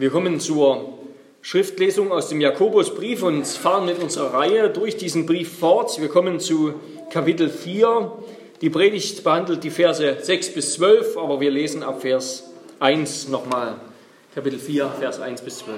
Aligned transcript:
Wir 0.00 0.08
kommen 0.08 0.40
zur 0.40 0.94
Schriftlesung 1.42 2.10
aus 2.10 2.30
dem 2.30 2.40
Jakobusbrief 2.40 3.22
und 3.22 3.46
fahren 3.46 3.84
mit 3.84 4.02
unserer 4.02 4.32
Reihe 4.32 4.70
durch 4.70 4.96
diesen 4.96 5.26
Brief 5.26 5.58
fort. 5.58 6.00
Wir 6.00 6.08
kommen 6.08 6.40
zu 6.40 6.72
Kapitel 7.10 7.50
4. 7.50 8.10
Die 8.62 8.70
Predigt 8.70 9.22
behandelt 9.22 9.62
die 9.62 9.68
Verse 9.68 10.16
6 10.18 10.54
bis 10.54 10.72
12, 10.72 11.18
aber 11.18 11.38
wir 11.40 11.50
lesen 11.50 11.82
ab 11.82 12.00
Vers 12.00 12.50
1 12.78 13.28
nochmal. 13.28 13.78
Kapitel 14.34 14.58
4, 14.58 14.88
Vers 14.88 15.20
1 15.20 15.42
bis 15.42 15.58
12. 15.58 15.76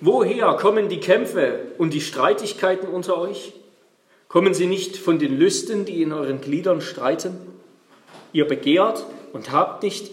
Woher 0.00 0.54
kommen 0.54 0.88
die 0.88 1.00
Kämpfe 1.00 1.66
und 1.76 1.92
die 1.92 2.00
Streitigkeiten 2.00 2.88
unter 2.88 3.18
euch? 3.18 3.52
Kommen 4.28 4.54
sie 4.54 4.64
nicht 4.64 4.96
von 4.96 5.18
den 5.18 5.38
Lüsten, 5.38 5.84
die 5.84 6.00
in 6.00 6.14
euren 6.14 6.40
Gliedern 6.40 6.80
streiten? 6.80 7.36
Ihr 8.32 8.46
begehrt 8.46 9.04
und 9.34 9.52
habt 9.52 9.82
nicht, 9.82 10.12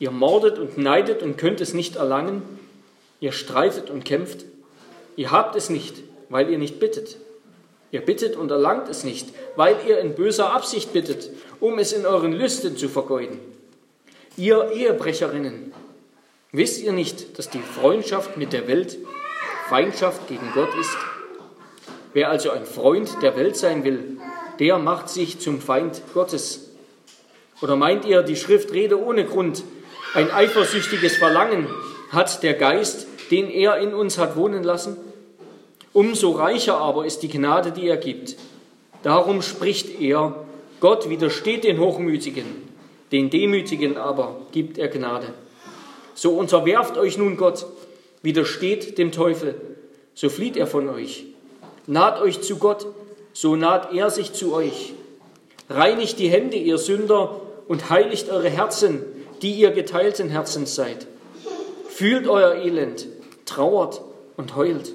Ihr 0.00 0.10
mordet 0.10 0.58
und 0.58 0.78
neidet 0.78 1.22
und 1.22 1.36
könnt 1.36 1.60
es 1.60 1.74
nicht 1.74 1.96
erlangen. 1.96 2.42
Ihr 3.20 3.32
streitet 3.32 3.90
und 3.90 4.04
kämpft. 4.04 4.46
Ihr 5.14 5.30
habt 5.30 5.54
es 5.56 5.68
nicht, 5.68 5.96
weil 6.30 6.48
ihr 6.50 6.58
nicht 6.58 6.80
bittet. 6.80 7.18
Ihr 7.92 8.00
bittet 8.00 8.34
und 8.34 8.50
erlangt 8.50 8.88
es 8.88 9.04
nicht, 9.04 9.28
weil 9.56 9.76
ihr 9.86 9.98
in 9.98 10.14
böser 10.14 10.54
Absicht 10.54 10.94
bittet, 10.94 11.28
um 11.60 11.78
es 11.78 11.92
in 11.92 12.06
euren 12.06 12.32
Lüsten 12.32 12.78
zu 12.78 12.88
vergeuden. 12.88 13.40
Ihr 14.38 14.70
Ehebrecherinnen, 14.72 15.74
wisst 16.50 16.80
ihr 16.82 16.92
nicht, 16.92 17.38
dass 17.38 17.50
die 17.50 17.60
Freundschaft 17.60 18.38
mit 18.38 18.54
der 18.54 18.68
Welt 18.68 18.96
Feindschaft 19.68 20.28
gegen 20.28 20.50
Gott 20.54 20.74
ist? 20.80 20.96
Wer 22.14 22.30
also 22.30 22.50
ein 22.52 22.64
Freund 22.64 23.18
der 23.22 23.36
Welt 23.36 23.56
sein 23.56 23.84
will, 23.84 24.16
der 24.60 24.78
macht 24.78 25.10
sich 25.10 25.40
zum 25.40 25.60
Feind 25.60 26.00
Gottes. 26.14 26.70
Oder 27.60 27.76
meint 27.76 28.06
ihr, 28.06 28.22
die 28.22 28.36
Schrift 28.36 28.72
rede 28.72 28.98
ohne 28.98 29.26
Grund, 29.26 29.62
ein 30.14 30.30
eifersüchtiges 30.30 31.16
Verlangen 31.16 31.68
hat 32.10 32.42
der 32.42 32.54
Geist, 32.54 33.06
den 33.30 33.48
er 33.48 33.78
in 33.78 33.94
uns 33.94 34.18
hat 34.18 34.36
wohnen 34.36 34.64
lassen. 34.64 34.96
Umso 35.92 36.32
reicher 36.32 36.78
aber 36.78 37.06
ist 37.06 37.22
die 37.22 37.28
Gnade, 37.28 37.70
die 37.70 37.86
er 37.86 37.96
gibt. 37.96 38.36
Darum 39.02 39.40
spricht 39.42 40.00
er, 40.00 40.44
Gott 40.80 41.08
widersteht 41.08 41.64
den 41.64 41.78
Hochmütigen, 41.78 42.44
den 43.12 43.30
Demütigen 43.30 43.96
aber 43.96 44.40
gibt 44.52 44.78
er 44.78 44.88
Gnade. 44.88 45.28
So 46.14 46.32
unterwerft 46.32 46.96
euch 46.96 47.16
nun 47.16 47.36
Gott, 47.36 47.66
widersteht 48.22 48.98
dem 48.98 49.12
Teufel, 49.12 49.54
so 50.14 50.28
flieht 50.28 50.56
er 50.56 50.66
von 50.66 50.88
euch. 50.88 51.24
Naht 51.86 52.20
euch 52.20 52.40
zu 52.40 52.56
Gott, 52.58 52.86
so 53.32 53.56
naht 53.56 53.94
er 53.94 54.10
sich 54.10 54.32
zu 54.32 54.52
euch. 54.54 54.92
Reinigt 55.68 56.18
die 56.18 56.28
Hände, 56.28 56.56
ihr 56.56 56.78
Sünder, 56.78 57.40
und 57.68 57.88
heiligt 57.88 58.30
eure 58.30 58.50
Herzen, 58.50 59.04
die 59.42 59.52
ihr 59.52 59.70
geteilten 59.70 60.28
Herzens 60.28 60.74
seid. 60.74 61.06
Fühlt 61.88 62.26
euer 62.26 62.54
Elend, 62.54 63.06
trauert 63.46 64.02
und 64.36 64.56
heult. 64.56 64.92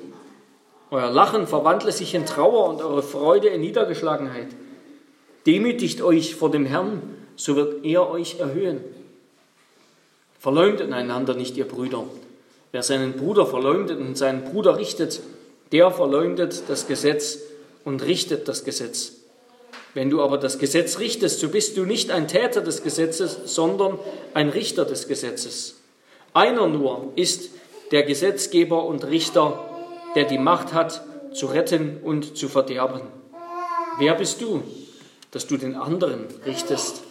Euer 0.92 1.12
Lachen 1.12 1.48
verwandle 1.48 1.92
sich 1.92 2.14
in 2.14 2.26
Trauer 2.26 2.70
und 2.70 2.82
eure 2.82 3.04
Freude 3.04 3.48
in 3.50 3.62
Niedergeschlagenheit. 3.62 4.48
Demütigt 5.46 6.02
euch 6.02 6.36
vor 6.36 6.52
dem 6.52 6.66
Herrn, 6.66 7.02
so 7.36 7.56
wird 7.56 7.86
er 7.86 8.10
euch 8.10 8.40
erhöhen. 8.40 8.82
Verleumdet 10.40 10.92
einander 10.92 11.34
nicht, 11.34 11.58
ihr 11.58 11.68
Brüder. 11.68 12.06
Wer 12.72 12.84
seinen 12.84 13.14
Bruder 13.14 13.46
verleumdet 13.46 14.00
und 14.00 14.18
seinen 14.18 14.44
Bruder 14.44 14.78
richtet, 14.78 15.22
der 15.72 15.92
verleumdet 15.92 16.64
das 16.68 16.88
Gesetz 16.88 17.40
und 17.84 18.06
richtet 18.06 18.48
das 18.48 18.64
Gesetz. 18.64 19.15
Wenn 19.96 20.10
du 20.10 20.22
aber 20.22 20.38
das 20.38 20.60
Gesetz 20.60 21.00
richtest, 21.00 21.40
so 21.40 21.48
bist 21.48 21.78
du 21.78 21.86
nicht 21.86 22.12
ein 22.12 22.28
Täter 22.28 22.60
des 22.60 22.84
Gesetzes, 22.84 23.40
sondern 23.46 23.98
ein 24.34 24.50
Richter 24.50 24.84
des 24.84 25.08
Gesetzes. 25.08 25.78
Einer 26.34 26.68
nur 26.68 27.14
ist 27.16 27.50
der 27.92 28.04
Gesetzgeber 28.04 28.84
und 28.84 29.06
Richter, 29.06 29.64
der 30.16 30.26
die 30.26 30.38
Macht 30.38 30.74
hat, 30.74 31.02
zu 31.34 31.46
retten 31.46 32.02
und 32.04 32.38
zu 32.38 32.50
verderben. 32.50 33.04
Wer 33.98 34.16
bist 34.16 34.42
du, 34.42 34.64
dass 35.32 35.48
du 35.48 35.56
den 35.56 35.76
anderen 35.76 36.26
richtest? 36.46 37.02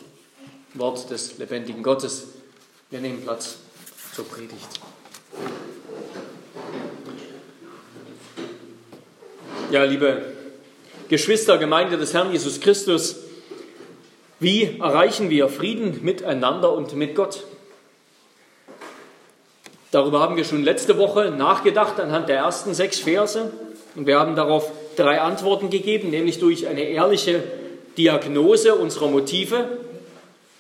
Wort 0.75 1.09
des 1.09 1.39
lebendigen 1.39 1.83
Gottes. 1.83 2.25
Wir 2.91 3.01
nehmen 3.01 3.23
Platz 3.23 3.57
zur 4.15 4.27
Predigt. 4.27 4.69
Ja, 9.71 9.85
liebe 9.85 10.34
Geschwister, 11.09 11.59
Gemeinde 11.59 11.99
des 11.99 12.15
Herrn 12.15 12.33
Jesus 12.33 12.61
Christus, 12.61 13.17
wie 14.41 14.79
erreichen 14.81 15.29
wir 15.31 15.49
Frieden 15.49 16.01
miteinander 16.03 16.73
und 16.73 16.95
mit 16.97 17.15
Gott? 17.15 17.45
Darüber 19.91 20.21
haben 20.21 20.37
wir 20.37 20.45
schon 20.45 20.65
letzte 20.65 20.99
Woche 20.99 21.31
nachgedacht 21.31 22.01
anhand 22.01 22.29
der 22.29 22.39
ersten 22.39 22.75
sechs 22.75 22.99
Verse. 22.99 23.53
Und 23.95 24.07
wir 24.07 24.19
haben 24.19 24.35
darauf 24.35 24.73
drei 24.97 25.21
Antworten 25.21 25.71
gegeben, 25.71 26.11
nämlich 26.11 26.41
durch 26.41 26.67
eine 26.67 26.83
ehrliche 26.83 27.45
Diagnose 27.97 28.75
unserer 28.75 29.09
Motive, 29.09 29.79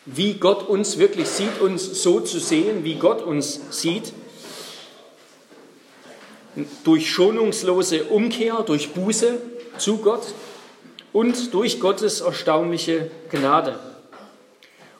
wie 0.06 0.34
Gott 0.34 0.68
uns 0.68 0.98
wirklich 0.98 1.26
sieht, 1.26 1.60
uns 1.60 2.02
so 2.02 2.20
zu 2.20 2.38
sehen, 2.38 2.84
wie 2.84 2.94
Gott 2.94 3.22
uns 3.22 3.60
sieht, 3.70 4.12
durch 6.84 7.10
schonungslose 7.10 8.04
Umkehr, 8.04 8.62
durch 8.64 8.90
Buße, 8.90 9.38
zu 9.78 9.98
Gott 9.98 10.22
und 11.12 11.52
durch 11.54 11.80
Gottes 11.80 12.20
erstaunliche 12.20 13.10
Gnade. 13.30 13.78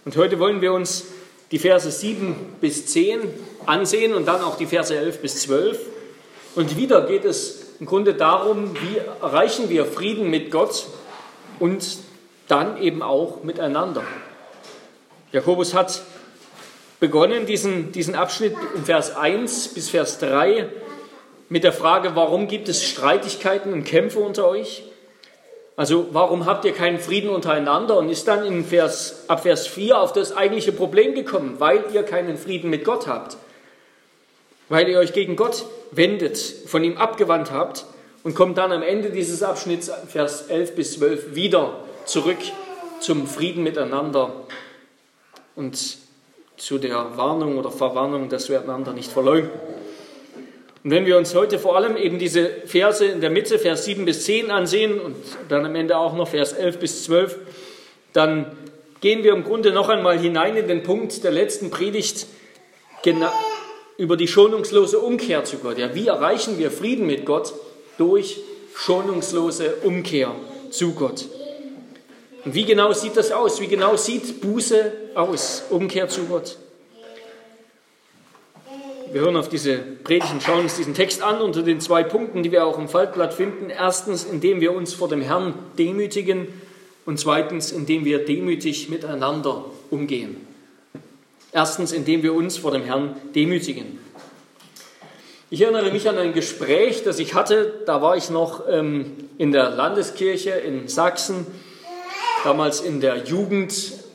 Und 0.04 0.16
heute 0.16 0.38
wollen 0.38 0.60
wir 0.60 0.72
uns 0.72 1.06
die 1.50 1.58
Verse 1.58 1.90
7 1.90 2.56
bis 2.60 2.86
10 2.86 3.20
ansehen 3.66 4.14
und 4.14 4.26
dann 4.26 4.42
auch 4.42 4.56
die 4.56 4.66
Verse 4.66 4.94
11 4.94 5.20
bis 5.20 5.42
12. 5.42 5.78
Und 6.54 6.76
wieder 6.76 7.06
geht 7.06 7.24
es 7.24 7.64
im 7.80 7.86
Grunde 7.86 8.14
darum, 8.14 8.74
wie 8.74 8.98
erreichen 9.20 9.68
wir 9.68 9.86
Frieden 9.86 10.30
mit 10.30 10.50
Gott 10.50 10.86
und 11.58 11.98
dann 12.48 12.80
eben 12.80 13.02
auch 13.02 13.42
miteinander. 13.42 14.02
Jakobus 15.32 15.74
hat 15.74 16.02
begonnen, 17.00 17.46
diesen, 17.46 17.92
diesen 17.92 18.14
Abschnitt 18.14 18.56
in 18.76 18.84
Vers 18.84 19.16
1 19.16 19.68
bis 19.68 19.90
Vers 19.90 20.18
3 20.18 20.68
mit 21.48 21.64
der 21.64 21.72
Frage, 21.72 22.14
warum 22.14 22.48
gibt 22.48 22.68
es 22.68 22.84
Streitigkeiten 22.84 23.72
und 23.72 23.84
Kämpfe 23.84 24.18
unter 24.18 24.48
euch? 24.48 24.84
Also 25.76 26.08
warum 26.12 26.46
habt 26.46 26.64
ihr 26.64 26.72
keinen 26.72 26.98
Frieden 26.98 27.30
untereinander? 27.30 27.98
Und 27.98 28.08
ist 28.08 28.28
dann 28.28 28.44
in 28.44 28.64
Vers, 28.64 29.24
ab 29.28 29.42
Vers 29.42 29.66
4 29.66 29.98
auf 29.98 30.12
das 30.12 30.36
eigentliche 30.36 30.72
Problem 30.72 31.14
gekommen, 31.14 31.56
weil 31.58 31.84
ihr 31.92 32.04
keinen 32.04 32.36
Frieden 32.36 32.70
mit 32.70 32.84
Gott 32.84 33.06
habt. 33.06 33.36
Weil 34.68 34.88
ihr 34.88 34.98
euch 34.98 35.12
gegen 35.12 35.36
Gott 35.36 35.64
wendet, 35.90 36.38
von 36.38 36.84
ihm 36.84 36.96
abgewandt 36.96 37.50
habt 37.50 37.84
und 38.22 38.34
kommt 38.34 38.56
dann 38.56 38.72
am 38.72 38.82
Ende 38.82 39.10
dieses 39.10 39.42
Abschnitts, 39.42 39.90
Vers 40.08 40.42
11 40.42 40.74
bis 40.76 40.94
12, 40.94 41.34
wieder 41.34 41.80
zurück 42.04 42.38
zum 43.00 43.26
Frieden 43.26 43.62
miteinander 43.62 44.32
und 45.56 45.98
zu 46.56 46.78
der 46.78 47.16
Warnung 47.16 47.58
oder 47.58 47.70
Verwarnung, 47.70 48.28
dass 48.28 48.48
wir 48.48 48.60
einander 48.62 48.92
nicht 48.92 49.10
verleugnen. 49.10 49.73
Und 50.84 50.90
wenn 50.90 51.06
wir 51.06 51.16
uns 51.16 51.34
heute 51.34 51.58
vor 51.58 51.76
allem 51.76 51.96
eben 51.96 52.18
diese 52.18 52.46
Verse 52.66 53.06
in 53.06 53.22
der 53.22 53.30
Mitte, 53.30 53.58
Vers 53.58 53.86
7 53.86 54.04
bis 54.04 54.26
10 54.26 54.50
ansehen 54.50 55.00
und 55.00 55.16
dann 55.48 55.64
am 55.64 55.74
Ende 55.74 55.96
auch 55.96 56.14
noch 56.14 56.28
Vers 56.28 56.52
11 56.52 56.78
bis 56.78 57.04
12, 57.04 57.38
dann 58.12 58.52
gehen 59.00 59.24
wir 59.24 59.32
im 59.32 59.44
Grunde 59.44 59.72
noch 59.72 59.88
einmal 59.88 60.18
hinein 60.18 60.56
in 60.56 60.68
den 60.68 60.82
Punkt 60.82 61.24
der 61.24 61.30
letzten 61.30 61.70
Predigt 61.70 62.26
über 63.96 64.16
die 64.18 64.28
schonungslose 64.28 64.98
Umkehr 64.98 65.44
zu 65.44 65.56
Gott. 65.56 65.78
Ja, 65.78 65.94
wie 65.94 66.06
erreichen 66.06 66.58
wir 66.58 66.70
Frieden 66.70 67.06
mit 67.06 67.24
Gott? 67.24 67.54
Durch 67.96 68.40
schonungslose 68.74 69.76
Umkehr 69.84 70.34
zu 70.70 70.92
Gott. 70.92 71.24
Und 72.44 72.54
wie 72.54 72.66
genau 72.66 72.92
sieht 72.92 73.16
das 73.16 73.32
aus? 73.32 73.58
Wie 73.60 73.68
genau 73.68 73.96
sieht 73.96 74.42
Buße 74.42 74.92
aus? 75.14 75.64
Umkehr 75.70 76.08
zu 76.08 76.24
Gott? 76.24 76.58
Wir 79.14 79.20
hören 79.20 79.36
auf 79.36 79.48
diese 79.48 79.78
Predigt 79.78 80.32
und 80.32 80.42
schauen 80.42 80.64
uns 80.64 80.76
diesen 80.76 80.92
Text 80.92 81.22
an 81.22 81.40
unter 81.40 81.62
den 81.62 81.80
zwei 81.80 82.02
Punkten, 82.02 82.42
die 82.42 82.50
wir 82.50 82.66
auch 82.66 82.80
im 82.80 82.88
Faltblatt 82.88 83.32
finden. 83.32 83.70
Erstens, 83.70 84.24
indem 84.24 84.60
wir 84.60 84.74
uns 84.74 84.92
vor 84.92 85.08
dem 85.08 85.20
Herrn 85.20 85.54
demütigen 85.78 86.48
und 87.06 87.20
zweitens, 87.20 87.70
indem 87.70 88.04
wir 88.04 88.24
demütig 88.24 88.88
miteinander 88.88 89.66
umgehen. 89.88 90.44
Erstens, 91.52 91.92
indem 91.92 92.24
wir 92.24 92.34
uns 92.34 92.56
vor 92.56 92.72
dem 92.72 92.82
Herrn 92.82 93.14
demütigen. 93.36 94.00
Ich 95.48 95.60
erinnere 95.60 95.92
mich 95.92 96.08
an 96.08 96.18
ein 96.18 96.32
Gespräch, 96.32 97.04
das 97.04 97.20
ich 97.20 97.34
hatte. 97.34 97.84
Da 97.86 98.02
war 98.02 98.16
ich 98.16 98.30
noch 98.30 98.64
ähm, 98.68 99.12
in 99.38 99.52
der 99.52 99.70
Landeskirche 99.70 100.50
in 100.50 100.88
Sachsen, 100.88 101.46
damals 102.42 102.80
in 102.80 103.00
der 103.00 103.18
Jugend 103.18 103.72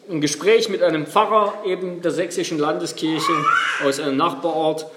ein 0.09 0.21
Gespräch 0.21 0.69
mit 0.69 0.81
einem 0.81 1.05
Pfarrer 1.05 1.53
eben 1.65 2.01
der 2.01 2.11
sächsischen 2.11 2.57
Landeskirche 2.57 3.31
aus 3.85 3.99
einem 3.99 4.17
Nachbarort 4.17 4.87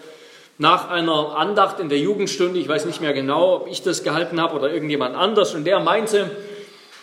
nach 0.58 0.88
einer 0.88 1.36
Andacht 1.36 1.80
in 1.80 1.88
der 1.88 1.98
Jugendstunde, 1.98 2.58
ich 2.58 2.68
weiß 2.68 2.86
nicht 2.86 3.00
mehr 3.00 3.12
genau, 3.12 3.56
ob 3.56 3.68
ich 3.68 3.82
das 3.82 4.04
gehalten 4.04 4.40
habe 4.40 4.56
oder 4.56 4.72
irgendjemand 4.72 5.16
anders, 5.16 5.54
und 5.54 5.64
der 5.64 5.80
meinte, 5.80 6.30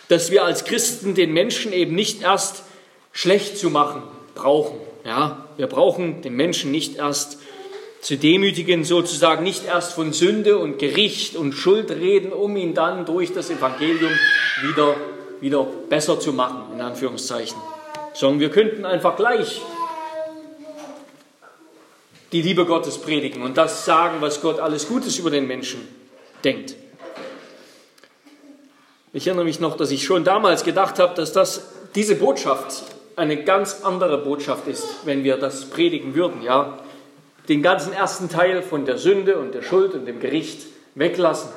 dass 0.08 0.30
wir 0.30 0.44
als 0.44 0.64
Christen 0.64 1.14
den 1.14 1.32
Menschen 1.32 1.72
eben 1.72 1.94
nicht 1.94 2.22
erst 2.22 2.64
schlecht 3.12 3.58
zu 3.58 3.70
machen 3.70 4.02
brauchen. 4.34 4.78
Ja, 5.04 5.44
wir 5.56 5.66
brauchen 5.66 6.22
den 6.22 6.34
Menschen 6.34 6.70
nicht 6.70 6.96
erst 6.96 7.38
zu 8.00 8.16
demütigen, 8.16 8.84
sozusagen 8.84 9.44
nicht 9.44 9.66
erst 9.66 9.92
von 9.92 10.12
Sünde 10.12 10.58
und 10.58 10.78
Gericht 10.78 11.36
und 11.36 11.52
Schuld 11.52 11.90
reden, 11.90 12.32
um 12.32 12.56
ihn 12.56 12.74
dann 12.74 13.04
durch 13.04 13.32
das 13.32 13.50
Evangelium 13.50 14.12
wieder, 14.62 14.96
wieder 15.40 15.66
besser 15.88 16.18
zu 16.18 16.32
machen, 16.32 16.72
in 16.74 16.80
Anführungszeichen. 16.80 17.58
Sondern 18.12 18.40
wir 18.40 18.50
könnten 18.50 18.84
einfach 18.84 19.16
gleich 19.16 19.60
die 22.32 22.42
Liebe 22.42 22.64
Gottes 22.64 22.98
predigen 22.98 23.42
und 23.42 23.56
das 23.56 23.84
sagen, 23.84 24.16
was 24.20 24.40
Gott 24.40 24.60
alles 24.60 24.88
Gutes 24.88 25.18
über 25.18 25.30
den 25.30 25.46
Menschen 25.46 25.86
denkt. 26.44 26.74
Ich 29.12 29.26
erinnere 29.26 29.44
mich 29.44 29.58
noch, 29.58 29.76
dass 29.76 29.90
ich 29.90 30.04
schon 30.04 30.22
damals 30.22 30.62
gedacht 30.62 31.00
habe, 31.00 31.14
dass 31.14 31.32
das, 31.32 31.72
diese 31.96 32.14
Botschaft 32.14 32.84
eine 33.16 33.42
ganz 33.42 33.82
andere 33.82 34.18
Botschaft 34.18 34.68
ist, 34.68 35.04
wenn 35.04 35.24
wir 35.24 35.36
das 35.36 35.64
predigen 35.64 36.14
würden. 36.14 36.42
Ja, 36.42 36.78
den 37.48 37.62
ganzen 37.62 37.92
ersten 37.92 38.28
Teil 38.28 38.62
von 38.62 38.84
der 38.84 38.98
Sünde 38.98 39.38
und 39.38 39.52
der 39.52 39.62
Schuld 39.62 39.94
und 39.94 40.06
dem 40.06 40.20
Gericht 40.20 40.66
weglassen. 40.94 41.50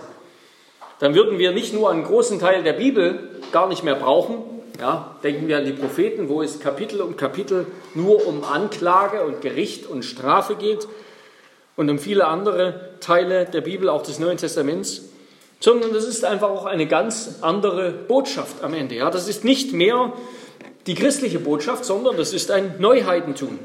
Dann 1.00 1.14
würden 1.14 1.38
wir 1.38 1.52
nicht 1.52 1.74
nur 1.74 1.92
einen 1.92 2.04
großen 2.04 2.40
Teil 2.40 2.64
der 2.64 2.74
Bibel 2.74 3.42
gar 3.52 3.68
nicht 3.68 3.84
mehr 3.84 3.96
brauchen. 3.96 4.38
Ja, 4.80 5.16
denken 5.24 5.48
wir 5.48 5.58
an 5.58 5.66
die 5.66 5.74
Propheten, 5.74 6.30
wo 6.30 6.42
es 6.42 6.60
Kapitel 6.60 7.02
um 7.02 7.16
Kapitel 7.16 7.68
nur 7.94 8.25
um 8.28 8.44
Anklage 8.44 9.24
und 9.24 9.42
Gericht 9.42 9.86
und 9.86 10.04
Strafe 10.04 10.56
geht 10.56 10.88
und 11.75 11.90
um 11.90 12.00
viele 12.00 12.28
andere 12.28 12.92
Teile 13.00 13.46
der 13.46 13.62
Bibel, 13.62 13.90
auch 13.90 14.04
des 14.04 14.20
Neuen 14.20 14.38
Testaments 14.38 15.04
sondern 15.64 15.94
das 15.94 16.04
ist 16.04 16.25
einfach 16.25 16.50
auch 16.50 16.66
eine 16.66 16.88
ganz 16.88 17.38
andere 17.40 17.92
Botschaft 17.92 18.62
am 18.64 18.74
Ende. 18.74 18.96
Ja, 18.96 19.10
das 19.10 19.30
ist 19.30 19.46
nicht 19.46 19.72
mehr 19.72 20.12
die 20.88 20.94
christliche 20.94 21.40
Botschaft, 21.40 21.86
sondern 21.86 22.18
das 22.18 22.34
ist 22.34 22.52
ein 22.52 22.76
Neuheitentum. 22.80 23.60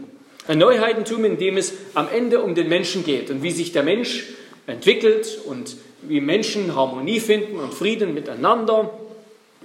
Ein 0.46 0.58
Neuheitentum, 0.58 1.24
in 1.24 1.38
dem 1.38 1.56
es 1.56 1.72
am 1.94 2.06
Ende 2.08 2.40
um 2.40 2.54
den 2.54 2.68
Menschen 2.68 3.04
geht 3.04 3.30
und 3.30 3.42
wie 3.42 3.50
sich 3.50 3.72
der 3.72 3.82
Mensch 3.82 4.28
entwickelt 4.68 5.40
und 5.44 5.74
wie 6.02 6.20
Menschen 6.20 6.76
Harmonie 6.76 7.18
finden 7.18 7.58
und 7.58 7.74
Frieden 7.74 8.14
miteinander, 8.14 8.92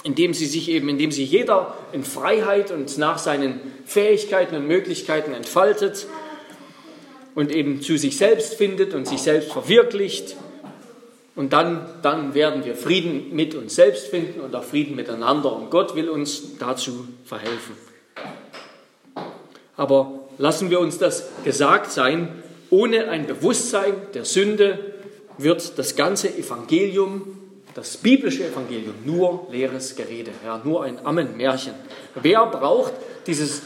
indem 0.04 0.34
sie 0.34 0.46
sich 0.46 0.70
eben, 0.70 0.90
indem 0.90 1.12
sich 1.12 1.32
jeder 1.32 1.78
in 1.92 2.04
Freiheit 2.04 2.72
und 2.72 2.98
nach 2.98 3.18
seinen 3.18 3.60
Fähigkeiten 3.86 4.56
und 4.56 4.68
Möglichkeiten 4.68 5.34
entfaltet 5.34 6.08
und 7.36 7.52
eben 7.52 7.82
zu 7.82 7.98
sich 7.98 8.18
selbst 8.18 8.56
findet 8.56 8.94
und 8.94 9.08
sich 9.08 9.22
selbst 9.22 9.52
verwirklicht 9.52 10.36
und 11.36 11.52
dann, 11.54 11.86
dann 12.04 12.36
werden 12.36 12.64
wir 12.64 12.76
Frieden 12.76 13.36
mit 13.36 13.56
uns 13.56 13.76
selbst 13.76 14.08
finden 14.08 14.40
und 14.42 14.56
auch 14.56 14.64
Frieden 14.64 14.96
miteinander. 14.96 15.54
Und 15.54 15.72
Gott 15.72 15.96
will 15.96 16.10
uns 16.10 16.58
dazu 16.60 17.08
verhelfen. 17.26 17.76
Aber 19.76 20.20
lassen 20.38 20.70
wir 20.70 20.80
uns 20.80 21.00
das 21.00 21.30
gesagt 21.44 21.92
sein, 21.92 22.44
ohne 22.70 23.10
ein 23.10 23.26
Bewusstsein 23.26 23.94
der 24.14 24.26
Sünde 24.26 24.94
wird 25.40 25.80
das 25.80 25.96
ganze 25.96 26.30
Evangelium, 26.36 27.40
das 27.76 27.98
biblische 27.98 28.46
Evangelium, 28.46 28.96
nur 29.06 29.48
leeres 29.52 29.96
Gerede, 29.96 30.32
ja, 30.46 30.62
nur 30.64 30.84
ein 30.84 31.06
Ammenmärchen. 31.06 31.74
Wer 32.16 32.46
braucht 32.46 32.94
dieses, 33.26 33.64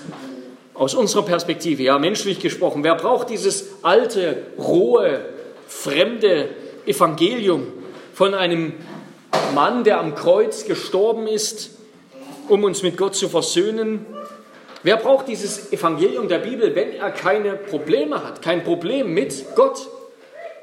aus 0.74 0.94
unserer 0.94 1.24
Perspektive, 1.24 1.84
ja, 1.84 2.00
menschlich 2.00 2.40
gesprochen, 2.40 2.84
wer 2.84 2.96
braucht 2.96 3.30
dieses 3.30 3.84
alte, 3.84 4.48
rohe, 4.58 5.26
fremde, 5.68 6.50
Evangelium 6.86 7.68
von 8.14 8.34
einem 8.34 8.74
Mann, 9.54 9.84
der 9.84 10.00
am 10.00 10.16
Kreuz 10.16 10.66
gestorben 10.66 11.28
ist, 11.28 11.72
um 12.48 12.64
uns 12.64 12.82
mit 12.82 12.96
Gott 12.96 13.16
zu 13.16 13.28
versöhnen. 13.28 14.06
Wer 14.84 14.96
braucht 14.96 15.28
dieses 15.28 15.74
Evangelium 15.74 16.30
der 16.30 16.40
Bibel, 16.40 16.74
wenn 16.76 16.94
er 16.94 17.12
keine 17.12 17.56
Probleme 17.56 18.24
hat, 18.24 18.42
kein 18.42 18.64
Problem 18.64 19.14
mit 19.14 19.54
Gott, 19.56 19.90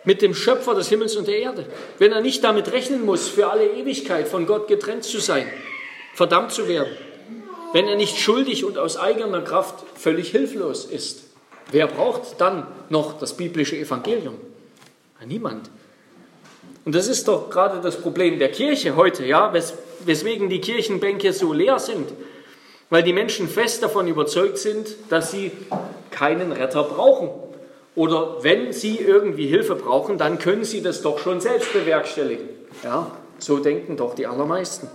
mit 0.04 0.22
dem 0.22 0.34
Schöpfer 0.34 0.74
des 0.74 0.88
Himmels 0.88 1.16
und 1.16 1.28
der 1.28 1.38
Erde? 1.38 1.66
Wenn 1.98 2.12
er 2.12 2.20
nicht 2.20 2.44
damit 2.44 2.72
rechnen 2.72 3.04
muss, 3.04 3.28
für 3.28 3.50
alle 3.50 3.66
Ewigkeit 3.66 4.28
von 4.28 4.46
Gott 4.46 4.68
getrennt 4.68 5.04
zu 5.04 5.18
sein, 5.18 5.46
verdammt 6.14 6.52
zu 6.52 6.68
werden? 6.68 6.92
Wenn 7.72 7.88
er 7.88 7.96
nicht 7.96 8.18
schuldig 8.18 8.64
und 8.64 8.78
aus 8.78 8.96
eigener 8.96 9.40
Kraft 9.42 9.84
völlig 9.96 10.30
hilflos 10.30 10.84
ist? 10.84 11.24
Wer 11.70 11.86
braucht 11.86 12.40
dann 12.40 12.66
noch 12.88 13.18
das 13.18 13.36
biblische 13.36 13.76
Evangelium? 13.76 14.36
Niemand. 15.26 15.70
Und 16.84 16.94
das 16.94 17.08
ist 17.08 17.28
doch 17.28 17.48
gerade 17.48 17.80
das 17.80 17.96
Problem 18.00 18.38
der 18.38 18.50
Kirche 18.50 18.94
heute, 18.94 19.24
ja, 19.24 19.52
wes 19.54 19.74
weswegen 20.04 20.50
die 20.50 20.60
Kirchenbänke 20.60 21.32
so 21.32 21.54
leer 21.54 21.78
sind. 21.78 22.12
Weil 22.90 23.02
die 23.02 23.14
Menschen 23.14 23.48
fest 23.48 23.82
davon 23.82 24.06
überzeugt 24.06 24.58
sind, 24.58 24.94
dass 25.08 25.30
sie 25.30 25.50
keinen 26.10 26.52
Retter 26.52 26.82
brauchen. 26.82 27.30
Oder 27.94 28.42
wenn 28.42 28.72
sie 28.72 28.98
irgendwie 28.98 29.46
Hilfe 29.46 29.76
brauchen, 29.76 30.18
dann 30.18 30.38
können 30.38 30.64
sie 30.64 30.82
das 30.82 31.02
doch 31.02 31.18
schon 31.18 31.40
selbst 31.40 31.72
bewerkstelligen. 31.72 32.48
Ja, 32.82 33.10
so 33.38 33.58
denken 33.58 33.96
doch 33.96 34.14
die 34.14 34.26
allermeisten. 34.26 34.88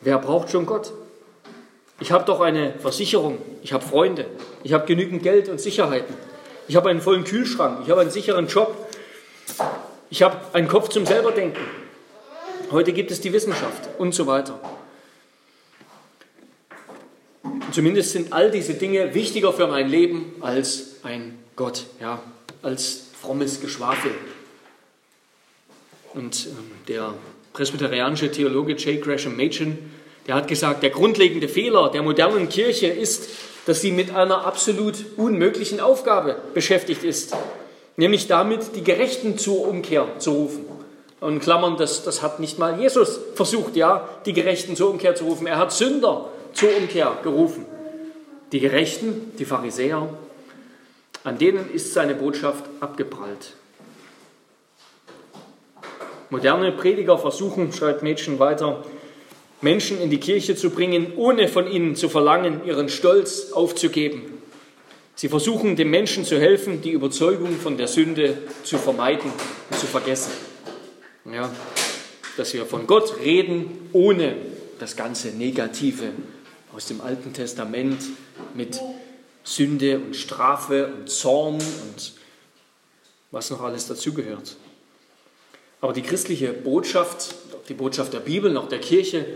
Wer 0.00 0.18
braucht 0.18 0.50
schon 0.50 0.66
Gott? 0.66 0.92
Ich 2.00 2.12
habe 2.12 2.24
doch 2.24 2.40
eine 2.40 2.74
Versicherung, 2.78 3.38
ich 3.62 3.72
habe 3.72 3.84
Freunde, 3.84 4.26
ich 4.64 4.72
habe 4.72 4.84
genügend 4.84 5.22
Geld 5.22 5.48
und 5.48 5.60
Sicherheiten, 5.60 6.14
ich 6.68 6.76
habe 6.76 6.90
einen 6.90 7.00
vollen 7.00 7.24
Kühlschrank, 7.24 7.80
ich 7.84 7.90
habe 7.90 8.00
einen 8.00 8.10
sicheren 8.10 8.48
Job, 8.48 8.76
ich 10.10 10.22
habe 10.22 10.36
einen 10.52 10.68
Kopf 10.68 10.88
zum 10.88 11.06
selber 11.06 11.30
denken. 11.30 11.60
Heute 12.70 12.92
gibt 12.92 13.10
es 13.10 13.20
die 13.20 13.32
Wissenschaft 13.32 13.88
und 13.98 14.14
so 14.14 14.26
weiter. 14.26 14.58
zumindest 17.70 18.12
sind 18.12 18.32
all 18.32 18.50
diese 18.50 18.74
Dinge 18.74 19.14
wichtiger 19.14 19.52
für 19.52 19.66
mein 19.66 19.88
Leben 19.88 20.34
als 20.40 20.96
ein 21.02 21.38
Gott, 21.56 21.84
ja, 22.00 22.20
als 22.62 23.04
frommes 23.20 23.60
Geschwafel. 23.60 24.12
Und 26.14 26.46
ähm, 26.46 26.70
der 26.88 27.14
presbyterianische 27.52 28.30
Theologe 28.30 28.74
J. 28.74 29.02
Gresham 29.02 29.36
Machen, 29.36 29.90
der 30.26 30.34
hat 30.34 30.48
gesagt, 30.48 30.82
der 30.82 30.90
grundlegende 30.90 31.48
Fehler 31.48 31.90
der 31.90 32.02
modernen 32.02 32.48
Kirche 32.48 32.86
ist, 32.86 33.28
dass 33.66 33.80
sie 33.80 33.92
mit 33.92 34.14
einer 34.14 34.44
absolut 34.44 34.96
unmöglichen 35.16 35.80
Aufgabe 35.80 36.36
beschäftigt 36.54 37.02
ist 37.04 37.34
nämlich 37.96 38.26
damit, 38.26 38.74
die 38.74 38.84
Gerechten 38.84 39.38
zur 39.38 39.66
Umkehr 39.66 40.06
zu 40.18 40.32
rufen. 40.32 40.64
Und 41.20 41.40
Klammern, 41.40 41.76
das, 41.76 42.04
das 42.04 42.22
hat 42.22 42.40
nicht 42.40 42.58
mal 42.58 42.78
Jesus 42.78 43.18
versucht, 43.34 43.76
ja, 43.76 44.08
die 44.26 44.32
Gerechten 44.32 44.76
zur 44.76 44.90
Umkehr 44.90 45.14
zu 45.14 45.24
rufen. 45.24 45.46
Er 45.46 45.58
hat 45.58 45.72
Sünder 45.72 46.28
zur 46.52 46.76
Umkehr 46.76 47.18
gerufen. 47.22 47.64
Die 48.52 48.60
Gerechten, 48.60 49.32
die 49.38 49.44
Pharisäer, 49.44 50.08
an 51.24 51.38
denen 51.38 51.70
ist 51.72 51.92
seine 51.92 52.14
Botschaft 52.14 52.64
abgeprallt. 52.80 53.54
Moderne 56.30 56.72
Prediger 56.72 57.18
versuchen, 57.18 57.72
schreibt 57.72 58.02
Mädchen 58.02 58.38
weiter, 58.38 58.84
Menschen 59.60 60.00
in 60.00 60.10
die 60.10 60.20
Kirche 60.20 60.56
zu 60.56 60.70
bringen, 60.70 61.14
ohne 61.16 61.48
von 61.48 61.70
ihnen 61.70 61.96
zu 61.96 62.08
verlangen, 62.08 62.64
ihren 62.64 62.88
Stolz 62.88 63.52
aufzugeben 63.52 64.34
Sie 65.16 65.28
versuchen 65.28 65.76
dem 65.76 65.90
Menschen 65.90 66.24
zu 66.24 66.40
helfen, 66.40 66.82
die 66.82 66.90
Überzeugung 66.90 67.52
von 67.52 67.76
der 67.76 67.86
Sünde 67.86 68.36
zu 68.64 68.78
vermeiden 68.78 69.30
und 69.70 69.78
zu 69.78 69.86
vergessen. 69.86 70.32
Ja, 71.32 71.50
dass 72.36 72.52
wir 72.52 72.66
von 72.66 72.86
Gott 72.88 73.20
reden, 73.20 73.88
ohne 73.92 74.34
das 74.80 74.96
ganze 74.96 75.28
Negative 75.28 76.10
aus 76.74 76.86
dem 76.86 77.00
Alten 77.00 77.32
Testament 77.32 78.02
mit 78.54 78.80
Sünde 79.44 79.98
und 79.98 80.16
Strafe 80.16 80.86
und 80.86 81.08
Zorn 81.10 81.54
und 81.54 82.14
was 83.30 83.50
noch 83.50 83.60
alles 83.60 83.86
dazugehört. 83.86 84.56
Aber 85.80 85.92
die 85.92 86.02
christliche 86.02 86.52
Botschaft, 86.52 87.34
die 87.68 87.74
Botschaft 87.74 88.14
der 88.14 88.20
Bibel, 88.20 88.50
noch 88.50 88.68
der 88.68 88.80
Kirche, 88.80 89.26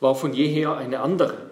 war 0.00 0.14
von 0.14 0.32
jeher 0.32 0.76
eine 0.76 1.00
andere. 1.00 1.50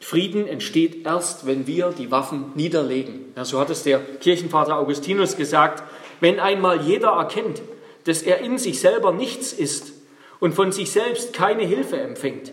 Frieden 0.00 0.48
entsteht 0.48 1.06
erst, 1.06 1.46
wenn 1.46 1.66
wir 1.66 1.90
die 1.90 2.10
Waffen 2.10 2.52
niederlegen. 2.54 3.32
Ja, 3.36 3.44
so 3.44 3.60
hat 3.60 3.70
es 3.70 3.84
der 3.84 4.00
Kirchenvater 4.00 4.76
Augustinus 4.76 5.36
gesagt. 5.36 5.82
Wenn 6.20 6.40
einmal 6.40 6.80
jeder 6.80 7.10
erkennt, 7.10 7.62
dass 8.04 8.22
er 8.22 8.38
in 8.38 8.58
sich 8.58 8.80
selber 8.80 9.12
nichts 9.12 9.52
ist 9.52 9.92
und 10.40 10.54
von 10.54 10.72
sich 10.72 10.90
selbst 10.90 11.32
keine 11.32 11.62
Hilfe 11.64 12.00
empfängt, 12.00 12.52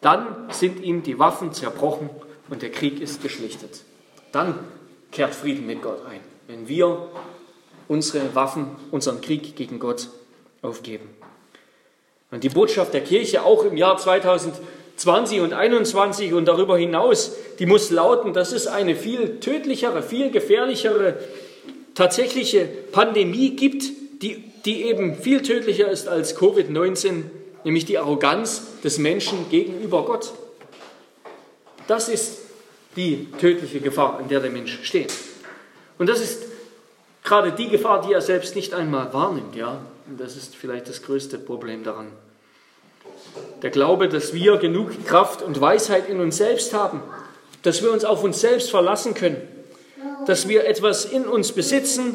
dann 0.00 0.48
sind 0.50 0.82
ihm 0.82 1.02
die 1.02 1.18
Waffen 1.18 1.52
zerbrochen 1.52 2.08
und 2.48 2.62
der 2.62 2.70
Krieg 2.70 3.00
ist 3.00 3.22
geschlichtet. 3.22 3.82
Dann 4.32 4.58
kehrt 5.12 5.34
Frieden 5.34 5.66
mit 5.66 5.82
Gott 5.82 6.04
ein, 6.06 6.20
wenn 6.46 6.68
wir 6.68 7.08
unsere 7.88 8.34
Waffen, 8.34 8.68
unseren 8.90 9.20
Krieg 9.20 9.56
gegen 9.56 9.78
Gott 9.78 10.08
aufgeben. 10.62 11.08
Und 12.30 12.42
die 12.42 12.48
Botschaft 12.48 12.92
der 12.92 13.02
Kirche 13.02 13.44
auch 13.44 13.64
im 13.64 13.76
Jahr 13.76 13.96
2000 13.96 14.54
20 14.96 15.42
und 15.42 15.52
21 15.52 16.32
und 16.32 16.46
darüber 16.46 16.78
hinaus, 16.78 17.36
die 17.58 17.66
muss 17.66 17.90
lauten, 17.90 18.32
dass 18.32 18.52
es 18.52 18.66
eine 18.66 18.96
viel 18.96 19.40
tödlichere, 19.40 20.02
viel 20.02 20.30
gefährlichere 20.30 21.18
tatsächliche 21.94 22.66
Pandemie 22.92 23.56
gibt, 23.56 23.84
die, 24.22 24.42
die 24.64 24.84
eben 24.84 25.16
viel 25.16 25.42
tödlicher 25.42 25.90
ist 25.90 26.08
als 26.08 26.36
Covid-19, 26.38 27.24
nämlich 27.64 27.84
die 27.84 27.98
Arroganz 27.98 28.80
des 28.82 28.98
Menschen 28.98 29.50
gegenüber 29.50 30.04
Gott. 30.04 30.32
Das 31.86 32.08
ist 32.08 32.38
die 32.96 33.28
tödliche 33.38 33.80
Gefahr, 33.80 34.18
an 34.18 34.28
der 34.28 34.40
der 34.40 34.50
Mensch 34.50 34.80
steht. 34.82 35.12
Und 35.98 36.08
das 36.08 36.20
ist 36.20 36.42
Gerade 37.26 37.50
die 37.50 37.68
Gefahr, 37.68 38.02
die 38.06 38.12
er 38.12 38.22
selbst 38.22 38.54
nicht 38.54 38.72
einmal 38.72 39.12
wahrnimmt, 39.12 39.56
ja. 39.56 39.80
Und 40.08 40.20
das 40.20 40.36
ist 40.36 40.54
vielleicht 40.54 40.88
das 40.88 41.02
größte 41.02 41.38
Problem 41.38 41.82
daran. 41.82 42.06
Der 43.62 43.70
Glaube, 43.70 44.08
dass 44.08 44.32
wir 44.32 44.58
genug 44.58 45.04
Kraft 45.06 45.42
und 45.42 45.60
Weisheit 45.60 46.08
in 46.08 46.20
uns 46.20 46.36
selbst 46.36 46.72
haben, 46.72 47.02
dass 47.62 47.82
wir 47.82 47.90
uns 47.90 48.04
auf 48.04 48.22
uns 48.22 48.40
selbst 48.40 48.70
verlassen 48.70 49.14
können, 49.14 49.42
dass 50.28 50.46
wir 50.46 50.66
etwas 50.66 51.04
in 51.04 51.24
uns 51.24 51.50
besitzen, 51.50 52.14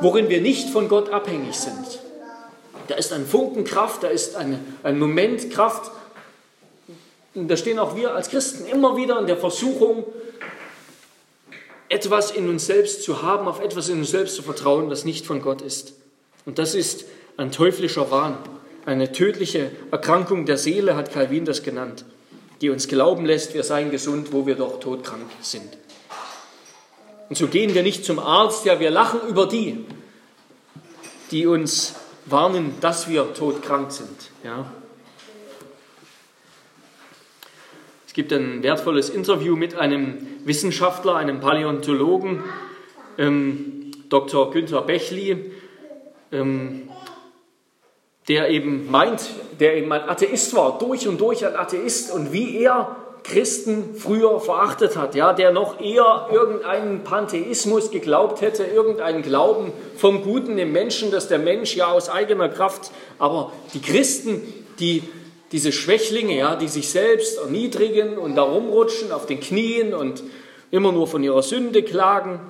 worin 0.00 0.30
wir 0.30 0.40
nicht 0.40 0.70
von 0.70 0.88
Gott 0.88 1.10
abhängig 1.10 1.54
sind. 1.54 2.00
Da 2.88 2.94
ist 2.94 3.12
ein 3.12 3.26
Funken 3.26 3.64
Kraft, 3.64 4.04
da 4.04 4.08
ist 4.08 4.36
eine, 4.36 4.58
ein 4.82 4.98
Moment 4.98 5.50
Kraft. 5.50 5.90
Und 7.36 7.48
da 7.48 7.56
stehen 7.56 7.78
auch 7.78 7.94
wir 7.94 8.14
als 8.14 8.30
Christen 8.30 8.66
immer 8.66 8.96
wieder 8.96 9.18
in 9.20 9.26
der 9.26 9.36
Versuchung, 9.36 10.04
etwas 11.88 12.30
in 12.30 12.48
uns 12.48 12.66
selbst 12.66 13.02
zu 13.02 13.22
haben, 13.22 13.46
auf 13.46 13.60
etwas 13.60 13.88
in 13.88 13.98
uns 13.98 14.10
selbst 14.10 14.34
zu 14.34 14.42
vertrauen, 14.42 14.88
das 14.88 15.04
nicht 15.04 15.26
von 15.26 15.40
Gott 15.40 15.62
ist. 15.62 15.94
Und 16.46 16.58
das 16.58 16.74
ist 16.74 17.04
ein 17.36 17.52
teuflischer 17.52 18.10
Wahn, 18.10 18.38
eine 18.86 19.12
tödliche 19.12 19.70
Erkrankung 19.90 20.46
der 20.46 20.56
Seele, 20.56 20.96
hat 20.96 21.12
Calvin 21.12 21.44
das 21.44 21.62
genannt, 21.62 22.04
die 22.60 22.70
uns 22.70 22.88
glauben 22.88 23.26
lässt, 23.26 23.54
wir 23.54 23.62
seien 23.62 23.90
gesund, 23.90 24.32
wo 24.32 24.46
wir 24.46 24.54
doch 24.54 24.80
todkrank 24.80 25.28
sind. 25.42 25.76
Und 27.28 27.36
so 27.36 27.48
gehen 27.48 27.74
wir 27.74 27.82
nicht 27.82 28.04
zum 28.04 28.18
Arzt, 28.18 28.64
ja, 28.64 28.80
wir 28.80 28.90
lachen 28.90 29.20
über 29.28 29.46
die, 29.46 29.84
die 31.30 31.46
uns 31.46 31.94
warnen, 32.24 32.74
dass 32.80 33.08
wir 33.08 33.34
todkrank 33.34 33.92
sind. 33.92 34.30
Ja. 34.42 34.70
Es 38.05 38.05
gibt 38.16 38.32
ein 38.32 38.62
wertvolles 38.62 39.10
Interview 39.10 39.56
mit 39.56 39.76
einem 39.76 40.26
Wissenschaftler, 40.46 41.16
einem 41.16 41.38
Paläontologen, 41.38 42.42
ähm, 43.18 43.90
Dr. 44.08 44.50
Günther 44.50 44.80
Bechli, 44.80 45.52
ähm, 46.32 46.88
der 48.26 48.48
eben 48.48 48.90
meint, 48.90 49.28
der 49.60 49.76
eben 49.76 49.92
ein 49.92 50.08
Atheist 50.08 50.56
war, 50.56 50.78
durch 50.78 51.06
und 51.06 51.20
durch 51.20 51.46
ein 51.46 51.54
Atheist 51.56 52.10
und 52.10 52.32
wie 52.32 52.56
er 52.56 52.96
Christen 53.22 53.94
früher 53.96 54.40
verachtet 54.40 54.96
hat, 54.96 55.14
ja, 55.14 55.34
der 55.34 55.52
noch 55.52 55.78
eher 55.78 56.30
irgendeinen 56.32 57.04
Pantheismus 57.04 57.90
geglaubt 57.90 58.40
hätte, 58.40 58.64
irgendeinen 58.64 59.20
Glauben 59.20 59.72
vom 59.98 60.22
Guten 60.22 60.56
im 60.56 60.72
Menschen, 60.72 61.10
dass 61.10 61.28
der 61.28 61.38
Mensch 61.38 61.76
ja 61.76 61.88
aus 61.88 62.08
eigener 62.08 62.48
Kraft, 62.48 62.92
aber 63.18 63.52
die 63.74 63.82
Christen, 63.82 64.40
die 64.78 65.02
diese 65.52 65.72
Schwächlinge, 65.72 66.36
ja, 66.36 66.56
die 66.56 66.68
sich 66.68 66.88
selbst 66.88 67.38
erniedrigen 67.38 68.18
und 68.18 68.34
da 68.34 68.42
rumrutschen 68.42 69.12
auf 69.12 69.26
den 69.26 69.40
Knien 69.40 69.94
und 69.94 70.22
immer 70.70 70.92
nur 70.92 71.06
von 71.06 71.22
ihrer 71.22 71.42
Sünde 71.42 71.82
klagen, 71.82 72.40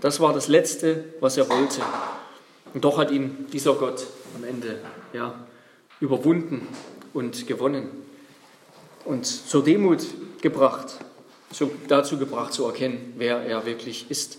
das 0.00 0.20
war 0.20 0.32
das 0.32 0.48
Letzte, 0.48 1.04
was 1.20 1.36
er 1.36 1.48
wollte. 1.48 1.80
Und 2.74 2.84
doch 2.84 2.98
hat 2.98 3.10
ihn 3.10 3.46
dieser 3.52 3.74
Gott 3.74 4.06
am 4.36 4.44
Ende 4.44 4.78
ja, 5.12 5.34
überwunden 6.00 6.68
und 7.14 7.46
gewonnen 7.46 7.88
und 9.06 9.24
zur 9.24 9.64
Demut 9.64 10.04
gebracht, 10.42 10.98
so 11.50 11.70
dazu 11.88 12.18
gebracht 12.18 12.52
zu 12.52 12.66
erkennen, 12.66 13.14
wer 13.16 13.38
er 13.38 13.64
wirklich 13.64 14.10
ist. 14.10 14.38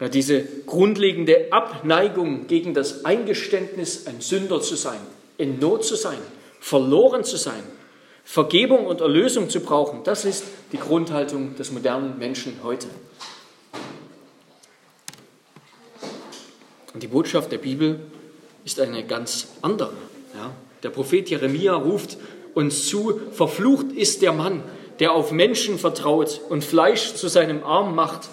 Ja, 0.00 0.08
diese 0.08 0.44
grundlegende 0.66 1.46
Abneigung 1.52 2.48
gegen 2.48 2.74
das 2.74 3.04
Eingeständnis, 3.04 4.06
ein 4.06 4.20
Sünder 4.20 4.60
zu 4.60 4.74
sein, 4.74 5.00
in 5.38 5.58
Not 5.58 5.84
zu 5.84 5.96
sein, 5.96 6.18
verloren 6.60 7.24
zu 7.24 7.36
sein, 7.36 7.62
Vergebung 8.24 8.86
und 8.86 9.00
Erlösung 9.00 9.48
zu 9.48 9.60
brauchen, 9.60 10.02
das 10.02 10.24
ist 10.24 10.44
die 10.72 10.78
Grundhaltung 10.78 11.54
des 11.56 11.70
modernen 11.70 12.18
Menschen 12.18 12.60
heute. 12.64 12.88
Und 16.92 17.02
die 17.02 17.08
Botschaft 17.08 17.52
der 17.52 17.58
Bibel 17.58 18.00
ist 18.64 18.80
eine 18.80 19.04
ganz 19.04 19.48
andere. 19.62 19.92
Ja? 20.34 20.50
Der 20.82 20.90
Prophet 20.90 21.28
Jeremia 21.28 21.74
ruft 21.74 22.16
uns 22.54 22.88
zu, 22.88 23.20
verflucht 23.32 23.92
ist 23.92 24.22
der 24.22 24.32
Mann, 24.32 24.62
der 24.98 25.12
auf 25.12 25.30
Menschen 25.30 25.78
vertraut 25.78 26.40
und 26.48 26.64
Fleisch 26.64 27.14
zu 27.14 27.28
seinem 27.28 27.62
Arm 27.64 27.94
macht 27.94 28.28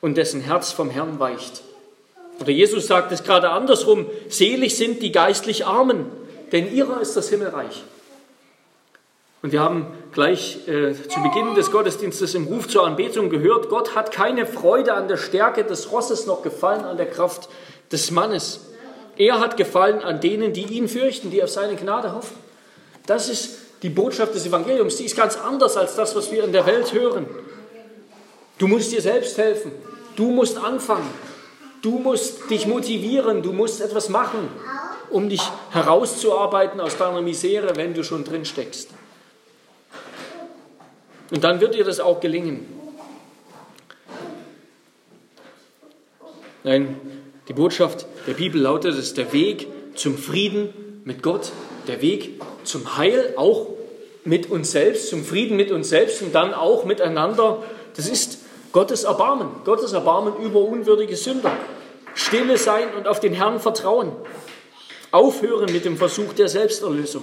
und 0.00 0.16
dessen 0.16 0.40
Herz 0.40 0.70
vom 0.70 0.90
Herrn 0.90 1.18
weicht. 1.18 1.62
Oder 2.40 2.50
Jesus 2.50 2.86
sagt 2.86 3.12
es 3.12 3.24
gerade 3.24 3.50
andersrum, 3.50 4.06
selig 4.28 4.76
sind 4.76 5.02
die 5.02 5.12
geistlich 5.12 5.66
Armen, 5.66 6.06
denn 6.54 6.72
ihrer 6.72 7.00
ist 7.00 7.16
das 7.16 7.28
Himmelreich. 7.28 7.82
Und 9.42 9.52
wir 9.52 9.60
haben 9.60 9.88
gleich 10.12 10.66
äh, 10.68 10.94
zu 10.94 11.20
Beginn 11.20 11.54
des 11.54 11.72
Gottesdienstes 11.72 12.34
im 12.34 12.46
Ruf 12.46 12.68
zur 12.68 12.86
Anbetung 12.86 13.28
gehört, 13.28 13.68
Gott 13.68 13.94
hat 13.94 14.12
keine 14.12 14.46
Freude 14.46 14.94
an 14.94 15.08
der 15.08 15.16
Stärke 15.16 15.64
des 15.64 15.92
Rosses 15.92 16.26
noch 16.26 16.42
gefallen 16.42 16.84
an 16.84 16.96
der 16.96 17.10
Kraft 17.10 17.50
des 17.92 18.10
Mannes. 18.12 18.60
Er 19.18 19.40
hat 19.40 19.56
gefallen 19.56 20.00
an 20.00 20.20
denen, 20.20 20.52
die 20.52 20.64
ihn 20.64 20.88
fürchten, 20.88 21.30
die 21.30 21.42
auf 21.42 21.50
seine 21.50 21.74
Gnade 21.74 22.14
hoffen. 22.14 22.36
Das 23.04 23.28
ist 23.28 23.58
die 23.82 23.90
Botschaft 23.90 24.34
des 24.34 24.46
Evangeliums, 24.46 24.96
die 24.96 25.04
ist 25.04 25.16
ganz 25.16 25.36
anders 25.36 25.76
als 25.76 25.96
das, 25.96 26.14
was 26.14 26.30
wir 26.32 26.44
in 26.44 26.52
der 26.52 26.66
Welt 26.66 26.92
hören. 26.92 27.26
Du 28.58 28.68
musst 28.68 28.92
dir 28.92 29.02
selbst 29.02 29.36
helfen. 29.36 29.72
Du 30.14 30.30
musst 30.30 30.56
anfangen. 30.56 31.10
Du 31.82 31.98
musst 31.98 32.48
dich 32.48 32.66
motivieren. 32.66 33.42
Du 33.42 33.52
musst 33.52 33.80
etwas 33.80 34.08
machen, 34.08 34.48
um 35.14 35.28
dich 35.28 35.42
herauszuarbeiten 35.70 36.80
aus 36.80 36.96
deiner 36.96 37.22
Misere, 37.22 37.76
wenn 37.76 37.94
du 37.94 38.02
schon 38.02 38.24
drin 38.24 38.44
steckst. 38.44 38.90
Und 41.30 41.44
dann 41.44 41.60
wird 41.60 41.76
dir 41.76 41.84
das 41.84 42.00
auch 42.00 42.18
gelingen. 42.18 42.66
Nein, 46.64 47.00
die 47.46 47.52
Botschaft 47.52 48.06
der 48.26 48.32
Bibel 48.32 48.60
lautet, 48.60 48.94
es 48.94 48.98
ist 48.98 49.16
der 49.16 49.32
Weg 49.32 49.68
zum 49.94 50.18
Frieden 50.18 51.02
mit 51.04 51.22
Gott, 51.22 51.52
der 51.86 52.02
Weg 52.02 52.42
zum 52.64 52.96
Heil, 52.96 53.34
auch 53.36 53.68
mit 54.24 54.50
uns 54.50 54.72
selbst, 54.72 55.10
zum 55.10 55.24
Frieden 55.24 55.56
mit 55.56 55.70
uns 55.70 55.90
selbst 55.90 56.22
und 56.22 56.34
dann 56.34 56.52
auch 56.52 56.86
miteinander. 56.86 57.62
Das 57.94 58.08
ist 58.08 58.40
Gottes 58.72 59.04
Erbarmen, 59.04 59.48
Gottes 59.64 59.92
Erbarmen 59.92 60.34
über 60.42 60.58
unwürdige 60.58 61.14
Sünder. 61.14 61.52
Stille 62.14 62.58
sein 62.58 62.88
und 62.96 63.06
auf 63.06 63.20
den 63.20 63.32
Herrn 63.32 63.60
vertrauen. 63.60 64.10
Aufhören 65.14 65.72
mit 65.72 65.84
dem 65.84 65.96
Versuch 65.96 66.32
der 66.32 66.48
Selbsterlösung. 66.48 67.22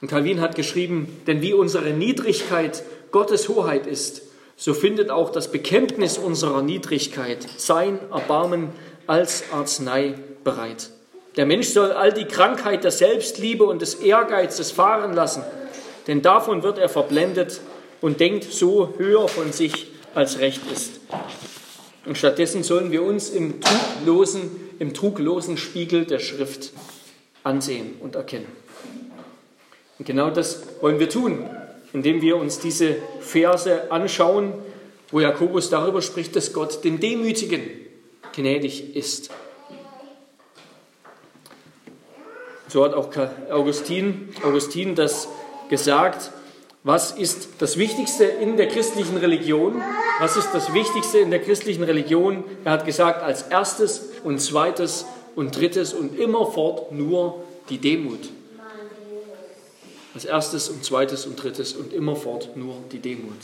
Und 0.00 0.08
Calvin 0.08 0.40
hat 0.40 0.56
geschrieben, 0.56 1.22
denn 1.28 1.42
wie 1.42 1.52
unsere 1.52 1.90
Niedrigkeit 1.90 2.82
Gottes 3.12 3.48
Hoheit 3.48 3.86
ist, 3.86 4.22
so 4.56 4.74
findet 4.74 5.10
auch 5.10 5.30
das 5.30 5.52
Bekenntnis 5.52 6.18
unserer 6.18 6.60
Niedrigkeit 6.60 7.46
sein 7.56 8.00
Erbarmen 8.10 8.70
als 9.06 9.44
Arznei 9.52 10.14
bereit. 10.42 10.90
Der 11.36 11.46
Mensch 11.46 11.68
soll 11.68 11.92
all 11.92 12.12
die 12.12 12.24
Krankheit 12.24 12.82
der 12.82 12.90
Selbstliebe 12.90 13.62
und 13.62 13.80
des 13.80 13.94
Ehrgeizes 13.94 14.72
fahren 14.72 15.12
lassen, 15.12 15.44
denn 16.08 16.20
davon 16.20 16.64
wird 16.64 16.78
er 16.78 16.88
verblendet 16.88 17.60
und 18.00 18.18
denkt 18.18 18.52
so 18.52 18.92
höher 18.98 19.28
von 19.28 19.52
sich, 19.52 19.86
als 20.14 20.40
recht 20.40 20.62
ist. 20.72 21.00
Und 22.04 22.18
stattdessen 22.18 22.62
sollen 22.62 22.90
wir 22.90 23.02
uns 23.02 23.30
im 23.30 23.60
truglosen, 23.60 24.50
im 24.78 24.92
truglosen 24.92 25.56
Spiegel 25.56 26.04
der 26.04 26.18
Schrift 26.18 26.72
ansehen 27.44 27.94
und 28.00 28.16
erkennen. 28.16 28.46
Und 29.98 30.06
genau 30.06 30.30
das 30.30 30.62
wollen 30.80 30.98
wir 30.98 31.08
tun, 31.08 31.48
indem 31.92 32.20
wir 32.20 32.36
uns 32.36 32.58
diese 32.58 32.96
Verse 33.20 33.92
anschauen, 33.92 34.54
wo 35.10 35.20
Jakobus 35.20 35.70
darüber 35.70 36.02
spricht, 36.02 36.34
dass 36.34 36.52
Gott 36.52 36.82
dem 36.82 36.98
Demütigen 36.98 37.62
gnädig 38.32 38.96
ist. 38.96 39.30
So 42.68 42.84
hat 42.84 42.94
auch 42.94 43.10
Augustin, 43.50 44.30
Augustin 44.42 44.94
das 44.94 45.28
gesagt. 45.68 46.32
Was 46.84 47.12
ist 47.12 47.48
das 47.60 47.76
Wichtigste 47.76 48.24
in 48.24 48.56
der 48.56 48.66
christlichen 48.66 49.16
Religion? 49.16 49.80
Was 50.18 50.36
ist 50.36 50.50
das 50.52 50.74
Wichtigste 50.74 51.18
in 51.18 51.30
der 51.30 51.40
christlichen 51.40 51.84
Religion? 51.84 52.42
Er 52.64 52.72
hat 52.72 52.84
gesagt, 52.84 53.22
als 53.22 53.42
erstes 53.42 54.10
und 54.24 54.40
zweites 54.40 55.06
und 55.36 55.56
drittes 55.56 55.94
und 55.94 56.18
immerfort 56.18 56.90
nur 56.90 57.44
die 57.68 57.78
Demut. 57.78 58.30
Als 60.14 60.24
erstes 60.24 60.68
und 60.68 60.84
zweites 60.84 61.24
und 61.24 61.36
drittes 61.36 61.72
und 61.72 61.92
immerfort 61.92 62.56
nur 62.56 62.74
die 62.90 62.98
Demut. 62.98 63.38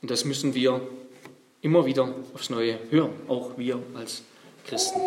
Und 0.00 0.10
das 0.10 0.24
müssen 0.24 0.54
wir 0.54 0.80
immer 1.60 1.84
wieder 1.86 2.14
aufs 2.34 2.50
Neue 2.50 2.78
hören, 2.90 3.12
auch 3.28 3.56
wir 3.56 3.78
als 3.94 4.22
Christen. 4.66 5.00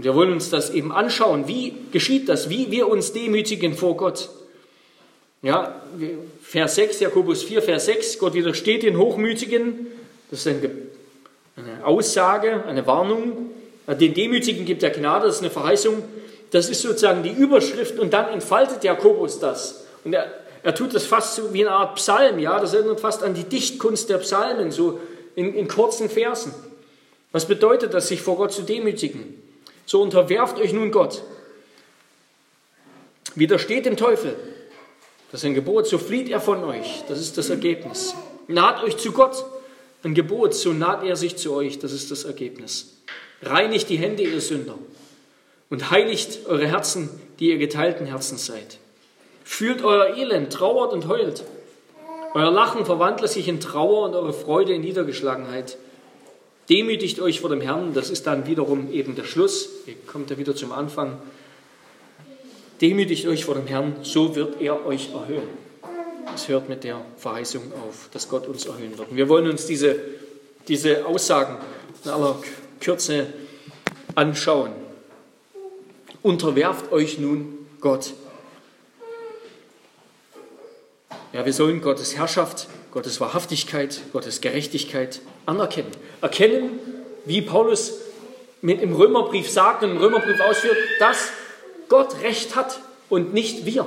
Und 0.00 0.04
wir 0.04 0.14
wollen 0.14 0.32
uns 0.32 0.48
das 0.48 0.70
eben 0.70 0.92
anschauen. 0.92 1.46
Wie 1.46 1.74
geschieht 1.92 2.30
das? 2.30 2.48
Wie 2.48 2.70
wir 2.70 2.88
uns 2.88 3.12
demütigen 3.12 3.74
vor 3.74 3.98
Gott? 3.98 4.30
Ja, 5.42 5.82
Vers 6.42 6.76
6, 6.76 7.00
Jakobus 7.00 7.42
4, 7.42 7.60
Vers 7.60 7.84
6, 7.84 8.18
Gott 8.18 8.32
widersteht 8.32 8.82
den 8.82 8.96
Hochmütigen. 8.96 9.88
Das 10.30 10.46
ist 10.46 10.46
eine 10.46 11.84
Aussage, 11.84 12.64
eine 12.64 12.86
Warnung. 12.86 13.50
Den 13.88 14.14
Demütigen 14.14 14.64
gibt 14.64 14.82
er 14.82 14.88
Gnade, 14.88 15.26
das 15.26 15.34
ist 15.36 15.42
eine 15.42 15.50
Verheißung. 15.50 16.02
Das 16.50 16.70
ist 16.70 16.80
sozusagen 16.80 17.22
die 17.22 17.32
Überschrift 17.32 17.98
und 17.98 18.14
dann 18.14 18.32
entfaltet 18.32 18.82
Jakobus 18.82 19.38
das. 19.38 19.84
Und 20.04 20.14
er, 20.14 20.32
Er 20.62 20.74
tut 20.74 20.94
das 20.94 21.04
fast 21.04 21.34
so 21.34 21.52
wie 21.52 21.66
eine 21.66 21.76
Art 21.76 21.96
Psalm, 21.96 22.38
ja, 22.38 22.58
das 22.58 22.72
erinnert 22.72 23.00
fast 23.00 23.22
an 23.22 23.34
die 23.34 23.44
Dichtkunst 23.44 24.08
der 24.08 24.16
Psalmen, 24.16 24.70
so 24.70 24.98
in, 25.34 25.52
in 25.52 25.68
kurzen 25.68 26.08
Versen. 26.08 26.54
Was 27.32 27.44
bedeutet 27.44 27.92
das, 27.92 28.08
sich 28.08 28.22
vor 28.22 28.36
Gott 28.36 28.54
zu 28.54 28.62
demütigen? 28.62 29.49
So 29.90 30.02
unterwerft 30.02 30.56
euch 30.60 30.72
nun 30.72 30.92
Gott. 30.92 31.20
Widersteht 33.34 33.86
dem 33.86 33.96
Teufel. 33.96 34.36
Das 35.32 35.40
ist 35.40 35.46
ein 35.46 35.54
Gebot, 35.54 35.88
so 35.88 35.98
flieht 35.98 36.28
er 36.28 36.40
von 36.40 36.62
euch. 36.62 37.02
Das 37.08 37.18
ist 37.18 37.36
das 37.36 37.50
Ergebnis. 37.50 38.14
Naht 38.46 38.84
euch 38.84 38.98
zu 38.98 39.10
Gott. 39.10 39.44
Ein 40.04 40.14
Gebot, 40.14 40.54
so 40.54 40.72
naht 40.72 41.02
er 41.02 41.16
sich 41.16 41.38
zu 41.38 41.52
euch. 41.52 41.80
Das 41.80 41.90
ist 41.90 42.12
das 42.12 42.22
Ergebnis. 42.22 42.98
Reinigt 43.42 43.88
die 43.88 43.96
Hände, 43.96 44.22
ihr 44.22 44.40
Sünder. 44.40 44.78
Und 45.70 45.90
heiligt 45.90 46.46
eure 46.46 46.68
Herzen, 46.68 47.08
die 47.40 47.48
ihr 47.48 47.58
geteilten 47.58 48.06
Herzen 48.06 48.38
seid. 48.38 48.78
Fühlt 49.42 49.82
euer 49.82 50.16
Elend, 50.16 50.52
trauert 50.52 50.92
und 50.92 51.08
heult. 51.08 51.42
Euer 52.34 52.52
Lachen 52.52 52.86
verwandle 52.86 53.26
sich 53.26 53.48
in 53.48 53.58
Trauer 53.58 54.04
und 54.04 54.14
eure 54.14 54.34
Freude 54.34 54.72
in 54.72 54.82
Niedergeschlagenheit. 54.82 55.78
Demütigt 56.70 57.18
euch 57.18 57.40
vor 57.40 57.50
dem 57.50 57.60
Herrn, 57.60 57.94
das 57.94 58.10
ist 58.10 58.28
dann 58.28 58.46
wiederum 58.46 58.92
eben 58.92 59.16
der 59.16 59.24
Schluss. 59.24 59.68
Hier 59.86 59.96
kommt 60.06 60.30
er 60.30 60.38
wieder 60.38 60.54
zum 60.54 60.70
Anfang. 60.70 61.20
Demütigt 62.80 63.26
euch 63.26 63.44
vor 63.44 63.56
dem 63.56 63.66
Herrn, 63.66 63.96
so 64.02 64.36
wird 64.36 64.60
er 64.60 64.86
euch 64.86 65.12
erhöhen. 65.12 65.48
Es 66.32 66.46
hört 66.46 66.68
mit 66.68 66.84
der 66.84 67.04
Verheißung 67.16 67.72
auf, 67.72 68.08
dass 68.12 68.28
Gott 68.28 68.46
uns 68.46 68.66
erhöhen 68.66 68.96
wird. 68.96 69.10
Und 69.10 69.16
wir 69.16 69.28
wollen 69.28 69.50
uns 69.50 69.66
diese, 69.66 69.96
diese 70.68 71.04
Aussagen 71.06 71.58
in 72.04 72.10
aller 72.12 72.40
Kürze 72.78 73.26
anschauen. 74.14 74.70
Unterwerft 76.22 76.92
euch 76.92 77.18
nun 77.18 77.66
Gott. 77.80 78.12
Ja, 81.32 81.44
wir 81.44 81.52
sollen 81.52 81.80
Gottes 81.80 82.16
Herrschaft, 82.16 82.68
Gottes 82.92 83.20
Wahrhaftigkeit, 83.20 84.00
Gottes 84.12 84.40
Gerechtigkeit 84.40 85.20
anerkennen. 85.46 85.90
Erkennen, 86.20 86.78
wie 87.24 87.42
Paulus 87.42 87.92
mit 88.62 88.82
im 88.82 88.94
Römerbrief 88.94 89.48
sagt 89.48 89.82
und 89.82 89.92
im 89.92 89.96
Römerbrief 89.98 90.40
ausführt, 90.40 90.76
dass 90.98 91.30
Gott 91.88 92.20
Recht 92.22 92.56
hat 92.56 92.80
und 93.08 93.32
nicht 93.32 93.64
wir. 93.64 93.86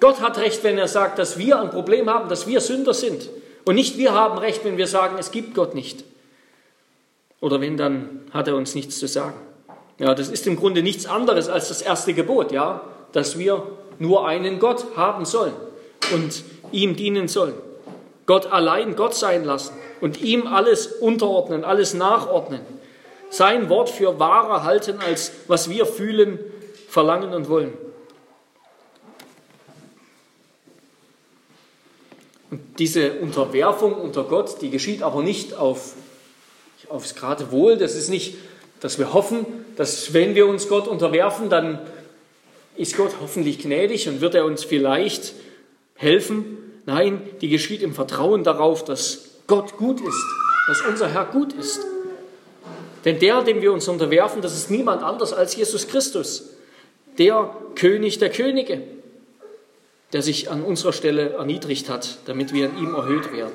Gott 0.00 0.20
hat 0.20 0.38
Recht, 0.38 0.62
wenn 0.62 0.78
er 0.78 0.88
sagt, 0.88 1.18
dass 1.18 1.38
wir 1.38 1.60
ein 1.60 1.70
Problem 1.70 2.08
haben, 2.08 2.28
dass 2.28 2.46
wir 2.46 2.60
Sünder 2.60 2.94
sind. 2.94 3.28
Und 3.64 3.74
nicht 3.74 3.98
wir 3.98 4.14
haben 4.14 4.38
Recht, 4.38 4.64
wenn 4.64 4.76
wir 4.76 4.86
sagen, 4.86 5.16
es 5.18 5.30
gibt 5.30 5.54
Gott 5.54 5.74
nicht. 5.74 6.04
Oder 7.40 7.60
wenn, 7.60 7.76
dann 7.76 8.22
hat 8.32 8.48
er 8.48 8.56
uns 8.56 8.74
nichts 8.74 8.98
zu 8.98 9.08
sagen. 9.08 9.36
Ja, 9.98 10.14
das 10.14 10.28
ist 10.28 10.46
im 10.46 10.56
Grunde 10.56 10.82
nichts 10.82 11.06
anderes 11.06 11.48
als 11.48 11.68
das 11.68 11.82
erste 11.82 12.14
Gebot, 12.14 12.52
ja, 12.52 12.82
dass 13.12 13.38
wir 13.38 13.66
nur 13.98 14.26
einen 14.26 14.58
Gott 14.58 14.84
haben 14.96 15.24
sollen 15.24 15.54
und 16.12 16.44
ihm 16.72 16.96
dienen 16.96 17.28
sollen. 17.28 17.54
Gott 18.26 18.46
allein 18.46 18.96
Gott 18.96 19.14
sein 19.14 19.44
lassen 19.44 19.74
und 20.00 20.20
ihm 20.20 20.46
alles 20.46 20.86
unterordnen, 20.86 21.64
alles 21.64 21.94
nachordnen. 21.94 22.60
Sein 23.30 23.68
Wort 23.68 23.88
für 23.88 24.18
wahrer 24.18 24.64
halten, 24.64 24.98
als 25.00 25.32
was 25.46 25.70
wir 25.70 25.86
fühlen, 25.86 26.38
verlangen 26.88 27.34
und 27.34 27.48
wollen. 27.48 27.72
Und 32.50 32.78
diese 32.78 33.14
Unterwerfung 33.14 33.94
unter 33.94 34.24
Gott, 34.24 34.62
die 34.62 34.70
geschieht 34.70 35.02
aber 35.02 35.22
nicht 35.22 35.54
auf, 35.54 35.94
aufs 36.88 37.14
gerade 37.14 37.50
Wohl. 37.50 37.76
Das 37.76 37.94
ist 37.96 38.08
nicht, 38.08 38.36
dass 38.80 38.98
wir 38.98 39.12
hoffen, 39.12 39.46
dass 39.76 40.12
wenn 40.12 40.34
wir 40.34 40.46
uns 40.46 40.68
Gott 40.68 40.86
unterwerfen, 40.86 41.50
dann 41.50 41.80
ist 42.76 42.96
Gott 42.96 43.16
hoffentlich 43.20 43.58
gnädig 43.58 44.08
und 44.08 44.20
wird 44.20 44.34
er 44.34 44.44
uns 44.44 44.64
vielleicht 44.64 45.34
helfen. 45.96 46.58
Nein, 46.86 47.22
die 47.40 47.48
geschieht 47.48 47.82
im 47.82 47.94
Vertrauen 47.94 48.44
darauf, 48.44 48.84
dass 48.84 49.40
Gott 49.46 49.76
gut 49.76 50.00
ist, 50.00 50.24
dass 50.68 50.82
unser 50.82 51.08
Herr 51.08 51.26
gut 51.26 51.52
ist. 51.52 51.80
Denn 53.04 53.18
der, 53.18 53.42
dem 53.42 53.62
wir 53.62 53.72
uns 53.72 53.86
unterwerfen, 53.88 54.42
das 54.42 54.56
ist 54.56 54.70
niemand 54.70 55.02
anders 55.02 55.32
als 55.32 55.54
Jesus 55.54 55.86
Christus, 55.88 56.50
der 57.18 57.54
König 57.76 58.18
der 58.18 58.30
Könige, 58.30 58.82
der 60.12 60.22
sich 60.22 60.50
an 60.50 60.62
unserer 60.62 60.92
Stelle 60.92 61.30
erniedrigt 61.30 61.88
hat, 61.88 62.18
damit 62.26 62.52
wir 62.52 62.66
in 62.66 62.78
ihm 62.78 62.94
erhöht 62.94 63.32
werden. 63.32 63.54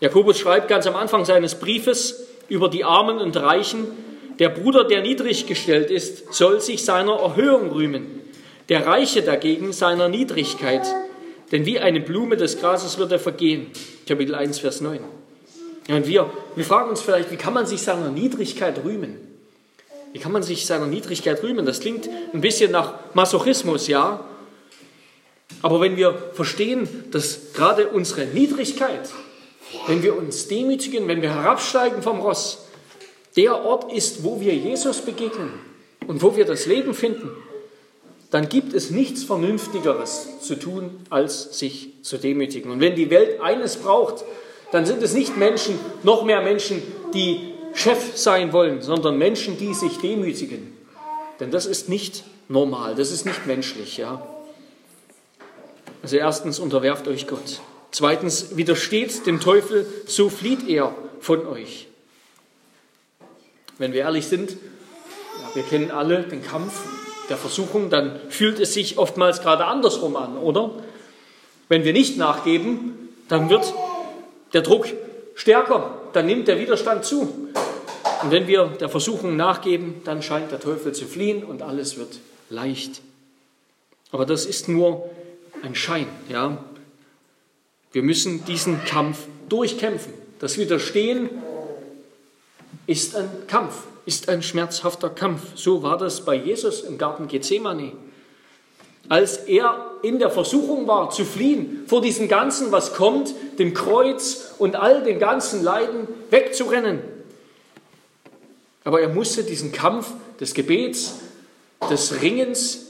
Jakobus 0.00 0.38
schreibt 0.38 0.68
ganz 0.68 0.86
am 0.86 0.96
Anfang 0.96 1.24
seines 1.24 1.54
Briefes 1.56 2.26
über 2.48 2.68
die 2.68 2.84
Armen 2.84 3.18
und 3.18 3.36
Reichen, 3.36 3.86
der 4.38 4.48
Bruder, 4.48 4.84
der 4.84 5.02
niedrig 5.02 5.46
gestellt 5.46 5.90
ist, 5.90 6.32
soll 6.32 6.62
sich 6.62 6.82
seiner 6.82 7.12
Erhöhung 7.12 7.70
rühmen, 7.72 8.22
der 8.70 8.86
Reiche 8.86 9.20
dagegen 9.20 9.74
seiner 9.74 10.08
Niedrigkeit. 10.08 10.86
Denn 11.52 11.66
wie 11.66 11.80
eine 11.80 12.00
Blume 12.00 12.36
des 12.36 12.60
Grases 12.60 12.98
wird 12.98 13.12
er 13.12 13.18
vergehen. 13.18 13.68
Kapitel 14.06 14.34
1, 14.34 14.60
Vers 14.60 14.80
9. 14.80 15.00
Ja, 15.88 15.96
und 15.96 16.06
wir, 16.06 16.30
wir 16.54 16.64
fragen 16.64 16.90
uns 16.90 17.00
vielleicht, 17.00 17.30
wie 17.32 17.36
kann 17.36 17.54
man 17.54 17.66
sich 17.66 17.82
seiner 17.82 18.10
Niedrigkeit 18.10 18.84
rühmen? 18.84 19.16
Wie 20.12 20.18
kann 20.18 20.32
man 20.32 20.42
sich 20.42 20.66
seiner 20.66 20.86
Niedrigkeit 20.86 21.42
rühmen? 21.42 21.66
Das 21.66 21.80
klingt 21.80 22.08
ein 22.32 22.40
bisschen 22.40 22.70
nach 22.72 22.94
Masochismus, 23.14 23.88
ja. 23.88 24.24
Aber 25.62 25.80
wenn 25.80 25.96
wir 25.96 26.30
verstehen, 26.32 26.88
dass 27.10 27.52
gerade 27.54 27.88
unsere 27.88 28.26
Niedrigkeit, 28.26 29.10
wenn 29.86 30.02
wir 30.02 30.16
uns 30.16 30.48
demütigen, 30.48 31.06
wenn 31.08 31.22
wir 31.22 31.34
herabsteigen 31.34 32.02
vom 32.02 32.20
Ross, 32.20 32.66
der 33.36 33.64
Ort 33.64 33.92
ist, 33.92 34.24
wo 34.24 34.40
wir 34.40 34.54
Jesus 34.54 35.00
begegnen 35.00 35.50
und 36.06 36.22
wo 36.22 36.36
wir 36.36 36.44
das 36.44 36.66
Leben 36.66 36.94
finden, 36.94 37.30
dann 38.30 38.48
gibt 38.48 38.74
es 38.74 38.90
nichts 38.90 39.24
Vernünftigeres 39.24 40.40
zu 40.40 40.54
tun, 40.54 41.00
als 41.10 41.58
sich 41.58 41.90
zu 42.02 42.16
demütigen. 42.16 42.70
Und 42.70 42.80
wenn 42.80 42.94
die 42.94 43.10
Welt 43.10 43.40
eines 43.40 43.76
braucht, 43.76 44.24
dann 44.70 44.86
sind 44.86 45.02
es 45.02 45.14
nicht 45.14 45.36
Menschen, 45.36 45.78
noch 46.04 46.24
mehr 46.24 46.40
Menschen, 46.40 46.80
die 47.12 47.54
Chef 47.74 48.16
sein 48.16 48.52
wollen, 48.52 48.82
sondern 48.82 49.18
Menschen, 49.18 49.58
die 49.58 49.74
sich 49.74 49.98
demütigen. 49.98 50.76
Denn 51.40 51.50
das 51.50 51.66
ist 51.66 51.88
nicht 51.88 52.22
normal, 52.48 52.94
das 52.94 53.10
ist 53.10 53.26
nicht 53.26 53.46
menschlich. 53.46 53.96
Ja? 53.96 54.24
Also 56.02 56.16
erstens 56.16 56.60
unterwerft 56.60 57.08
euch 57.08 57.26
Gott. 57.26 57.60
Zweitens 57.90 58.56
widersteht 58.56 59.26
dem 59.26 59.40
Teufel, 59.40 59.86
so 60.06 60.28
flieht 60.28 60.68
er 60.68 60.94
von 61.20 61.46
euch. 61.46 61.88
Wenn 63.78 63.92
wir 63.92 64.02
ehrlich 64.02 64.28
sind, 64.28 64.50
ja, 64.50 65.54
wir 65.54 65.62
kennen 65.64 65.90
alle 65.90 66.22
den 66.22 66.44
Kampf 66.44 66.82
der 67.30 67.36
Versuchung, 67.36 67.88
dann 67.88 68.20
fühlt 68.28 68.60
es 68.60 68.74
sich 68.74 68.98
oftmals 68.98 69.40
gerade 69.40 69.64
andersrum 69.64 70.16
an, 70.16 70.36
oder? 70.36 70.70
Wenn 71.68 71.84
wir 71.84 71.92
nicht 71.92 72.18
nachgeben, 72.18 73.08
dann 73.28 73.48
wird 73.48 73.72
der 74.52 74.62
Druck 74.62 74.88
stärker, 75.36 75.94
dann 76.12 76.26
nimmt 76.26 76.48
der 76.48 76.58
Widerstand 76.58 77.04
zu. 77.04 77.48
Und 78.22 78.30
wenn 78.30 78.46
wir 78.46 78.66
der 78.80 78.88
Versuchung 78.88 79.36
nachgeben, 79.36 80.02
dann 80.04 80.22
scheint 80.22 80.50
der 80.50 80.60
Teufel 80.60 80.92
zu 80.92 81.06
fliehen 81.06 81.44
und 81.44 81.62
alles 81.62 81.96
wird 81.96 82.18
leicht. 82.50 83.00
Aber 84.10 84.26
das 84.26 84.44
ist 84.44 84.68
nur 84.68 85.08
ein 85.62 85.74
Schein, 85.74 86.06
ja. 86.28 86.58
Wir 87.92 88.02
müssen 88.02 88.44
diesen 88.44 88.84
Kampf 88.84 89.26
durchkämpfen. 89.48 90.12
Das 90.38 90.58
Widerstehen 90.58 91.30
ist 92.90 93.16
ein 93.16 93.28
Kampf 93.46 93.74
ist 94.10 94.28
ein 94.28 94.42
schmerzhafter 94.42 95.08
Kampf. 95.08 95.40
So 95.54 95.84
war 95.84 95.96
das 95.96 96.24
bei 96.24 96.34
Jesus 96.34 96.80
im 96.80 96.98
Garten 96.98 97.28
Gethsemane. 97.28 97.92
Als 99.08 99.36
er 99.36 99.92
in 100.02 100.18
der 100.18 100.30
Versuchung 100.30 100.88
war, 100.88 101.10
zu 101.10 101.24
fliehen 101.24 101.84
vor 101.86 102.00
diesem 102.00 102.26
Ganzen, 102.26 102.72
was 102.72 102.94
kommt, 102.94 103.32
dem 103.58 103.72
Kreuz 103.72 104.54
und 104.58 104.74
all 104.74 105.04
den 105.04 105.20
ganzen 105.20 105.62
Leiden 105.62 106.08
wegzurennen. 106.30 107.00
Aber 108.82 109.00
er 109.00 109.08
musste 109.08 109.44
diesen 109.44 109.70
Kampf 109.70 110.10
des 110.40 110.54
Gebets, 110.54 111.14
des 111.88 112.22
Ringens, 112.22 112.86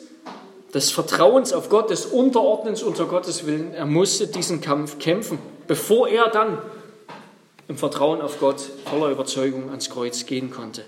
des 0.72 0.90
Vertrauens 0.90 1.52
auf 1.52 1.68
Gott, 1.68 1.90
des 1.90 2.06
Unterordnens 2.06 2.82
unter 2.82 3.04
Gottes 3.06 3.46
Willen, 3.46 3.74
er 3.74 3.86
musste 3.86 4.26
diesen 4.26 4.60
Kampf 4.60 4.98
kämpfen, 4.98 5.38
bevor 5.66 6.08
er 6.08 6.28
dann 6.28 6.58
im 7.70 7.78
Vertrauen 7.78 8.20
auf 8.20 8.40
Gott 8.40 8.60
voller 8.86 9.10
Überzeugung 9.10 9.68
ans 9.68 9.90
Kreuz 9.90 10.26
gehen 10.26 10.50
konnte. 10.50 10.84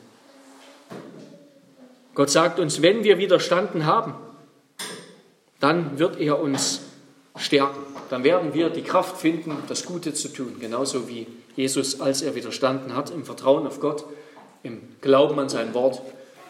Gott 2.16 2.28
sagt 2.28 2.58
uns, 2.58 2.82
wenn 2.82 3.04
wir 3.04 3.18
widerstanden 3.18 3.86
haben, 3.86 4.14
dann 5.60 6.00
wird 6.00 6.18
er 6.18 6.40
uns 6.40 6.80
stärken. 7.36 7.78
Dann 8.10 8.24
werden 8.24 8.52
wir 8.52 8.68
die 8.68 8.82
Kraft 8.82 9.16
finden, 9.16 9.56
das 9.68 9.86
Gute 9.86 10.12
zu 10.12 10.26
tun. 10.26 10.56
Genauso 10.58 11.08
wie 11.08 11.28
Jesus, 11.54 12.00
als 12.00 12.20
er 12.20 12.34
widerstanden 12.34 12.96
hat, 12.96 13.10
im 13.10 13.24
Vertrauen 13.24 13.64
auf 13.64 13.78
Gott, 13.78 14.04
im 14.64 14.82
Glauben 15.00 15.38
an 15.38 15.48
sein 15.48 15.74
Wort, 15.74 16.02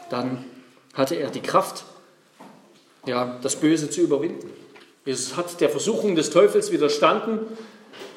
dann 0.08 0.46
hatte 0.94 1.16
er 1.16 1.28
die 1.28 1.42
Kraft, 1.42 1.84
ja, 3.04 3.38
das 3.42 3.56
Böse 3.56 3.90
zu 3.90 4.00
überwinden. 4.00 4.50
Jesus 5.04 5.36
hat 5.36 5.60
der 5.60 5.68
Versuchung 5.68 6.16
des 6.16 6.30
Teufels 6.30 6.72
widerstanden, 6.72 7.40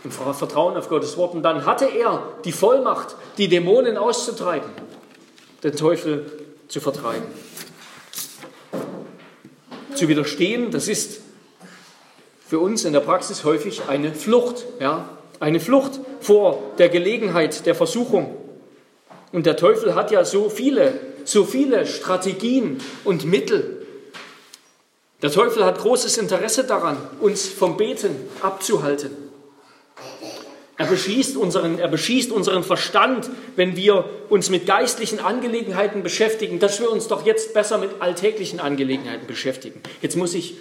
im 0.05 0.11
Vertrauen 0.11 0.77
auf 0.77 0.87
Gottes 0.87 1.17
Wort. 1.17 1.33
Und 1.33 1.43
dann 1.43 1.65
hatte 1.65 1.85
er 1.85 2.23
die 2.45 2.51
Vollmacht, 2.51 3.15
die 3.37 3.47
Dämonen 3.47 3.97
auszutreiben, 3.97 4.69
den 5.63 5.75
Teufel 5.75 6.31
zu 6.67 6.79
vertreiben. 6.79 7.25
Zu 9.95 10.07
widerstehen, 10.07 10.71
das 10.71 10.87
ist 10.87 11.21
für 12.47 12.59
uns 12.59 12.85
in 12.85 12.93
der 12.93 12.99
Praxis 12.99 13.43
häufig 13.43 13.83
eine 13.87 14.13
Flucht, 14.13 14.65
ja, 14.79 15.09
eine 15.39 15.59
Flucht 15.59 15.99
vor 16.21 16.61
der 16.77 16.89
Gelegenheit 16.89 17.65
der 17.65 17.75
Versuchung. 17.75 18.37
Und 19.31 19.45
der 19.45 19.57
Teufel 19.57 19.95
hat 19.95 20.11
ja 20.11 20.23
so 20.23 20.49
viele, 20.49 20.93
so 21.23 21.43
viele 21.43 21.85
Strategien 21.85 22.79
und 23.03 23.25
Mittel. 23.25 23.85
Der 25.21 25.31
Teufel 25.31 25.65
hat 25.65 25.79
großes 25.79 26.17
Interesse 26.17 26.65
daran, 26.65 26.97
uns 27.19 27.47
vom 27.47 27.77
Beten 27.77 28.15
abzuhalten. 28.41 29.24
Er 30.77 30.87
beschießt, 30.87 31.37
unseren, 31.37 31.79
er 31.79 31.87
beschießt 31.87 32.31
unseren 32.31 32.63
Verstand, 32.63 33.29
wenn 33.55 33.77
wir 33.77 34.09
uns 34.27 34.49
mit 34.49 34.65
geistlichen 34.65 35.19
Angelegenheiten 35.19 36.03
beschäftigen, 36.03 36.59
dass 36.59 36.81
wir 36.81 36.91
uns 36.91 37.07
doch 37.07 37.25
jetzt 37.25 37.53
besser 37.53 37.77
mit 37.77 38.01
alltäglichen 38.01 38.59
Angelegenheiten 38.59 39.25
beschäftigen. 39.25 39.81
Jetzt 40.01 40.17
muss 40.17 40.33
ich 40.33 40.55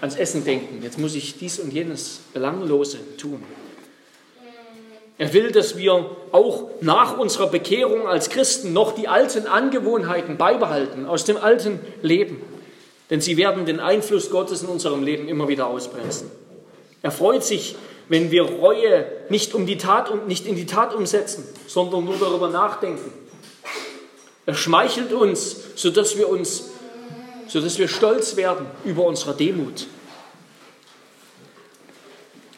ans 0.00 0.16
Essen 0.16 0.44
denken, 0.44 0.82
jetzt 0.82 0.98
muss 0.98 1.14
ich 1.14 1.38
dies 1.38 1.60
und 1.60 1.72
jenes 1.72 2.20
Belanglose 2.32 2.98
tun. 3.16 3.44
Er 5.18 5.34
will, 5.34 5.52
dass 5.52 5.76
wir 5.76 6.16
auch 6.32 6.70
nach 6.80 7.18
unserer 7.18 7.48
Bekehrung 7.48 8.08
als 8.08 8.30
Christen 8.30 8.72
noch 8.72 8.92
die 8.92 9.06
alten 9.06 9.46
Angewohnheiten 9.46 10.38
beibehalten 10.38 11.04
aus 11.04 11.26
dem 11.26 11.36
alten 11.36 11.78
Leben. 12.00 12.40
Denn 13.10 13.20
sie 13.20 13.36
werden 13.36 13.66
den 13.66 13.80
Einfluss 13.80 14.30
Gottes 14.30 14.62
in 14.62 14.68
unserem 14.68 15.04
Leben 15.04 15.28
immer 15.28 15.46
wieder 15.46 15.66
ausbremsen. 15.66 16.30
Er 17.02 17.10
freut 17.10 17.44
sich, 17.44 17.76
wenn 18.10 18.32
wir 18.32 18.42
Reue 18.42 19.06
nicht, 19.28 19.54
um 19.54 19.66
die 19.66 19.78
Tat, 19.78 20.26
nicht 20.26 20.44
in 20.44 20.56
die 20.56 20.66
Tat 20.66 20.92
umsetzen, 20.92 21.44
sondern 21.68 22.04
nur 22.04 22.16
darüber 22.18 22.48
nachdenken. 22.48 23.12
Er 24.46 24.54
schmeichelt 24.54 25.12
uns, 25.12 25.56
sodass 25.76 26.18
wir 26.18 26.28
uns, 26.28 26.70
sodass 27.46 27.78
wir 27.78 27.86
stolz 27.86 28.34
werden 28.34 28.66
über 28.84 29.04
unsere 29.04 29.32
Demut. 29.36 29.86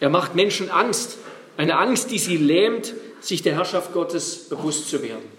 Er 0.01 0.09
macht 0.09 0.35
Menschen 0.35 0.71
Angst, 0.71 1.19
eine 1.59 1.77
Angst, 1.77 2.11
die 2.11 2.19
sie 2.19 2.39
lähmt, 2.39 2.95
sich 3.21 3.43
der 3.43 3.55
Herrschaft 3.55 3.93
Gottes 3.93 4.49
bewusst 4.49 4.89
zu 4.89 5.03
werden. 5.03 5.31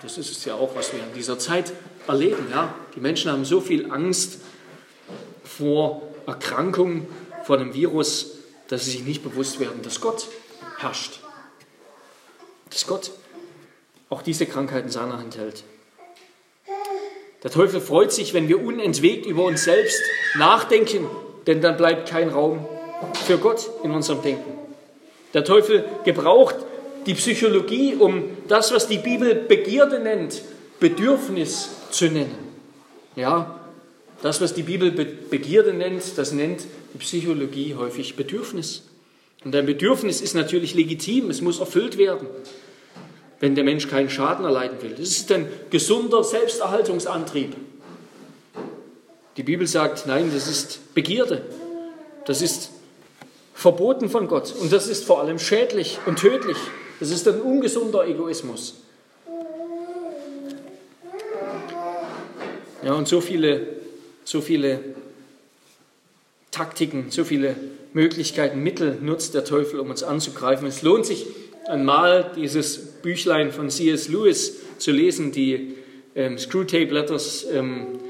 Das 0.00 0.16
ist 0.16 0.30
es 0.30 0.44
ja 0.44 0.54
auch, 0.54 0.76
was 0.76 0.92
wir 0.92 1.00
in 1.00 1.12
dieser 1.12 1.40
Zeit 1.40 1.72
erleben. 2.06 2.46
Ja? 2.52 2.72
Die 2.94 3.00
Menschen 3.00 3.32
haben 3.32 3.44
so 3.44 3.60
viel 3.60 3.90
Angst 3.90 4.38
vor 5.42 6.02
Erkrankung, 6.24 7.08
vor 7.44 7.58
einem 7.58 7.74
Virus, 7.74 8.41
dass 8.72 8.86
sie 8.86 8.92
sich 8.92 9.04
nicht 9.04 9.22
bewusst 9.22 9.60
werden, 9.60 9.82
dass 9.82 10.00
Gott 10.00 10.28
herrscht. 10.78 11.20
Dass 12.70 12.86
Gott 12.86 13.10
auch 14.08 14.22
diese 14.22 14.46
Krankheiten 14.46 14.88
seiner 14.88 15.18
Hand 15.18 15.36
hält. 15.36 15.62
Der 17.42 17.50
Teufel 17.50 17.82
freut 17.82 18.12
sich, 18.12 18.32
wenn 18.32 18.48
wir 18.48 18.64
unentwegt 18.64 19.26
über 19.26 19.44
uns 19.44 19.64
selbst 19.64 20.00
nachdenken, 20.38 21.06
denn 21.46 21.60
dann 21.60 21.76
bleibt 21.76 22.08
kein 22.08 22.30
Raum 22.30 22.66
für 23.26 23.36
Gott 23.36 23.68
in 23.82 23.90
unserem 23.90 24.22
Denken. 24.22 24.50
Der 25.34 25.44
Teufel 25.44 25.84
gebraucht 26.04 26.56
die 27.04 27.12
Psychologie, 27.12 27.96
um 27.96 28.24
das, 28.48 28.72
was 28.72 28.88
die 28.88 28.98
Bibel 28.98 29.34
Begierde 29.34 30.00
nennt, 30.00 30.40
Bedürfnis 30.80 31.68
zu 31.90 32.06
nennen. 32.06 32.54
Ja, 33.16 33.61
das, 34.22 34.40
was 34.40 34.54
die 34.54 34.62
Bibel 34.62 34.90
Begierde 34.92 35.74
nennt, 35.74 36.16
das 36.16 36.32
nennt 36.32 36.62
die 36.94 36.98
Psychologie 36.98 37.74
häufig 37.74 38.16
Bedürfnis. 38.16 38.84
Und 39.44 39.54
ein 39.54 39.66
Bedürfnis 39.66 40.20
ist 40.20 40.34
natürlich 40.34 40.74
legitim, 40.74 41.28
es 41.28 41.40
muss 41.40 41.58
erfüllt 41.58 41.98
werden, 41.98 42.28
wenn 43.40 43.56
der 43.56 43.64
Mensch 43.64 43.88
keinen 43.88 44.08
Schaden 44.08 44.44
erleiden 44.44 44.80
will. 44.80 44.92
Das 44.92 45.08
ist 45.08 45.30
ein 45.32 45.48
gesunder 45.70 46.22
Selbsterhaltungsantrieb. 46.22 47.56
Die 49.36 49.42
Bibel 49.42 49.66
sagt, 49.66 50.06
nein, 50.06 50.30
das 50.32 50.46
ist 50.46 50.94
Begierde. 50.94 51.42
Das 52.24 52.42
ist 52.42 52.70
verboten 53.54 54.08
von 54.08 54.28
Gott. 54.28 54.54
Und 54.60 54.72
das 54.72 54.86
ist 54.86 55.04
vor 55.04 55.20
allem 55.20 55.40
schädlich 55.40 55.98
und 56.06 56.20
tödlich. 56.20 56.58
Das 57.00 57.10
ist 57.10 57.26
ein 57.26 57.40
ungesunder 57.40 58.06
Egoismus. 58.06 58.74
Ja, 62.84 62.94
und 62.94 63.08
so 63.08 63.20
viele, 63.20 63.81
so 64.24 64.40
viele 64.40 64.80
Taktiken, 66.50 67.06
so 67.10 67.24
viele 67.24 67.56
Möglichkeiten, 67.92 68.62
Mittel 68.62 68.98
nutzt 69.00 69.34
der 69.34 69.44
Teufel, 69.44 69.80
um 69.80 69.90
uns 69.90 70.02
anzugreifen. 70.02 70.66
Es 70.66 70.82
lohnt 70.82 71.06
sich 71.06 71.26
einmal 71.66 72.32
dieses 72.36 72.78
Büchlein 72.78 73.52
von 73.52 73.70
C.S. 73.70 74.08
Lewis 74.08 74.60
zu 74.78 74.90
lesen, 74.90 75.32
die 75.32 75.76
ähm, 76.14 76.38
Screwtape 76.38 76.92
Letters, 76.92 77.46
ähm, 77.50 78.00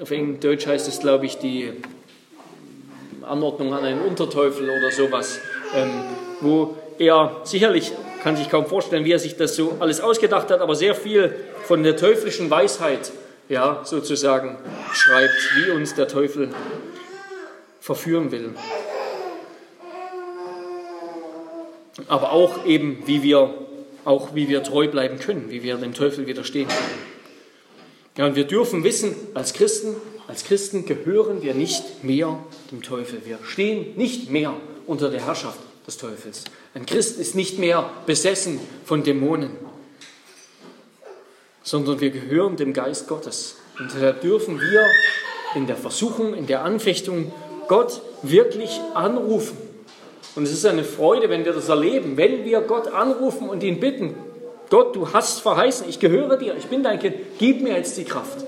auf 0.00 0.10
Englisch 0.10 0.66
heißt 0.66 0.86
es, 0.86 1.00
glaube 1.00 1.26
ich, 1.26 1.38
die 1.38 1.72
Anordnung 3.22 3.74
an 3.74 3.84
einen 3.84 4.00
Unterteufel 4.00 4.70
oder 4.70 4.90
sowas, 4.90 5.40
ähm, 5.74 5.90
wo 6.40 6.76
er 6.98 7.40
sicherlich, 7.44 7.92
kann 8.22 8.36
sich 8.36 8.50
kaum 8.50 8.66
vorstellen, 8.66 9.04
wie 9.04 9.12
er 9.12 9.18
sich 9.18 9.36
das 9.36 9.56
so 9.56 9.76
alles 9.80 10.00
ausgedacht 10.00 10.50
hat, 10.50 10.60
aber 10.60 10.74
sehr 10.74 10.94
viel 10.94 11.34
von 11.64 11.82
der 11.82 11.96
teuflischen 11.96 12.50
Weisheit, 12.50 13.12
ja, 13.48 13.82
sozusagen 13.84 14.56
schreibt, 14.92 15.56
wie 15.56 15.70
uns 15.70 15.94
der 15.94 16.08
Teufel 16.08 16.50
verführen 17.80 18.30
will. 18.30 18.54
Aber 22.06 22.32
auch 22.32 22.64
eben, 22.66 23.02
wie 23.06 23.22
wir, 23.22 23.54
auch 24.04 24.34
wie 24.34 24.48
wir 24.48 24.62
treu 24.62 24.88
bleiben 24.88 25.18
können, 25.18 25.50
wie 25.50 25.62
wir 25.62 25.76
dem 25.76 25.94
Teufel 25.94 26.26
widerstehen 26.26 26.68
können. 26.68 27.08
Ja, 28.16 28.26
und 28.26 28.36
wir 28.36 28.44
dürfen 28.44 28.84
wissen, 28.84 29.14
als 29.34 29.52
Christen, 29.52 29.94
als 30.26 30.44
Christen 30.44 30.86
gehören 30.86 31.42
wir 31.42 31.54
nicht 31.54 32.04
mehr 32.04 32.38
dem 32.70 32.82
Teufel. 32.82 33.22
Wir 33.24 33.38
stehen 33.44 33.96
nicht 33.96 34.30
mehr 34.30 34.54
unter 34.86 35.08
der 35.08 35.24
Herrschaft 35.24 35.60
des 35.86 35.96
Teufels. 35.98 36.44
Ein 36.74 36.84
Christ 36.84 37.18
ist 37.18 37.34
nicht 37.34 37.58
mehr 37.58 37.90
besessen 38.06 38.60
von 38.84 39.04
Dämonen, 39.04 39.50
sondern 41.68 42.00
wir 42.00 42.08
gehören 42.08 42.56
dem 42.56 42.72
Geist 42.72 43.08
Gottes. 43.08 43.56
Und 43.78 43.92
deshalb 43.94 44.22
dürfen 44.22 44.58
wir 44.58 44.86
in 45.54 45.66
der 45.66 45.76
Versuchung, 45.76 46.32
in 46.32 46.46
der 46.46 46.64
Anfechtung 46.64 47.30
Gott 47.68 48.00
wirklich 48.22 48.80
anrufen. 48.94 49.58
Und 50.34 50.44
es 50.44 50.52
ist 50.52 50.64
eine 50.64 50.82
Freude, 50.82 51.28
wenn 51.28 51.44
wir 51.44 51.52
das 51.52 51.68
erleben, 51.68 52.16
wenn 52.16 52.46
wir 52.46 52.62
Gott 52.62 52.88
anrufen 52.88 53.50
und 53.50 53.62
ihn 53.62 53.80
bitten, 53.80 54.14
Gott, 54.70 54.96
du 54.96 55.12
hast 55.12 55.40
verheißen, 55.40 55.86
ich 55.90 56.00
gehöre 56.00 56.38
dir, 56.38 56.56
ich 56.56 56.66
bin 56.66 56.82
dein 56.82 56.98
Kind, 56.98 57.16
gib 57.38 57.60
mir 57.60 57.76
jetzt 57.76 57.98
die 57.98 58.04
Kraft. 58.04 58.46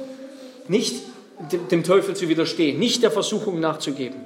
Nicht 0.69 1.03
dem 1.71 1.85
Teufel 1.85 2.17
zu 2.17 2.27
widerstehen, 2.27 2.79
nicht 2.79 3.03
der 3.03 3.11
Versuchung 3.11 3.61
nachzugeben, 3.61 4.21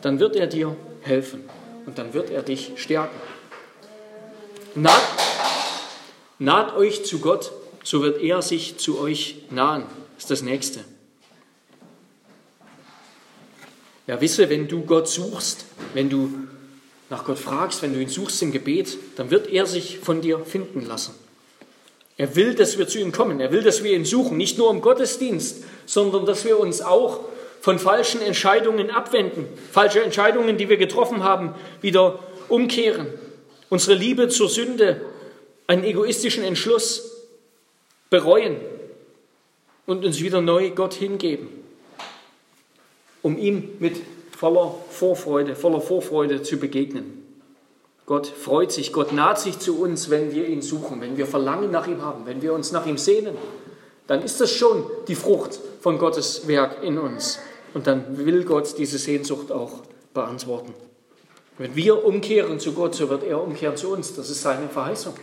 dann 0.00 0.18
wird 0.18 0.34
er 0.34 0.46
dir 0.46 0.74
helfen 1.02 1.44
und 1.84 1.98
dann 1.98 2.14
wird 2.14 2.30
er 2.30 2.42
dich 2.42 2.72
stärken. 2.76 3.16
Naht, 4.74 5.02
naht 6.38 6.74
euch 6.74 7.04
zu 7.04 7.18
Gott, 7.18 7.52
so 7.84 8.02
wird 8.02 8.20
er 8.20 8.42
sich 8.42 8.78
zu 8.78 8.98
euch 8.98 9.36
nahen. 9.50 9.84
Das 10.14 10.24
ist 10.24 10.30
das 10.30 10.42
Nächste. 10.42 10.80
Ja, 14.06 14.20
wisse, 14.20 14.50
wenn 14.50 14.66
du 14.66 14.82
Gott 14.82 15.08
suchst, 15.08 15.66
wenn 15.92 16.10
du 16.10 16.30
nach 17.10 17.24
Gott 17.24 17.38
fragst, 17.38 17.82
wenn 17.82 17.94
du 17.94 18.00
ihn 18.00 18.08
suchst 18.08 18.42
im 18.42 18.52
Gebet, 18.52 18.98
dann 19.16 19.30
wird 19.30 19.48
er 19.48 19.66
sich 19.66 19.98
von 19.98 20.20
dir 20.20 20.40
finden 20.40 20.84
lassen. 20.84 21.14
Er 22.16 22.34
will, 22.36 22.54
dass 22.54 22.78
wir 22.78 22.88
zu 22.88 22.98
ihm 22.98 23.12
kommen. 23.12 23.40
Er 23.40 23.52
will, 23.52 23.62
dass 23.62 23.82
wir 23.82 23.92
ihn 23.92 24.04
suchen. 24.04 24.36
Nicht 24.36 24.56
nur 24.56 24.70
im 24.70 24.80
Gottesdienst, 24.80 25.64
sondern 25.86 26.26
dass 26.26 26.44
wir 26.44 26.58
uns 26.58 26.80
auch 26.80 27.20
von 27.60 27.78
falschen 27.78 28.20
Entscheidungen 28.20 28.90
abwenden. 28.90 29.46
Falsche 29.72 30.02
Entscheidungen, 30.02 30.56
die 30.56 30.68
wir 30.68 30.76
getroffen 30.76 31.24
haben, 31.24 31.54
wieder 31.80 32.20
umkehren. 32.48 33.06
Unsere 33.68 33.94
Liebe 33.94 34.28
zur 34.28 34.48
Sünde, 34.48 35.00
einen 35.66 35.82
egoistischen 35.82 36.44
Entschluss 36.44 37.13
bereuen 38.14 38.54
und 39.86 40.04
uns 40.04 40.20
wieder 40.20 40.40
neu 40.40 40.70
Gott 40.70 40.94
hingeben, 40.94 41.48
um 43.22 43.36
ihm 43.36 43.70
mit 43.80 43.96
voller 44.38 44.72
Vorfreude, 44.88 45.56
voller 45.56 45.80
Vorfreude 45.80 46.40
zu 46.40 46.58
begegnen. 46.58 47.26
Gott 48.06 48.28
freut 48.28 48.70
sich, 48.70 48.92
Gott 48.92 49.12
naht 49.12 49.40
sich 49.40 49.58
zu 49.58 49.80
uns, 49.80 50.10
wenn 50.10 50.32
wir 50.32 50.46
ihn 50.46 50.62
suchen, 50.62 51.00
wenn 51.00 51.16
wir 51.16 51.26
Verlangen 51.26 51.72
nach 51.72 51.88
ihm 51.88 52.02
haben, 52.02 52.24
wenn 52.24 52.40
wir 52.40 52.52
uns 52.52 52.70
nach 52.70 52.86
ihm 52.86 52.98
sehnen. 52.98 53.36
Dann 54.06 54.22
ist 54.22 54.40
das 54.40 54.52
schon 54.52 54.84
die 55.08 55.16
Frucht 55.16 55.58
von 55.80 55.98
Gottes 55.98 56.46
Werk 56.46 56.84
in 56.84 56.98
uns. 56.98 57.40
Und 57.72 57.88
dann 57.88 58.24
will 58.24 58.44
Gott 58.44 58.78
diese 58.78 58.98
Sehnsucht 58.98 59.50
auch 59.50 59.80
beantworten. 60.12 60.72
Wenn 61.58 61.74
wir 61.74 62.04
umkehren 62.04 62.60
zu 62.60 62.74
Gott, 62.74 62.94
so 62.94 63.08
wird 63.08 63.24
er 63.24 63.42
umkehren 63.42 63.76
zu 63.76 63.88
uns. 63.88 64.14
Das 64.14 64.30
ist 64.30 64.42
seine 64.42 64.68
Verheißung. 64.68 65.14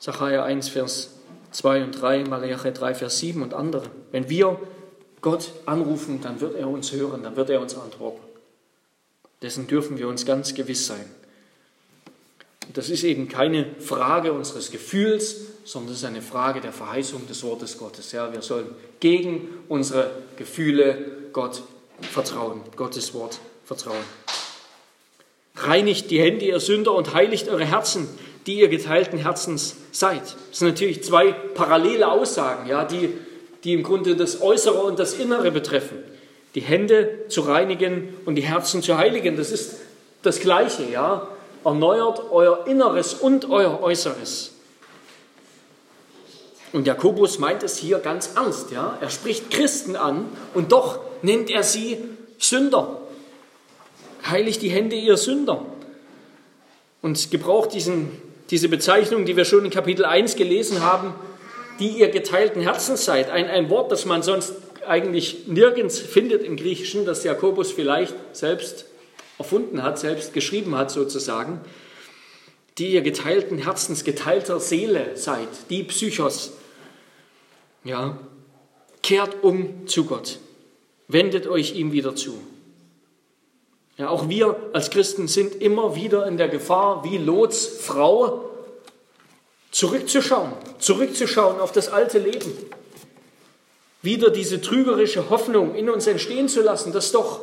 Sacharja 0.00 0.42
1, 0.44 0.70
Vers 0.70 1.10
2 1.52 1.84
und 1.84 1.92
3, 1.92 2.24
Malachi 2.24 2.72
3, 2.72 2.94
Vers 2.94 3.18
7 3.18 3.42
und 3.42 3.54
andere. 3.54 3.84
Wenn 4.10 4.28
wir 4.28 4.58
Gott 5.20 5.52
anrufen, 5.66 6.20
dann 6.22 6.40
wird 6.40 6.56
er 6.56 6.68
uns 6.68 6.92
hören, 6.92 7.22
dann 7.22 7.36
wird 7.36 7.50
er 7.50 7.60
uns 7.60 7.76
antworten. 7.76 8.20
Dessen 9.42 9.66
dürfen 9.66 9.98
wir 9.98 10.08
uns 10.08 10.24
ganz 10.24 10.54
gewiss 10.54 10.86
sein. 10.86 11.04
Das 12.72 12.88
ist 12.88 13.04
eben 13.04 13.28
keine 13.28 13.66
Frage 13.78 14.32
unseres 14.32 14.70
Gefühls, 14.70 15.36
sondern 15.64 15.92
es 15.92 15.98
ist 15.98 16.04
eine 16.04 16.22
Frage 16.22 16.60
der 16.60 16.72
Verheißung 16.72 17.26
des 17.26 17.42
Wortes 17.42 17.78
Gottes. 17.78 18.12
Ja, 18.12 18.32
wir 18.32 18.42
sollen 18.42 18.66
gegen 19.00 19.48
unsere 19.68 20.10
Gefühle 20.36 20.96
Gott 21.32 21.62
vertrauen, 22.00 22.62
Gottes 22.76 23.12
Wort 23.12 23.38
vertrauen. 23.64 24.04
Reinigt 25.56 26.10
die 26.10 26.20
Hände, 26.20 26.46
ihr 26.46 26.60
Sünder, 26.60 26.94
und 26.94 27.12
heiligt 27.12 27.48
eure 27.48 27.66
Herzen, 27.66 28.08
die 28.46 28.60
ihr 28.60 28.68
geteilten 28.68 29.18
Herzens 29.18 29.76
seid. 29.92 30.22
Das 30.22 30.58
sind 30.58 30.68
natürlich 30.68 31.02
zwei 31.04 31.32
parallele 31.32 32.10
Aussagen, 32.10 32.68
ja, 32.68 32.84
die, 32.84 33.12
die 33.64 33.74
im 33.74 33.82
Grunde 33.82 34.16
das 34.16 34.40
Äußere 34.40 34.80
und 34.82 34.98
das 34.98 35.14
Innere 35.14 35.50
betreffen. 35.50 35.98
Die 36.54 36.60
Hände 36.60 37.26
zu 37.28 37.42
reinigen 37.42 38.14
und 38.24 38.34
die 38.34 38.42
Herzen 38.42 38.82
zu 38.82 38.96
heiligen, 38.96 39.36
das 39.36 39.50
ist 39.50 39.76
das 40.22 40.40
Gleiche, 40.40 40.84
ja. 40.90 41.28
Erneuert 41.62 42.30
euer 42.30 42.66
Inneres 42.66 43.14
und 43.14 43.50
euer 43.50 43.82
Äußeres. 43.82 44.52
Und 46.72 46.86
Jakobus 46.86 47.38
meint 47.38 47.62
es 47.62 47.76
hier 47.76 47.98
ganz 47.98 48.30
ernst, 48.36 48.70
ja. 48.70 48.96
Er 49.00 49.10
spricht 49.10 49.50
Christen 49.50 49.96
an 49.96 50.26
und 50.54 50.72
doch 50.72 51.00
nennt 51.22 51.50
er 51.50 51.62
sie 51.62 51.98
Sünder. 52.38 53.00
Heiligt 54.28 54.62
die 54.62 54.70
Hände 54.70 54.96
ihr 54.96 55.16
Sünder. 55.16 55.64
Und 57.02 57.30
gebraucht 57.30 57.72
diesen, 57.72 58.10
diese 58.50 58.68
Bezeichnung, 58.68 59.24
die 59.24 59.36
wir 59.36 59.44
schon 59.44 59.64
in 59.64 59.70
Kapitel 59.70 60.04
1 60.04 60.36
gelesen 60.36 60.82
haben, 60.82 61.14
die 61.78 61.88
ihr 61.88 62.08
geteilten 62.08 62.60
Herzens 62.60 63.04
seid. 63.04 63.30
Ein, 63.30 63.46
ein 63.46 63.70
Wort, 63.70 63.92
das 63.92 64.04
man 64.04 64.22
sonst 64.22 64.54
eigentlich 64.86 65.46
nirgends 65.46 65.98
findet 65.98 66.42
im 66.42 66.56
Griechischen, 66.56 67.04
das 67.04 67.24
Jakobus 67.24 67.72
vielleicht 67.72 68.14
selbst 68.32 68.86
erfunden 69.38 69.82
hat, 69.82 69.98
selbst 69.98 70.34
geschrieben 70.34 70.76
hat 70.76 70.90
sozusagen, 70.90 71.60
die 72.78 72.92
ihr 72.92 73.02
geteilten 73.02 73.58
Herzens, 73.58 74.04
geteilter 74.04 74.58
Seele 74.58 75.16
seid, 75.16 75.48
die 75.70 75.82
Psychos. 75.84 76.52
Ja, 77.84 78.18
kehrt 79.02 79.42
um 79.42 79.86
zu 79.86 80.04
Gott, 80.04 80.38
wendet 81.08 81.46
euch 81.46 81.74
ihm 81.76 81.92
wieder 81.92 82.16
zu. 82.16 82.38
Ja, 84.00 84.08
auch 84.08 84.30
wir 84.30 84.56
als 84.72 84.88
Christen 84.88 85.28
sind 85.28 85.56
immer 85.56 85.94
wieder 85.94 86.26
in 86.26 86.38
der 86.38 86.48
Gefahr, 86.48 87.04
wie 87.04 87.18
Lots 87.18 87.66
Frau, 87.66 88.48
zurückzuschauen, 89.72 90.52
zurückzuschauen 90.78 91.60
auf 91.60 91.70
das 91.70 91.90
alte 91.90 92.18
Leben. 92.18 92.50
Wieder 94.00 94.30
diese 94.30 94.62
trügerische 94.62 95.28
Hoffnung 95.28 95.74
in 95.74 95.90
uns 95.90 96.06
entstehen 96.06 96.48
zu 96.48 96.62
lassen, 96.62 96.94
dass 96.94 97.12
doch, 97.12 97.42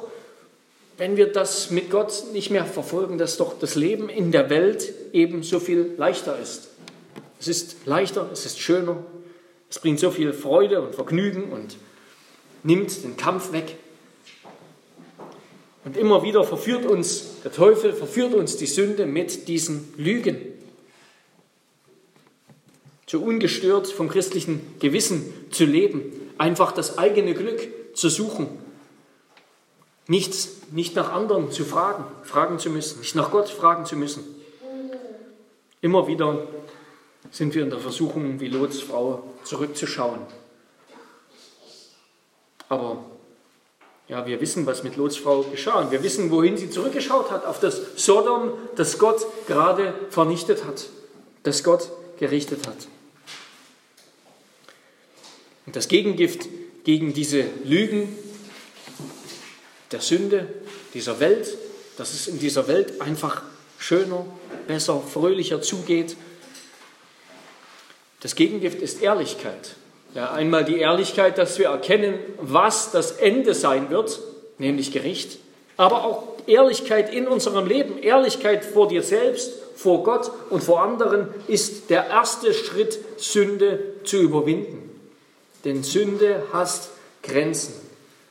wenn 0.98 1.15
wir 1.15 1.32
das 1.32 1.70
mit 1.70 1.91
Gott 1.91 2.24
nicht 2.34 2.50
mehr 2.50 2.65
verfolgen, 2.65 3.20
dass 3.20 3.38
doch 3.38 3.60
das 3.60 3.76
Leben 3.76 4.10
in 4.10 4.32
der 4.32 4.50
Welt 4.50 4.91
eben 5.13 5.43
so 5.43 5.60
viel 5.60 5.93
leichter 5.96 6.39
ist. 6.39 6.70
Es 7.39 7.48
ist 7.48 7.86
leichter, 7.86 8.32
es 8.34 8.48
ist 8.48 8.60
schöner, 8.60 8.98
es 9.70 9.78
bringt 9.78 10.00
so 10.00 10.10
viel 10.10 10.34
Freude 10.34 10.82
und 10.82 10.96
Vergnügen 10.96 11.52
und 11.52 11.78
nimmt 12.63 13.04
den 13.04 13.15
Kampf 13.15 13.52
weg. 13.52 13.76
Und 15.88 15.95
immer 15.95 16.21
wieder 16.21 16.43
verführt 16.43 16.86
uns 16.86 17.41
der 17.45 17.54
Teufel, 17.54 17.93
verführt 17.93 18.34
uns 18.34 18.58
die 18.58 18.65
Sünde 18.65 19.06
mit 19.06 19.47
diesen 19.47 19.93
Lügen. 19.95 20.36
So 23.06 23.21
ungestört 23.21 23.88
vom 23.88 24.10
christlichen 24.10 24.76
Gewissen 24.80 25.34
zu 25.50 25.63
leben, 25.63 26.12
einfach 26.38 26.73
das 26.73 26.97
eigene 26.97 27.34
Glück 27.34 27.69
zu 27.93 28.10
suchen, 28.10 28.50
nicht, 30.08 30.73
nicht 30.73 30.93
nach 30.97 31.13
anderen 31.13 31.54
zu 31.54 31.63
fragen, 31.63 32.04
fragen 32.23 32.60
zu 32.60 32.69
müssen, 32.69 33.00
nicht 33.00 33.15
nach 33.15 33.32
Gott 33.32 33.47
fragen 33.47 33.86
zu 33.86 33.95
müssen. 33.95 34.26
Immer 35.80 36.06
wieder 36.10 36.50
sind 37.32 37.56
wir 37.56 37.63
in 37.63 37.69
der 37.69 37.80
Versuchung, 37.80 38.41
wie 38.41 38.50
Lots 38.50 38.82
Frau 38.82 39.23
zurückzuschauen. 39.45 40.19
Aber 42.67 43.06
ja, 44.08 44.26
wir 44.26 44.39
wissen, 44.39 44.65
was 44.65 44.84
mit 44.84 44.96
Lots 44.96 45.17
Frau 45.17 45.43
geschah. 45.43 45.82
Und 45.82 45.91
wir 45.91 46.02
wissen, 46.02 46.32
wohin 46.32 46.58
sie 46.58 46.70
zurückgeschaut 46.70 47.30
hat, 47.30 47.46
auf 47.46 47.60
das 47.60 47.82
Sodom, 47.98 48.54
das 48.76 49.00
Gott 49.00 49.26
gerade 49.48 49.93
vernichtet 50.10 50.63
hat, 50.63 50.88
das 51.43 51.63
Gott 51.63 51.89
gerichtet 52.17 52.65
hat. 52.67 52.88
Und 55.65 55.76
das 55.76 55.89
Gegengift 55.89 56.48
gegen 56.86 57.13
diese 57.13 57.43
Lügen 57.65 58.17
der 59.91 60.00
Sünde 60.00 60.48
dieser 60.93 61.20
Welt, 61.20 61.58
dass 61.98 62.13
es 62.13 62.28
in 62.28 62.39
dieser 62.39 62.70
Welt 62.70 63.02
einfach 63.02 63.41
schöner, 63.78 64.26
besser, 64.67 65.02
fröhlicher 65.02 65.62
zugeht. 65.62 66.15
Das 68.22 68.36
Gegengift 68.36 68.82
ist 68.82 69.02
Ehrlichkeit. 69.02 69.76
Ja, 70.13 70.32
einmal 70.32 70.65
die 70.65 70.78
Ehrlichkeit, 70.78 71.38
dass 71.38 71.60
wir 71.60 71.67
erkennen, 71.67 72.15
was 72.39 72.91
das 72.91 73.12
Ende 73.12 73.54
sein 73.54 73.89
wird, 73.89 74.20
nämlich 74.58 74.91
Gericht, 74.91 75.39
aber 75.76 76.06
auch 76.06 76.24
Ehrlichkeit 76.48 77.13
in 77.13 77.28
unserem 77.28 77.67
Leben. 77.67 78.02
Ehrlichkeit 78.02 78.65
vor 78.65 78.88
dir 78.88 79.04
selbst, 79.04 79.54
vor 79.76 80.04
Gott 80.04 80.32
und 80.50 80.63
vor 80.63 80.82
anderen 80.82 81.28
ist 81.48 81.89
der 81.89 82.08
erste 82.08 82.54
Schritt, 82.54 82.98
Sünde 83.17 83.80
zu 84.04 84.17
überwinden. 84.17 84.89
Denn 85.65 85.84
Sünde 85.84 86.43
hasst 86.52 86.89
Grenzen, 87.22 87.74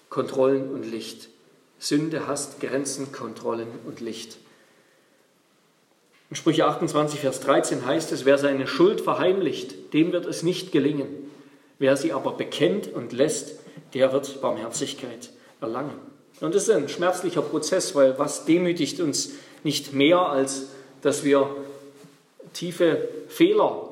Kontrollen 0.08 0.70
und 0.70 0.90
Licht. 0.90 1.28
Sünde 1.78 2.26
hasst 2.26 2.60
Grenzen, 2.60 3.12
Kontrollen 3.12 3.68
und 3.86 4.00
Licht. 4.00 4.38
In 6.30 6.36
Sprüche 6.36 6.66
28, 6.66 7.20
Vers 7.20 7.40
13 7.40 7.86
heißt 7.86 8.10
es, 8.10 8.24
wer 8.24 8.38
seine 8.38 8.66
Schuld 8.66 9.00
verheimlicht, 9.02 9.92
dem 9.92 10.12
wird 10.12 10.26
es 10.26 10.42
nicht 10.42 10.72
gelingen. 10.72 11.25
Wer 11.78 11.96
sie 11.96 12.12
aber 12.12 12.32
bekennt 12.32 12.92
und 12.92 13.12
lässt, 13.12 13.58
der 13.94 14.12
wird 14.12 14.40
Barmherzigkeit 14.40 15.30
erlangen. 15.60 15.98
Und 16.40 16.54
das 16.54 16.64
ist 16.64 16.70
ein 16.70 16.88
schmerzlicher 16.88 17.42
Prozess, 17.42 17.94
weil 17.94 18.18
was 18.18 18.44
demütigt 18.44 19.00
uns 19.00 19.32
nicht 19.64 19.92
mehr, 19.92 20.18
als 20.18 20.66
dass 21.02 21.24
wir 21.24 21.54
tiefe 22.52 23.08
Fehler 23.28 23.90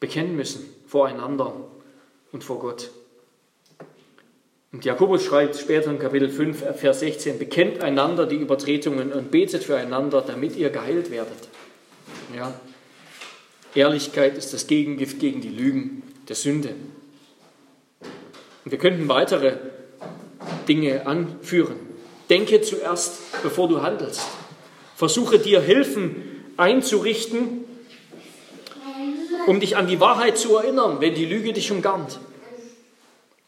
bekennen 0.00 0.36
müssen 0.36 0.64
voreinander 0.86 1.54
und 2.32 2.44
vor 2.44 2.58
Gott. 2.58 2.90
Und 4.72 4.84
Jakobus 4.84 5.24
schreibt 5.24 5.56
später 5.56 5.90
in 5.90 5.98
Kapitel 5.98 6.28
5, 6.28 6.76
Vers 6.76 7.00
16, 7.00 7.38
bekennt 7.38 7.82
einander 7.82 8.26
die 8.26 8.36
Übertretungen 8.36 9.12
und 9.12 9.30
betet 9.30 9.64
füreinander, 9.64 10.22
damit 10.22 10.56
ihr 10.56 10.70
geheilt 10.70 11.10
werdet. 11.10 11.48
Ja, 12.36 12.54
Ehrlichkeit 13.74 14.36
ist 14.36 14.52
das 14.52 14.66
Gegengift 14.66 15.20
gegen 15.20 15.40
die 15.40 15.48
Lügen 15.48 16.02
der 16.28 16.36
Sünde. 16.36 16.74
Und 18.64 18.70
wir 18.72 18.78
könnten 18.78 19.08
weitere 19.08 19.56
Dinge 20.66 21.06
anführen. 21.06 21.76
Denke 22.28 22.60
zuerst, 22.62 23.42
bevor 23.42 23.68
du 23.68 23.82
handelst. 23.82 24.22
Versuche 24.96 25.38
dir 25.38 25.60
Hilfen 25.60 26.22
einzurichten, 26.56 27.64
um 29.46 29.60
dich 29.60 29.76
an 29.76 29.86
die 29.86 30.00
Wahrheit 30.00 30.36
zu 30.36 30.56
erinnern, 30.56 31.00
wenn 31.00 31.14
die 31.14 31.24
Lüge 31.24 31.52
dich 31.52 31.70
umgarnt. 31.72 32.20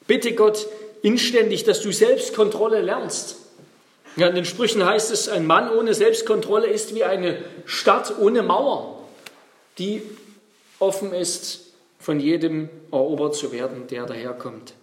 Bitte 0.07 0.35
Gott 0.35 0.67
inständig, 1.03 1.65
dass 1.65 1.81
du 1.81 1.93
Selbstkontrolle 1.93 2.81
lernst. 2.81 3.37
In 4.17 4.35
den 4.35 4.45
Sprüchen 4.45 4.85
heißt 4.85 5.11
es, 5.11 5.29
ein 5.29 5.47
Mann 5.47 5.71
ohne 5.71 5.95
Selbstkontrolle 5.95 6.67
ist 6.67 6.95
wie 6.95 7.05
eine 7.05 7.39
Stadt 7.67 8.19
ohne 8.19 8.43
Mauern 8.43 8.92
die 9.79 10.03
offen 10.79 11.13
ist, 11.13 11.73
von 11.99 12.19
jedem 12.19 12.69
erobert 12.91 13.37
zu 13.37 13.53
werden, 13.53 13.87
der 13.87 14.07
daherkommt. 14.07 14.75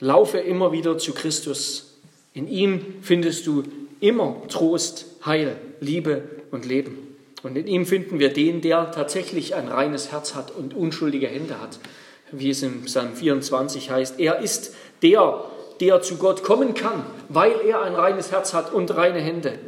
Laufe 0.00 0.38
immer 0.38 0.72
wieder 0.72 0.96
zu 0.96 1.12
Christus. 1.12 1.98
In 2.32 2.48
ihm 2.48 2.96
findest 3.02 3.46
du 3.46 3.64
immer 4.00 4.40
Trost, 4.48 5.06
Heil, 5.26 5.56
Liebe 5.80 6.22
und 6.50 6.64
Leben. 6.64 7.16
Und 7.42 7.56
in 7.56 7.66
ihm 7.66 7.84
finden 7.84 8.18
wir 8.18 8.32
den, 8.32 8.62
der 8.62 8.90
tatsächlich 8.90 9.54
ein 9.54 9.68
reines 9.68 10.10
Herz 10.12 10.34
hat 10.34 10.50
und 10.50 10.74
unschuldige 10.74 11.28
Hände 11.28 11.60
hat, 11.60 11.78
wie 12.32 12.50
es 12.50 12.62
im 12.62 12.82
Psalm 12.84 13.14
24 13.14 13.90
heißt. 13.90 14.18
Er 14.18 14.38
ist 14.38 14.74
der, 15.02 15.44
der 15.80 16.00
zu 16.00 16.16
Gott 16.16 16.42
kommen 16.42 16.74
kann, 16.74 17.04
weil 17.28 17.60
er 17.66 17.82
ein 17.82 17.94
reines 17.94 18.32
Herz 18.32 18.54
hat 18.54 18.72
und 18.72 18.96
reine 18.96 19.20
Hände, 19.20 19.58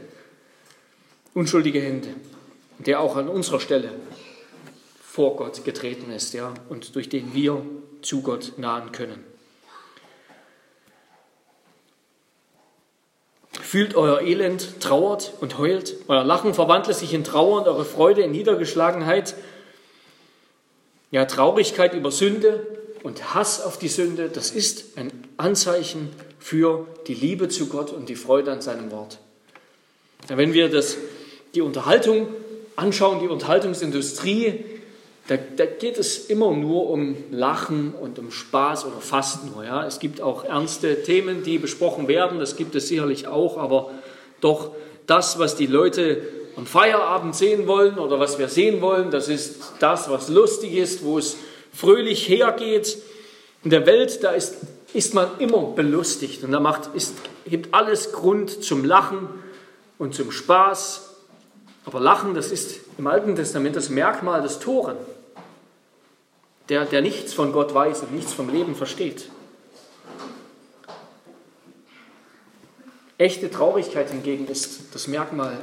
unschuldige 1.34 1.80
Hände 1.80 2.08
der 2.86 3.00
auch 3.00 3.16
an 3.16 3.28
unserer 3.28 3.60
Stelle 3.60 3.90
vor 5.02 5.36
Gott 5.36 5.64
getreten 5.64 6.10
ist, 6.12 6.34
ja, 6.34 6.54
und 6.68 6.94
durch 6.94 7.08
den 7.08 7.34
wir 7.34 7.64
zu 8.02 8.22
Gott 8.22 8.54
nahen 8.56 8.92
können. 8.92 9.24
Fühlt 13.50 13.94
euer 13.94 14.22
Elend, 14.22 14.80
trauert 14.80 15.34
und 15.40 15.58
heult. 15.58 15.96
Euer 16.08 16.24
Lachen 16.24 16.54
verwandelt 16.54 16.96
sich 16.96 17.12
in 17.12 17.22
Trauer 17.22 17.60
und 17.60 17.68
eure 17.68 17.84
Freude 17.84 18.22
in 18.22 18.32
Niedergeschlagenheit. 18.32 19.34
Ja, 21.10 21.24
Traurigkeit 21.24 21.94
über 21.94 22.10
Sünde 22.10 22.66
und 23.02 23.34
Hass 23.34 23.60
auf 23.60 23.78
die 23.78 23.88
Sünde, 23.88 24.28
das 24.28 24.50
ist 24.50 24.96
ein 24.96 25.12
Anzeichen 25.36 26.10
für 26.38 26.86
die 27.06 27.14
Liebe 27.14 27.48
zu 27.48 27.68
Gott 27.68 27.92
und 27.92 28.08
die 28.08 28.16
Freude 28.16 28.52
an 28.52 28.60
seinem 28.60 28.90
Wort. 28.90 29.18
Wenn 30.28 30.52
wir 30.52 30.68
das, 30.68 30.96
die 31.54 31.60
Unterhaltung 31.60 32.28
anschauen, 32.80 33.20
die 33.20 33.28
Unterhaltungsindustrie, 33.28 34.64
da, 35.28 35.36
da, 35.56 35.66
geht 35.66 35.96
es 35.96 36.26
immer 36.26 36.50
nur 36.50 36.90
um 36.90 37.16
Lachen 37.30 37.94
und 37.94 38.18
um 38.18 38.32
Spaß 38.32 38.86
oder 38.86 39.00
fast 39.00 39.44
nur. 39.44 39.64
Ja? 39.64 39.86
Es 39.86 40.00
gibt 40.00 40.20
auch 40.20 40.44
ernste 40.44 41.02
Themen, 41.02 41.44
die 41.44 41.58
besprochen 41.58 42.08
werden, 42.08 42.40
das 42.40 42.56
gibt 42.56 42.74
es 42.74 42.88
sicherlich 42.88 43.28
auch, 43.28 43.56
aber 43.58 43.90
doch 44.40 44.72
das, 45.06 45.38
was 45.38 45.56
die 45.56 45.66
Leute 45.66 46.22
am 46.56 46.66
Feierabend 46.66 47.36
sehen 47.36 47.66
wollen 47.66 47.98
oder 47.98 48.18
was 48.18 48.38
wir 48.38 48.48
sehen 48.48 48.80
wollen, 48.80 49.10
das 49.10 49.28
ist 49.28 49.74
das, 49.78 50.10
was 50.10 50.28
lustig 50.28 50.74
ist, 50.74 51.04
wo 51.04 51.18
es 51.18 51.36
fröhlich 51.72 52.28
hergeht. 52.28 52.98
In 53.62 53.70
der 53.70 53.86
Welt, 53.86 54.24
da 54.24 54.30
ist, 54.30 54.56
ist 54.92 55.14
man 55.14 55.28
immer 55.38 55.62
belustigt 55.62 56.42
und 56.42 56.52
da 56.52 56.60
macht, 56.60 56.94
ist, 56.94 57.14
gibt 57.46 57.72
alles 57.72 58.12
Grund 58.12 58.64
zum 58.64 58.84
Lachen 58.84 59.28
und 59.98 60.14
zum 60.14 60.32
Spaß. 60.32 61.09
Aber 61.90 62.00
Lachen, 62.00 62.34
das 62.34 62.52
ist 62.52 62.80
im 62.98 63.06
Alten 63.06 63.34
Testament 63.34 63.74
das 63.74 63.88
Merkmal 63.88 64.42
des 64.42 64.60
Toren 64.60 64.96
der, 66.70 66.84
der 66.84 67.02
nichts 67.02 67.34
von 67.34 67.52
Gott 67.52 67.74
weiß 67.74 68.00
und 68.02 68.14
nichts 68.14 68.32
vom 68.32 68.48
Leben 68.48 68.74
versteht. 68.74 69.28
Echte 73.18 73.50
Traurigkeit 73.50 74.08
hingegen 74.08 74.46
ist 74.46 74.94
das 74.94 75.08
Merkmal 75.08 75.58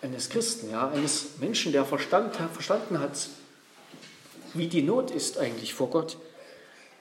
eines 0.00 0.30
Christen, 0.30 0.70
ja, 0.70 0.88
eines 0.88 1.38
Menschen, 1.40 1.72
der 1.72 1.84
Verstand, 1.84 2.36
verstanden 2.52 3.00
hat, 3.00 3.28
wie 4.54 4.68
die 4.68 4.82
Not 4.82 5.10
ist 5.10 5.38
eigentlich 5.38 5.74
vor 5.74 5.90
Gott. 5.90 6.16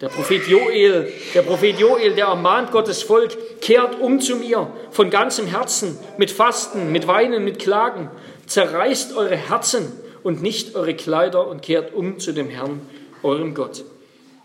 Der 0.02 0.10
Prophet 0.10 0.46
Joel, 0.48 1.12
der 1.34 1.42
Prophet 1.44 1.80
Joel, 1.80 2.14
der 2.16 2.26
ermahnt 2.26 2.72
Gottes 2.72 3.02
Volk, 3.02 3.62
kehrt 3.62 4.00
um 4.00 4.20
zu 4.20 4.36
mir 4.36 4.72
von 4.92 5.10
ganzem 5.10 5.48
Herzen, 5.48 5.98
mit 6.18 6.32
Fasten, 6.32 6.92
mit 6.92 7.08
Weinen, 7.08 7.44
mit 7.44 7.60
Klagen, 7.60 8.10
zerreißt 8.48 9.16
eure 9.16 9.36
Herzen 9.36 9.92
und 10.24 10.42
nicht 10.42 10.76
eure 10.76 10.96
Kleider 10.96 11.48
und 11.48 11.62
kehrt 11.62 11.94
um 11.94 12.20
zu 12.20 12.34
dem 12.34 12.50
Herrn, 12.50 12.82
eurem 13.24 13.54
Gott. 13.54 13.84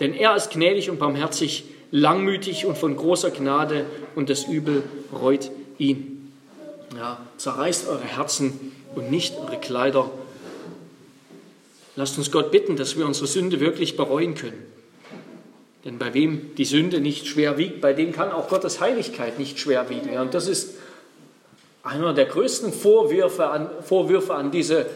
Denn 0.00 0.14
er 0.14 0.36
ist 0.36 0.50
gnädig 0.50 0.90
und 0.90 0.98
barmherzig, 0.98 1.64
langmütig 1.90 2.66
und 2.66 2.76
von 2.76 2.96
großer 2.96 3.30
Gnade 3.30 3.86
und 4.14 4.28
das 4.30 4.44
Übel 4.44 4.82
reut 5.12 5.50
ihn. 5.78 6.32
Ja, 6.96 7.18
zerreißt 7.36 7.88
eure 7.88 8.04
Herzen 8.04 8.72
und 8.94 9.10
nicht 9.10 9.38
eure 9.38 9.58
Kleider. 9.58 10.10
Lasst 11.96 12.18
uns 12.18 12.30
Gott 12.30 12.50
bitten, 12.50 12.76
dass 12.76 12.96
wir 12.96 13.06
unsere 13.06 13.26
Sünde 13.26 13.60
wirklich 13.60 13.96
bereuen 13.96 14.34
können. 14.34 14.62
Denn 15.84 15.98
bei 15.98 16.14
wem 16.14 16.54
die 16.56 16.64
Sünde 16.64 17.00
nicht 17.00 17.26
schwer 17.26 17.58
wiegt, 17.58 17.80
bei 17.80 17.92
dem 17.92 18.12
kann 18.12 18.30
auch 18.30 18.48
Gottes 18.48 18.80
Heiligkeit 18.80 19.38
nicht 19.38 19.58
schwer 19.58 19.90
wiegen. 19.90 20.12
Ja, 20.12 20.22
und 20.22 20.32
das 20.32 20.46
ist 20.46 20.74
einer 21.82 22.14
der 22.14 22.26
größten 22.26 22.72
Vorwürfe 22.72 23.46
an, 23.48 23.70
Vorwürfe 23.82 24.34
an, 24.34 24.50
diese, 24.50 24.86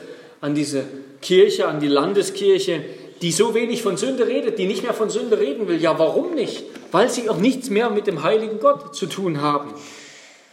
an 0.40 0.54
diese 0.54 0.84
Kirche, 1.20 1.66
an 1.66 1.80
die 1.80 1.88
Landeskirche, 1.88 2.84
die 3.22 3.32
so 3.32 3.54
wenig 3.54 3.82
von 3.82 3.96
Sünde 3.96 4.26
redet, 4.26 4.58
die 4.58 4.66
nicht 4.66 4.82
mehr 4.82 4.94
von 4.94 5.10
Sünde 5.10 5.38
reden 5.38 5.68
will. 5.68 5.80
Ja, 5.80 5.98
warum 5.98 6.34
nicht? 6.34 6.64
Weil 6.92 7.08
sie 7.08 7.28
auch 7.28 7.38
nichts 7.38 7.70
mehr 7.70 7.90
mit 7.90 8.06
dem 8.06 8.22
heiligen 8.22 8.60
Gott 8.60 8.94
zu 8.94 9.06
tun 9.06 9.40
haben. 9.40 9.72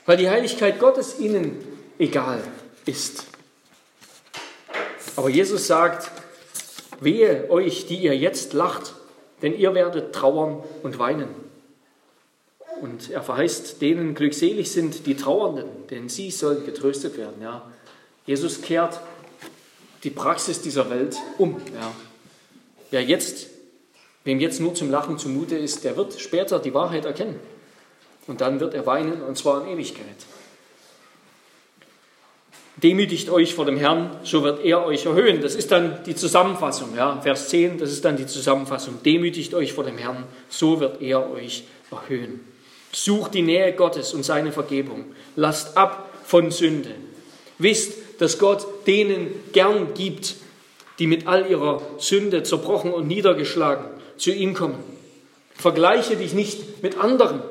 Weil 0.05 0.17
die 0.17 0.29
Heiligkeit 0.29 0.79
Gottes 0.79 1.19
ihnen 1.19 1.57
egal 1.99 2.41
ist. 2.85 3.25
Aber 5.15 5.29
Jesus 5.29 5.67
sagt, 5.67 6.09
wehe 6.99 7.49
euch, 7.49 7.85
die 7.85 7.97
ihr 7.97 8.17
jetzt 8.17 8.53
lacht, 8.53 8.93
denn 9.41 9.57
ihr 9.57 9.73
werdet 9.75 10.15
trauern 10.15 10.63
und 10.81 10.97
weinen. 10.97 11.42
Und 12.83 13.11
er 13.11 13.23
verheißt 13.23 13.81
denen 13.81 14.13
glückselig 14.13 14.69
sind 14.69 15.05
die 15.05 15.15
Trauernden, 15.15 15.87
denn 15.89 16.09
sie 16.09 16.29
sollen 16.31 16.65
getröstet 16.65 17.17
werden. 17.17 17.41
Ja. 17.41 17.61
Jesus 18.25 18.61
kehrt 18.61 18.99
die 20.03 20.09
Praxis 20.09 20.61
dieser 20.61 20.89
Welt 20.89 21.15
um. 21.37 21.61
Ja. 21.73 21.93
Wer 22.91 23.01
jetzt, 23.03 23.47
wem 24.25 24.41
jetzt 24.41 24.59
nur 24.59 24.75
zum 24.75 24.91
Lachen 24.91 25.17
zumute 25.17 25.55
ist, 25.55 25.85
der 25.85 25.95
wird 25.95 26.19
später 26.19 26.59
die 26.59 26.73
Wahrheit 26.73 27.05
erkennen. 27.05 27.39
Und 28.27 28.41
dann 28.41 28.59
wird 28.59 28.73
er 28.73 28.85
weinen, 28.85 29.21
und 29.21 29.37
zwar 29.37 29.65
in 29.65 29.77
Ewigkeit. 29.77 30.03
Demütigt 32.75 33.29
euch 33.29 33.55
vor 33.55 33.63
dem 33.63 33.77
Herrn, 33.77 34.19
so 34.23 34.43
wird 34.43 34.65
er 34.65 34.85
euch 34.85 35.05
erhöhen. 35.05 35.39
Das 35.39 35.55
ist 35.55 35.71
dann 35.71 36.03
die 36.03 36.15
Zusammenfassung, 36.15 36.97
ja, 36.97 37.21
Vers 37.21 37.47
10, 37.47 37.77
das 37.77 37.93
ist 37.93 38.03
dann 38.03 38.17
die 38.17 38.27
Zusammenfassung. 38.27 39.01
Demütigt 39.05 39.53
euch 39.53 39.71
vor 39.71 39.85
dem 39.85 39.97
Herrn, 39.97 40.25
so 40.49 40.81
wird 40.81 41.01
er 41.01 41.31
euch 41.31 41.63
erhöhen. 41.89 42.51
Sucht 42.93 43.33
die 43.33 43.41
Nähe 43.41 43.73
Gottes 43.73 44.13
und 44.13 44.23
seine 44.23 44.51
Vergebung. 44.51 45.05
Lasst 45.35 45.75
ab 45.75 46.09
von 46.25 46.51
Sünde. 46.51 46.91
Wisst, 47.57 47.93
dass 48.19 48.39
Gott 48.39 48.65
denen 48.87 49.33
gern 49.51 49.93
gibt, 49.93 50.35
die 50.99 51.07
mit 51.07 51.27
all 51.27 51.49
ihrer 51.49 51.81
Sünde 51.97 52.43
zerbrochen 52.43 52.93
und 52.93 53.07
niedergeschlagen 53.07 53.85
zu 54.17 54.31
ihm 54.31 54.53
kommen. 54.53 54.77
Vergleiche 55.55 56.15
dich 56.15 56.33
nicht 56.33 56.83
mit 56.83 56.97
anderen. 56.97 57.41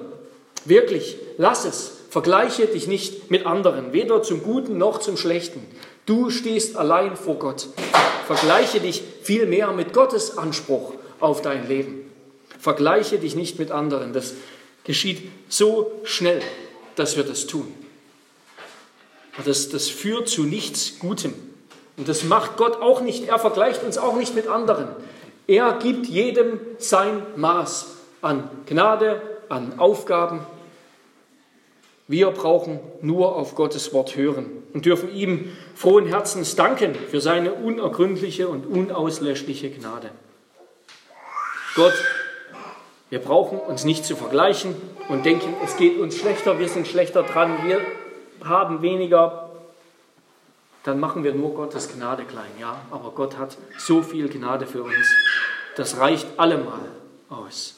Wirklich, 0.64 1.16
lass 1.38 1.64
es. 1.64 1.92
Vergleiche 2.08 2.66
dich 2.66 2.86
nicht 2.86 3.30
mit 3.30 3.46
anderen, 3.46 3.92
weder 3.92 4.22
zum 4.22 4.42
Guten 4.42 4.76
noch 4.76 4.98
zum 4.98 5.16
Schlechten. 5.16 5.66
Du 6.04 6.30
stehst 6.30 6.76
allein 6.76 7.16
vor 7.16 7.36
Gott. 7.36 7.68
Vergleiche 8.26 8.80
dich 8.80 9.02
vielmehr 9.22 9.72
mit 9.72 9.92
Gottes 9.92 10.36
Anspruch 10.36 10.92
auf 11.20 11.42
dein 11.42 11.66
Leben. 11.68 12.10
Vergleiche 12.58 13.18
dich 13.18 13.34
nicht 13.34 13.58
mit 13.58 13.70
anderen. 13.70 14.12
Das 14.12 14.34
geschieht 14.84 15.30
so 15.48 16.00
schnell, 16.04 16.42
dass 16.96 17.16
wir 17.16 17.24
das 17.24 17.46
tun. 17.46 17.72
Das, 19.44 19.70
das 19.70 19.88
führt 19.88 20.28
zu 20.28 20.44
nichts 20.44 20.98
Gutem. 20.98 21.34
Und 21.96 22.08
das 22.08 22.24
macht 22.24 22.56
Gott 22.56 22.80
auch 22.80 23.00
nicht. 23.00 23.28
Er 23.28 23.38
vergleicht 23.38 23.82
uns 23.82 23.98
auch 23.98 24.16
nicht 24.16 24.34
mit 24.34 24.46
anderen. 24.46 24.88
Er 25.46 25.72
gibt 25.74 26.06
jedem 26.06 26.60
sein 26.78 27.22
Maß 27.36 27.86
an 28.20 28.48
Gnade, 28.66 29.20
an 29.48 29.78
Aufgaben. 29.78 30.40
Wir 32.08 32.30
brauchen 32.30 32.80
nur 33.00 33.36
auf 33.36 33.54
Gottes 33.54 33.92
Wort 33.92 34.16
hören 34.16 34.46
und 34.74 34.86
dürfen 34.86 35.14
ihm 35.14 35.56
frohen 35.74 36.06
Herzens 36.06 36.56
danken 36.56 36.94
für 36.94 37.20
seine 37.20 37.52
unergründliche 37.54 38.48
und 38.48 38.66
unauslöschliche 38.66 39.70
Gnade. 39.70 40.10
Gott, 41.74 41.94
wir 43.12 43.18
brauchen 43.18 43.58
uns 43.58 43.84
nicht 43.84 44.06
zu 44.06 44.16
vergleichen 44.16 44.74
und 45.10 45.26
denken, 45.26 45.54
es 45.62 45.76
geht 45.76 45.98
uns 45.98 46.16
schlechter, 46.16 46.58
wir 46.58 46.66
sind 46.66 46.88
schlechter 46.88 47.22
dran, 47.22 47.58
wir 47.62 47.78
haben 48.42 48.80
weniger 48.80 49.50
dann 50.84 50.98
machen 50.98 51.22
wir 51.22 51.34
nur 51.34 51.54
Gottes 51.54 51.92
Gnade 51.92 52.24
klein. 52.24 52.50
Ja, 52.58 52.80
aber 52.90 53.10
Gott 53.10 53.36
hat 53.36 53.58
so 53.78 54.02
viel 54.02 54.30
Gnade 54.30 54.66
für 54.66 54.82
uns. 54.82 55.14
Das 55.76 55.98
reicht 55.98 56.26
allemal 56.38 56.80
aus. 57.28 57.74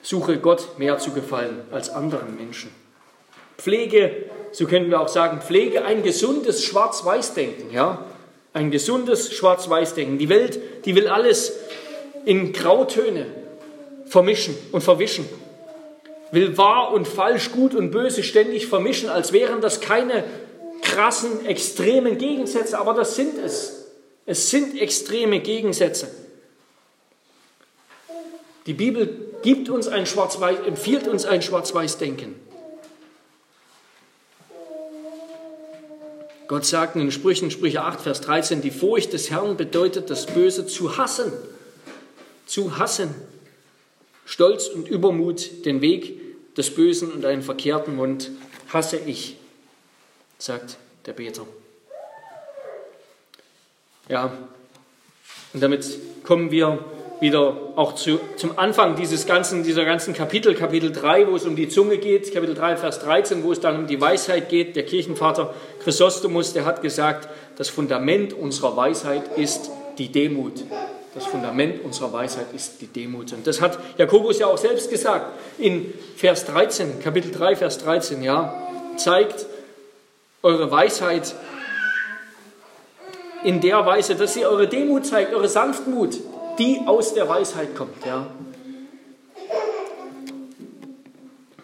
Suche 0.00 0.38
Gott 0.38 0.78
mehr 0.78 0.98
zu 0.98 1.10
gefallen 1.10 1.62
als 1.72 1.90
anderen 1.90 2.36
Menschen. 2.36 2.70
Pflege, 3.58 4.30
so 4.52 4.66
können 4.66 4.88
wir 4.88 5.00
auch 5.00 5.08
sagen, 5.08 5.42
pflege 5.42 5.84
ein 5.84 6.04
gesundes 6.04 6.64
Schwarz-Weiß-Denken. 6.64 7.72
Ja? 7.72 8.06
Ein 8.52 8.70
gesundes 8.70 9.32
Schwarz-Weiß-Denken. 9.32 10.16
Die 10.16 10.28
Welt, 10.28 10.86
die 10.86 10.94
will 10.94 11.08
alles 11.08 11.58
in 12.24 12.52
Grautöne 12.52 13.26
vermischen 14.06 14.56
und 14.72 14.82
verwischen. 14.82 15.28
Will 16.32 16.56
wahr 16.56 16.92
und 16.92 17.08
falsch, 17.08 17.52
gut 17.52 17.74
und 17.74 17.90
böse 17.90 18.22
ständig 18.22 18.66
vermischen, 18.66 19.08
als 19.08 19.32
wären 19.32 19.60
das 19.60 19.80
keine 19.80 20.24
krassen, 20.82 21.46
extremen 21.46 22.18
Gegensätze, 22.18 22.78
aber 22.78 22.94
das 22.94 23.16
sind 23.16 23.38
es. 23.38 23.86
Es 24.26 24.50
sind 24.50 24.80
extreme 24.80 25.40
Gegensätze. 25.40 26.08
Die 28.66 28.74
Bibel 28.74 29.32
gibt 29.42 29.70
uns 29.70 29.88
ein 29.88 30.06
Schwarz-Weiß, 30.06 30.60
empfiehlt 30.66 31.08
uns 31.08 31.24
ein 31.24 31.42
Schwarz-Weiß-Denken. 31.42 32.36
Gott 36.46 36.66
sagt 36.66 36.96
in 36.96 37.02
den 37.02 37.12
Sprüchen, 37.12 37.50
Sprüche 37.50 37.82
8, 37.82 38.00
Vers 38.00 38.20
13, 38.22 38.60
die 38.60 38.72
Furcht 38.72 39.12
des 39.12 39.30
Herrn 39.30 39.56
bedeutet, 39.56 40.10
das 40.10 40.26
Böse 40.26 40.66
zu 40.66 40.96
hassen. 40.96 41.32
Zu 42.50 42.78
hassen. 42.78 43.14
Stolz 44.24 44.66
und 44.66 44.88
Übermut, 44.88 45.64
den 45.64 45.82
Weg 45.82 46.56
des 46.56 46.74
Bösen 46.74 47.12
und 47.12 47.24
einen 47.24 47.42
verkehrten 47.42 47.94
Mund 47.94 48.32
hasse 48.72 48.96
ich 48.96 49.36
sagt 50.36 50.78
der 51.06 51.12
Beter. 51.12 51.46
Ja, 54.08 54.32
und 55.52 55.62
damit 55.62 55.86
kommen 56.24 56.50
wir 56.50 56.84
wieder 57.20 57.56
auch 57.76 57.94
zu, 57.94 58.18
zum 58.36 58.58
Anfang 58.58 58.96
dieses 58.96 59.26
ganzen, 59.26 59.62
dieser 59.62 59.84
ganzen 59.84 60.12
Kapitel, 60.12 60.56
Kapitel 60.56 60.90
3, 60.90 61.28
wo 61.28 61.36
es 61.36 61.44
um 61.44 61.54
die 61.54 61.68
Zunge 61.68 61.98
geht, 61.98 62.32
Kapitel 62.34 62.56
3, 62.56 62.78
Vers 62.78 62.98
13, 62.98 63.44
wo 63.44 63.52
es 63.52 63.60
dann 63.60 63.76
um 63.76 63.86
die 63.86 64.00
Weisheit 64.00 64.48
geht. 64.48 64.74
Der 64.74 64.84
Kirchenvater 64.84 65.54
Chrysostomus, 65.84 66.52
der 66.52 66.64
hat 66.64 66.82
gesagt, 66.82 67.28
das 67.56 67.68
Fundament 67.68 68.32
unserer 68.32 68.76
Weisheit 68.76 69.38
ist 69.38 69.70
die 69.98 70.10
Demut. 70.10 70.64
Das 71.14 71.26
Fundament 71.26 71.84
unserer 71.84 72.12
Weisheit 72.12 72.52
ist 72.54 72.80
die 72.80 72.86
Demut. 72.86 73.32
Und 73.32 73.44
das 73.46 73.60
hat 73.60 73.78
Jakobus 73.98 74.38
ja 74.38 74.46
auch 74.46 74.58
selbst 74.58 74.90
gesagt 74.90 75.26
in 75.58 75.92
Vers 76.16 76.46
13, 76.46 77.00
Kapitel 77.00 77.32
3, 77.32 77.56
Vers 77.56 77.78
13, 77.78 78.22
ja, 78.22 78.54
zeigt, 78.96 79.46
eure 80.42 80.70
Weisheit 80.70 81.34
in 83.42 83.60
der 83.60 83.84
Weise, 83.84 84.14
dass 84.14 84.36
ihr 84.36 84.48
eure 84.48 84.68
Demut 84.68 85.04
zeigt, 85.04 85.34
eure 85.34 85.48
Sanftmut, 85.48 86.18
die 86.58 86.80
aus 86.86 87.14
der 87.14 87.28
Weisheit 87.28 87.74
kommt. 87.74 88.06
Ja. 88.06 88.26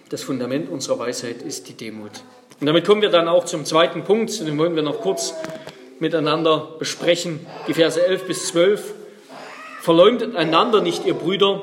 Das 0.08 0.22
Fundament 0.22 0.70
unserer 0.70 0.98
Weisheit 0.98 1.42
ist 1.42 1.68
die 1.68 1.74
Demut. 1.74 2.22
Und 2.60 2.66
damit 2.66 2.84
kommen 2.84 3.02
wir 3.02 3.10
dann 3.10 3.28
auch 3.28 3.44
zum 3.44 3.64
zweiten 3.64 4.04
Punkt, 4.04 4.40
den 4.40 4.58
wollen 4.58 4.74
wir 4.74 4.82
noch 4.82 5.00
kurz 5.00 5.34
miteinander 5.98 6.74
besprechen. 6.78 7.46
Die 7.68 7.74
Verse 7.74 8.04
11 8.04 8.26
bis 8.26 8.48
12. 8.48 8.94
Verleumdet 9.86 10.34
einander 10.34 10.80
nicht, 10.80 11.06
ihr 11.06 11.14
Brüder. 11.14 11.62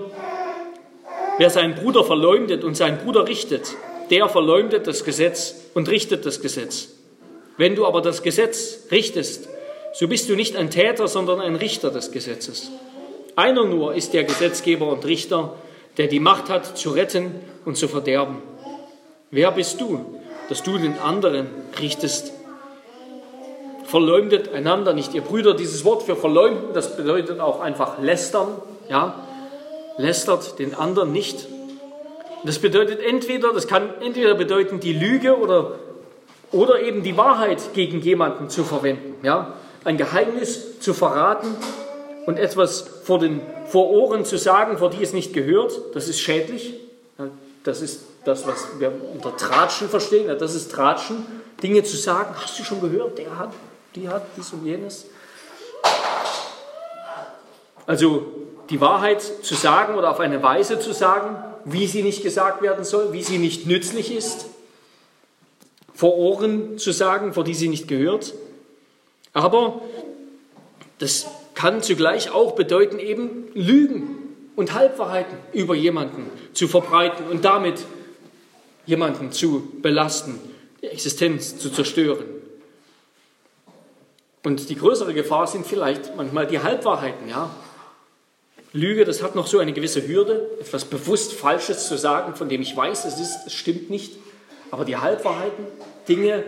Wer 1.40 1.50
seinen 1.50 1.76
Bruder 1.76 2.06
verleumdet 2.06 2.64
und 2.64 2.78
seinen 2.78 3.00
Bruder 3.00 3.28
richtet, 3.28 3.76
der 4.12 4.30
verleumdet 4.30 4.88
das 4.88 5.04
Gesetz 5.04 5.56
und 5.74 5.90
richtet 5.90 6.26
das 6.26 6.40
Gesetz. 6.40 6.88
Wenn 7.58 7.76
du 7.76 7.86
aber 7.86 8.00
das 8.00 8.24
Gesetz 8.24 8.88
richtest, 8.92 9.50
so 9.94 10.08
bist 10.08 10.30
du 10.30 10.38
nicht 10.38 10.56
ein 10.56 10.70
Täter, 10.70 11.10
sondern 11.10 11.42
ein 11.42 11.58
Richter 11.58 11.92
des 11.92 12.14
Gesetzes. 12.14 12.72
Einer 13.36 13.66
nur 13.66 13.94
ist 13.94 14.14
der 14.14 14.24
Gesetzgeber 14.24 14.88
und 14.88 15.04
Richter, 15.04 15.58
der 15.98 16.08
die 16.08 16.22
Macht 16.22 16.48
hat, 16.48 16.78
zu 16.78 16.92
retten 16.92 17.36
und 17.66 17.76
zu 17.76 17.90
verderben. 17.90 18.42
Wer 19.32 19.52
bist 19.52 19.82
du, 19.82 20.18
dass 20.48 20.64
du 20.64 20.78
den 20.78 20.98
anderen 20.98 21.48
richtest? 21.78 22.32
Verleumdet 23.94 24.52
einander 24.52 24.94
nicht, 24.94 25.14
ihr 25.14 25.22
Brüder. 25.22 25.54
Dieses 25.54 25.86
Wort 25.86 26.02
für 26.02 26.16
verleumden, 26.16 26.74
das 26.74 26.98
bedeutet 26.98 27.40
auch 27.40 27.60
einfach 27.60 28.00
lästern. 28.00 28.48
Ja, 28.90 29.14
lästert 30.00 30.58
den 30.58 30.74
anderen 30.74 31.12
nicht. 31.12 31.48
Das 32.44 32.58
bedeutet 32.58 33.02
entweder, 33.06 33.54
das 33.54 33.68
kann 33.68 33.94
entweder 34.02 34.34
bedeuten, 34.34 34.80
die 34.80 34.94
Lüge 34.94 35.38
oder, 35.38 35.74
oder 36.52 36.82
eben 36.82 37.04
die 37.04 37.16
Wahrheit 37.18 37.76
gegen 37.76 38.02
jemanden 38.02 38.50
zu 38.50 38.64
verwenden. 38.64 39.14
Ja, 39.22 39.54
ein 39.84 39.98
Geheimnis 39.98 40.80
zu 40.80 40.96
verraten 40.96 41.56
und 42.26 42.40
etwas 42.40 42.82
vor 43.04 43.20
den 43.20 43.42
vor 43.68 43.92
Ohren 43.92 44.26
zu 44.26 44.40
sagen, 44.40 44.80
vor 44.80 44.90
die 44.90 45.04
es 45.04 45.14
nicht 45.14 45.34
gehört, 45.34 45.80
das 45.94 46.08
ist 46.08 46.20
schädlich. 46.20 46.74
Das 47.64 47.84
ist 47.84 48.06
das, 48.26 48.48
was 48.48 48.80
wir 48.80 48.92
unter 49.14 49.38
Tratschen 49.38 49.88
verstehen. 49.88 50.36
Das 50.40 50.56
ist 50.56 50.72
Tratschen, 50.72 51.24
Dinge 51.62 51.84
zu 51.84 51.96
sagen. 51.96 52.34
Hast 52.36 52.58
du 52.58 52.64
schon 52.64 52.82
gehört, 52.82 53.20
der 53.20 53.38
hat, 53.38 53.52
die 53.96 54.10
hat 54.10 54.26
dies 54.38 54.52
und 54.54 54.66
jenes. 54.66 55.06
Also 57.86 58.26
die 58.70 58.80
Wahrheit 58.82 59.22
zu 59.22 59.56
sagen 59.56 59.96
oder 59.96 60.10
auf 60.10 60.20
eine 60.20 60.42
Weise 60.42 60.80
zu 60.80 60.94
sagen, 60.94 61.36
wie 61.66 61.88
sie 61.88 62.04
nicht 62.04 62.24
gesagt 62.24 62.62
werden 62.62 62.84
soll, 62.84 63.14
wie 63.14 63.24
sie 63.24 63.38
nicht 63.38 63.68
nützlich 63.68 64.16
ist. 64.16 64.48
Vor 65.94 66.18
Ohren 66.18 66.78
zu 66.78 66.92
sagen, 66.92 67.34
vor 67.34 67.44
die 67.44 67.54
sie 67.54 67.70
nicht 67.70 67.88
gehört. 67.88 68.34
Aber 69.34 69.82
das 71.00 71.28
kann 71.54 71.82
zugleich 71.82 72.32
auch 72.32 72.54
bedeuten, 72.54 73.00
eben 73.00 73.48
Lügen 73.54 74.18
und 74.56 74.74
Halbwahrheiten 74.74 75.38
über 75.52 75.76
jemanden 75.76 76.30
zu 76.54 76.68
verbreiten 76.68 77.28
und 77.28 77.46
damit 77.46 77.86
jemanden 78.86 79.32
zu 79.32 79.72
belasten, 79.82 80.40
die 80.82 80.88
Existenz 80.88 81.58
zu 81.58 81.70
zerstören. 81.70 82.26
Und 84.44 84.70
die 84.70 84.76
größere 84.76 85.14
Gefahr 85.14 85.48
sind 85.48 85.66
vielleicht 85.66 86.16
manchmal 86.16 86.48
die 86.48 86.60
Halbwahrheiten, 86.60 87.30
ja. 87.30 87.50
Lüge, 88.74 89.06
das 89.06 89.22
hat 89.22 89.36
noch 89.36 89.48
so 89.48 89.60
eine 89.60 89.72
gewisse 89.72 90.08
Hürde, 90.08 90.50
etwas 90.60 90.86
bewusst 90.86 91.34
Falsches 91.34 91.88
zu 91.88 91.98
sagen, 91.98 92.36
von 92.36 92.50
dem 92.50 92.62
ich 92.62 92.76
weiß, 92.76 93.06
es, 93.06 93.20
ist, 93.20 93.48
es 93.48 93.54
stimmt 93.54 93.90
nicht. 93.90 94.18
Aber 94.72 94.84
die 94.84 94.98
Halbwahrheiten, 94.98 95.66
Dinge, 96.10 96.44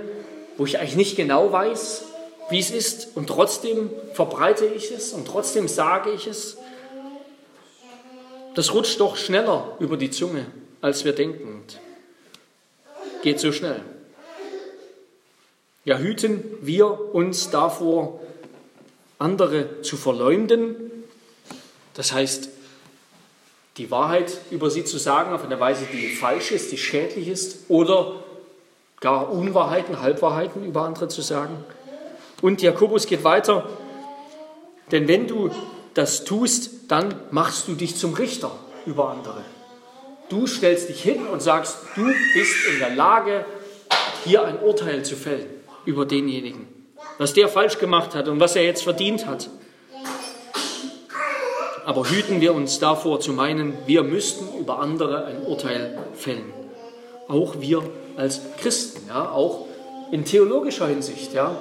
wo 0.57 0.65
ich 0.65 0.79
eigentlich 0.79 0.95
nicht 0.95 1.15
genau 1.15 1.51
weiß, 1.51 2.05
wie 2.49 2.59
es 2.59 2.71
ist, 2.71 3.15
und 3.15 3.27
trotzdem 3.27 3.91
verbreite 4.13 4.65
ich 4.65 4.91
es 4.91 5.13
und 5.13 5.27
trotzdem 5.27 5.67
sage 5.67 6.11
ich 6.11 6.27
es, 6.27 6.57
das 8.55 8.73
rutscht 8.73 8.99
doch 8.99 9.17
schneller 9.17 9.75
über 9.79 9.97
die 9.97 10.09
Zunge, 10.09 10.45
als 10.81 11.05
wir 11.05 11.13
denken. 11.13 11.63
Geht 13.21 13.39
so 13.39 13.51
schnell. 13.51 13.81
Ja, 15.85 15.99
hüten 15.99 16.43
wir 16.61 17.13
uns 17.13 17.51
davor, 17.51 18.19
andere 19.19 19.83
zu 19.83 19.97
verleumden, 19.97 20.75
das 21.93 22.11
heißt, 22.11 22.49
die 23.77 23.91
Wahrheit 23.91 24.35
über 24.49 24.71
sie 24.71 24.83
zu 24.83 24.97
sagen 24.97 25.31
auf 25.31 25.43
eine 25.43 25.59
Weise, 25.59 25.85
die 25.91 26.09
falsch 26.09 26.51
ist, 26.51 26.71
die 26.71 26.79
schädlich 26.79 27.27
ist, 27.27 27.69
oder 27.69 28.23
gar 28.99 29.31
Unwahrheiten, 29.31 30.01
Halbwahrheiten 30.01 30.65
über 30.65 30.81
andere 30.81 31.07
zu 31.07 31.21
sagen. 31.21 31.63
Und 32.41 32.63
Jakobus 32.63 33.05
geht 33.05 33.23
weiter, 33.23 33.69
denn 34.91 35.07
wenn 35.07 35.27
du 35.27 35.51
das 35.93 36.23
tust, 36.23 36.91
dann 36.91 37.13
machst 37.29 37.67
du 37.67 37.75
dich 37.75 37.95
zum 37.95 38.15
Richter 38.15 38.51
über 38.87 39.11
andere. 39.11 39.43
Du 40.29 40.47
stellst 40.47 40.89
dich 40.89 41.03
hin 41.03 41.27
und 41.27 41.43
sagst, 41.43 41.77
du 41.95 42.05
bist 42.33 42.55
in 42.73 42.79
der 42.79 42.95
Lage, 42.95 43.45
hier 44.23 44.43
ein 44.43 44.59
Urteil 44.59 45.05
zu 45.05 45.15
fällen 45.15 45.54
über 45.85 46.05
denjenigen, 46.05 46.67
was 47.17 47.33
der 47.33 47.47
falsch 47.47 47.77
gemacht 47.77 48.15
hat 48.15 48.27
und 48.27 48.39
was 48.39 48.55
er 48.55 48.63
jetzt 48.63 48.83
verdient 48.83 49.25
hat. 49.25 49.49
Aber 51.85 52.09
hüten 52.09 52.41
wir 52.41 52.55
uns 52.55 52.79
davor 52.79 53.19
zu 53.19 53.31
meinen, 53.31 53.77
wir 53.85 54.03
müssten 54.03 54.59
über 54.59 54.79
andere 54.79 55.25
ein 55.25 55.43
Urteil 55.43 55.97
fällen. 56.15 56.51
Auch 57.27 57.55
wir 57.59 57.83
als 58.17 58.41
Christen, 58.57 59.07
ja, 59.07 59.29
auch 59.29 59.67
in 60.11 60.25
theologischer 60.25 60.87
Hinsicht, 60.87 61.33
ja. 61.33 61.55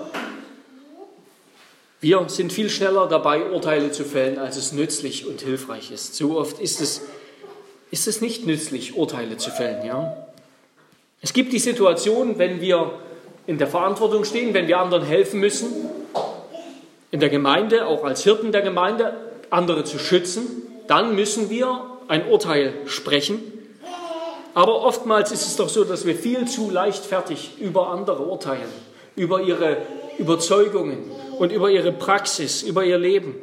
Wir 2.01 2.29
sind 2.29 2.53
viel 2.53 2.69
schneller 2.69 3.07
dabei, 3.07 3.51
Urteile 3.51 3.91
zu 3.91 4.05
fällen, 4.05 4.39
als 4.39 4.57
es 4.57 4.73
nützlich 4.73 5.27
und 5.27 5.41
hilfreich 5.41 5.91
ist. 5.91 6.15
So 6.15 6.39
oft 6.39 6.59
ist 6.59 6.83
es, 6.83 7.01
ist 7.91 8.07
es 8.07 8.21
nicht 8.21 8.47
nützlich, 8.47 8.95
Urteile 8.95 9.39
zu 9.39 9.51
fällen. 9.51 9.87
Ja? 9.87 10.27
Es 11.23 11.33
gibt 11.33 11.55
die 11.55 11.59
Situation, 11.59 12.39
wenn 12.39 12.61
wir 12.61 12.93
in 13.47 13.59
der 13.59 13.67
Verantwortung 13.67 14.25
stehen, 14.25 14.55
wenn 14.55 14.69
wir 14.69 14.79
anderen 14.79 15.05
helfen 15.05 15.41
müssen, 15.41 15.69
in 17.11 17.21
der 17.21 17.29
Gemeinde, 17.29 17.87
auch 17.87 18.05
als 18.05 18.25
Hirten 18.25 18.53
der 18.53 18.63
Gemeinde, 18.63 19.17
andere 19.51 19.85
zu 19.85 19.99
schützen, 19.99 20.63
dann 20.89 21.15
müssen 21.15 21.51
wir 21.51 21.81
ein 22.09 22.27
Urteil 22.29 22.75
sprechen. 22.87 23.41
Aber 24.55 24.83
oftmals 24.83 25.33
ist 25.33 25.47
es 25.47 25.57
doch 25.57 25.69
so, 25.69 25.85
dass 25.85 26.07
wir 26.07 26.15
viel 26.15 26.47
zu 26.47 26.71
leichtfertig 26.71 27.59
über 27.61 27.89
andere 27.89 28.23
urteilen, 28.25 28.69
über 29.17 29.41
ihre 29.41 29.79
Überzeugungen 30.19 31.11
und 31.39 31.51
über 31.51 31.71
ihre 31.71 31.93
Praxis, 31.93 32.63
über 32.63 32.85
ihr 32.85 32.99
Leben. 32.99 33.35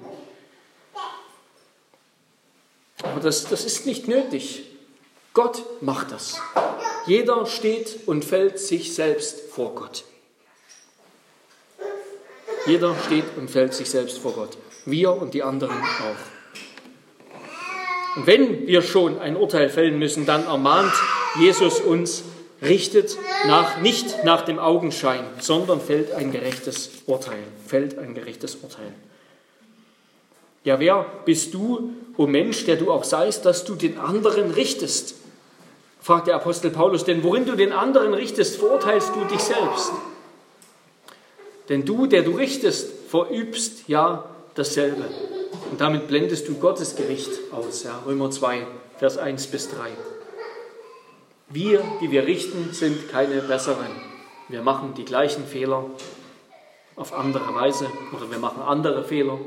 Aber 3.03 3.19
das, 3.19 3.45
das 3.45 3.65
ist 3.65 3.85
nicht 3.85 4.07
nötig. 4.07 4.63
Gott 5.33 5.63
macht 5.81 6.11
das. 6.11 6.41
Jeder 7.07 7.45
steht 7.45 7.99
und 8.05 8.23
fällt 8.23 8.59
sich 8.59 8.93
selbst 8.93 9.41
vor 9.49 9.73
Gott. 9.75 10.03
Jeder 12.67 12.95
steht 13.05 13.25
und 13.37 13.49
fällt 13.49 13.73
sich 13.73 13.89
selbst 13.89 14.19
vor 14.19 14.33
Gott. 14.33 14.57
Wir 14.85 15.11
und 15.13 15.33
die 15.33 15.43
anderen 15.43 15.81
auch. 15.81 16.15
Und 18.17 18.27
wenn 18.27 18.67
wir 18.67 18.81
schon 18.81 19.19
ein 19.19 19.35
Urteil 19.35 19.69
fällen 19.69 19.97
müssen, 19.97 20.25
dann 20.25 20.45
ermahnt 20.45 20.93
Jesus 21.39 21.79
uns, 21.79 22.23
richtet 22.61 23.17
nach, 23.47 23.81
nicht 23.81 24.23
nach 24.23 24.43
dem 24.43 24.59
Augenschein, 24.59 25.23
sondern 25.39 25.81
fällt 25.81 26.11
ein 26.11 26.31
gerechtes 26.31 26.91
Urteil. 27.07 27.39
Fällt 27.65 27.97
ein 27.97 28.13
gerechtes 28.13 28.55
Urteil. 28.55 28.93
Ja, 30.63 30.79
wer 30.79 31.05
bist 31.25 31.55
du, 31.55 31.91
o 32.17 32.23
oh 32.23 32.27
Mensch, 32.27 32.65
der 32.65 32.75
du 32.75 32.91
auch 32.91 33.03
seist, 33.03 33.45
dass 33.45 33.65
du 33.65 33.73
den 33.73 33.97
anderen 33.97 34.51
richtest? 34.51 35.15
Fragt 36.01 36.27
der 36.27 36.35
Apostel 36.35 36.71
Paulus, 36.71 37.05
denn 37.05 37.23
worin 37.23 37.45
du 37.45 37.55
den 37.55 37.71
anderen 37.71 38.13
richtest, 38.13 38.57
verurteilst 38.57 39.15
du 39.15 39.23
dich 39.25 39.39
selbst. 39.39 39.91
Denn 41.69 41.85
du, 41.85 42.07
der 42.07 42.23
du 42.23 42.31
richtest, 42.31 42.91
verübst 43.07 43.87
ja 43.87 44.25
dasselbe. 44.55 45.05
Und 45.69 45.79
damit 45.79 46.07
blendest 46.07 46.47
du 46.47 46.55
Gottes 46.55 46.95
Gericht 46.95 47.29
aus. 47.51 47.83
Ja, 47.83 48.01
Römer 48.05 48.31
2, 48.31 48.65
Vers 48.97 49.17
1 49.17 49.47
bis 49.47 49.69
3. 49.69 49.89
Wir, 51.49 51.83
die 52.01 52.11
wir 52.11 52.25
richten, 52.25 52.73
sind 52.73 53.09
keine 53.09 53.41
besseren. 53.41 53.87
Wir 54.49 54.63
machen 54.63 54.95
die 54.95 55.05
gleichen 55.05 55.45
Fehler 55.45 55.85
auf 56.95 57.13
andere 57.13 57.53
Weise 57.55 57.87
oder 58.15 58.29
wir 58.29 58.39
machen 58.39 58.61
andere 58.61 59.03
Fehler. 59.03 59.39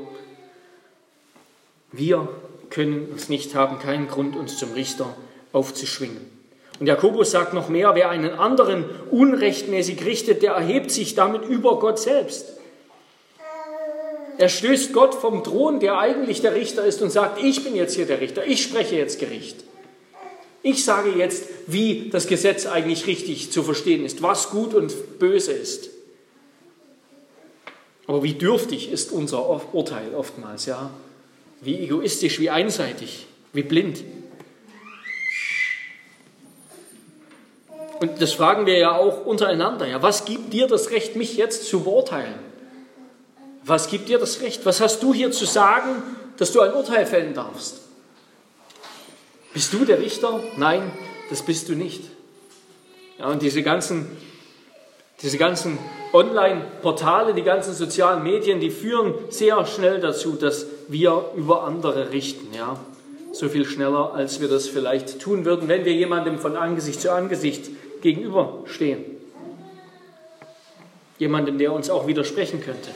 Wir 1.91 2.27
können 2.69 3.09
uns 3.11 3.29
nicht 3.29 3.55
haben, 3.55 3.79
keinen 3.79 4.07
Grund, 4.07 4.35
uns 4.35 4.57
zum 4.57 4.73
Richter 4.73 5.15
aufzuschwingen. 5.51 6.34
Und 6.79 6.87
Jakobus 6.87 7.31
sagt 7.31 7.53
noch 7.53 7.69
mehr, 7.69 7.95
wer 7.95 8.09
einen 8.09 8.31
anderen 8.31 8.85
unrechtmäßig 9.11 10.03
richtet, 10.05 10.43
der 10.43 10.53
erhebt 10.53 10.91
sich 10.91 11.15
damit 11.15 11.45
über 11.45 11.79
Gott 11.79 11.99
selbst. 11.99 12.53
Er 14.37 14.49
stößt 14.49 14.91
Gott 14.91 15.15
vom 15.15 15.43
Thron, 15.43 15.79
der 15.79 15.97
eigentlich 15.97 16.41
der 16.41 16.55
Richter 16.55 16.85
ist, 16.85 17.01
und 17.01 17.09
sagt, 17.09 17.41
ich 17.41 17.63
bin 17.63 17.75
jetzt 17.75 17.95
hier 17.95 18.05
der 18.05 18.19
Richter, 18.19 18.45
ich 18.45 18.61
spreche 18.61 18.95
jetzt 18.97 19.19
Gericht. 19.19 19.63
Ich 20.61 20.83
sage 20.83 21.11
jetzt, 21.11 21.45
wie 21.67 22.09
das 22.09 22.27
Gesetz 22.27 22.65
eigentlich 22.65 23.07
richtig 23.07 23.51
zu 23.51 23.63
verstehen 23.63 24.03
ist, 24.03 24.21
was 24.21 24.49
gut 24.49 24.73
und 24.73 25.19
böse 25.19 25.53
ist. 25.53 25.89
Aber 28.07 28.23
wie 28.23 28.33
dürftig 28.33 28.91
ist 28.91 29.11
unser 29.11 29.47
Urteil 29.73 30.13
oftmals, 30.15 30.65
ja? 30.65 30.89
Wie 31.61 31.79
egoistisch, 31.79 32.39
wie 32.39 32.49
einseitig, 32.49 33.27
wie 33.53 33.63
blind. 33.63 34.03
Und 37.99 38.21
das 38.21 38.33
fragen 38.33 38.65
wir 38.65 38.77
ja 38.77 38.95
auch 38.95 39.25
untereinander. 39.25 39.87
Ja, 39.87 40.01
was 40.01 40.25
gibt 40.25 40.53
dir 40.53 40.67
das 40.67 40.91
Recht, 40.91 41.15
mich 41.15 41.37
jetzt 41.37 41.67
zu 41.67 41.81
beurteilen? 41.81 42.35
Was 43.63 43.87
gibt 43.87 44.09
dir 44.09 44.19
das 44.19 44.41
Recht? 44.41 44.65
Was 44.65 44.81
hast 44.81 45.01
du 45.01 45.13
hier 45.13 45.31
zu 45.31 45.45
sagen, 45.45 46.03
dass 46.37 46.51
du 46.51 46.61
ein 46.61 46.73
Urteil 46.73 47.05
fällen 47.05 47.33
darfst? 47.33 47.81
Bist 49.53 49.73
du 49.73 49.85
der 49.85 49.99
Richter? 49.99 50.39
Nein, 50.57 50.91
das 51.29 51.41
bist 51.41 51.69
du 51.69 51.73
nicht. 51.73 52.03
Ja, 53.17 53.27
und 53.27 53.41
diese 53.41 53.63
ganzen, 53.63 54.05
diese 55.21 55.37
ganzen 55.37 55.79
Online-Portale, 56.11 57.33
die 57.33 57.43
ganzen 57.43 57.73
sozialen 57.73 58.23
Medien, 58.23 58.59
die 58.59 58.69
führen 58.69 59.13
sehr 59.29 59.65
schnell 59.65 60.01
dazu, 60.01 60.33
dass 60.33 60.65
wir 60.89 61.31
über 61.35 61.63
andere 61.63 62.11
richten. 62.11 62.53
Ja? 62.53 62.77
So 63.31 63.49
viel 63.49 63.65
schneller, 63.65 64.13
als 64.13 64.41
wir 64.41 64.49
das 64.49 64.67
vielleicht 64.67 65.21
tun 65.21 65.45
würden, 65.45 65.67
wenn 65.69 65.85
wir 65.85 65.93
jemandem 65.93 66.37
von 66.37 66.57
Angesicht 66.57 67.01
zu 67.01 67.11
Angesicht 67.11 67.69
gegenüberstehen. 68.05 69.03
Jemandem, 71.17 71.57
der 71.57 71.73
uns 71.73 71.89
auch 71.89 72.05
widersprechen 72.05 72.61
könnte. 72.61 72.91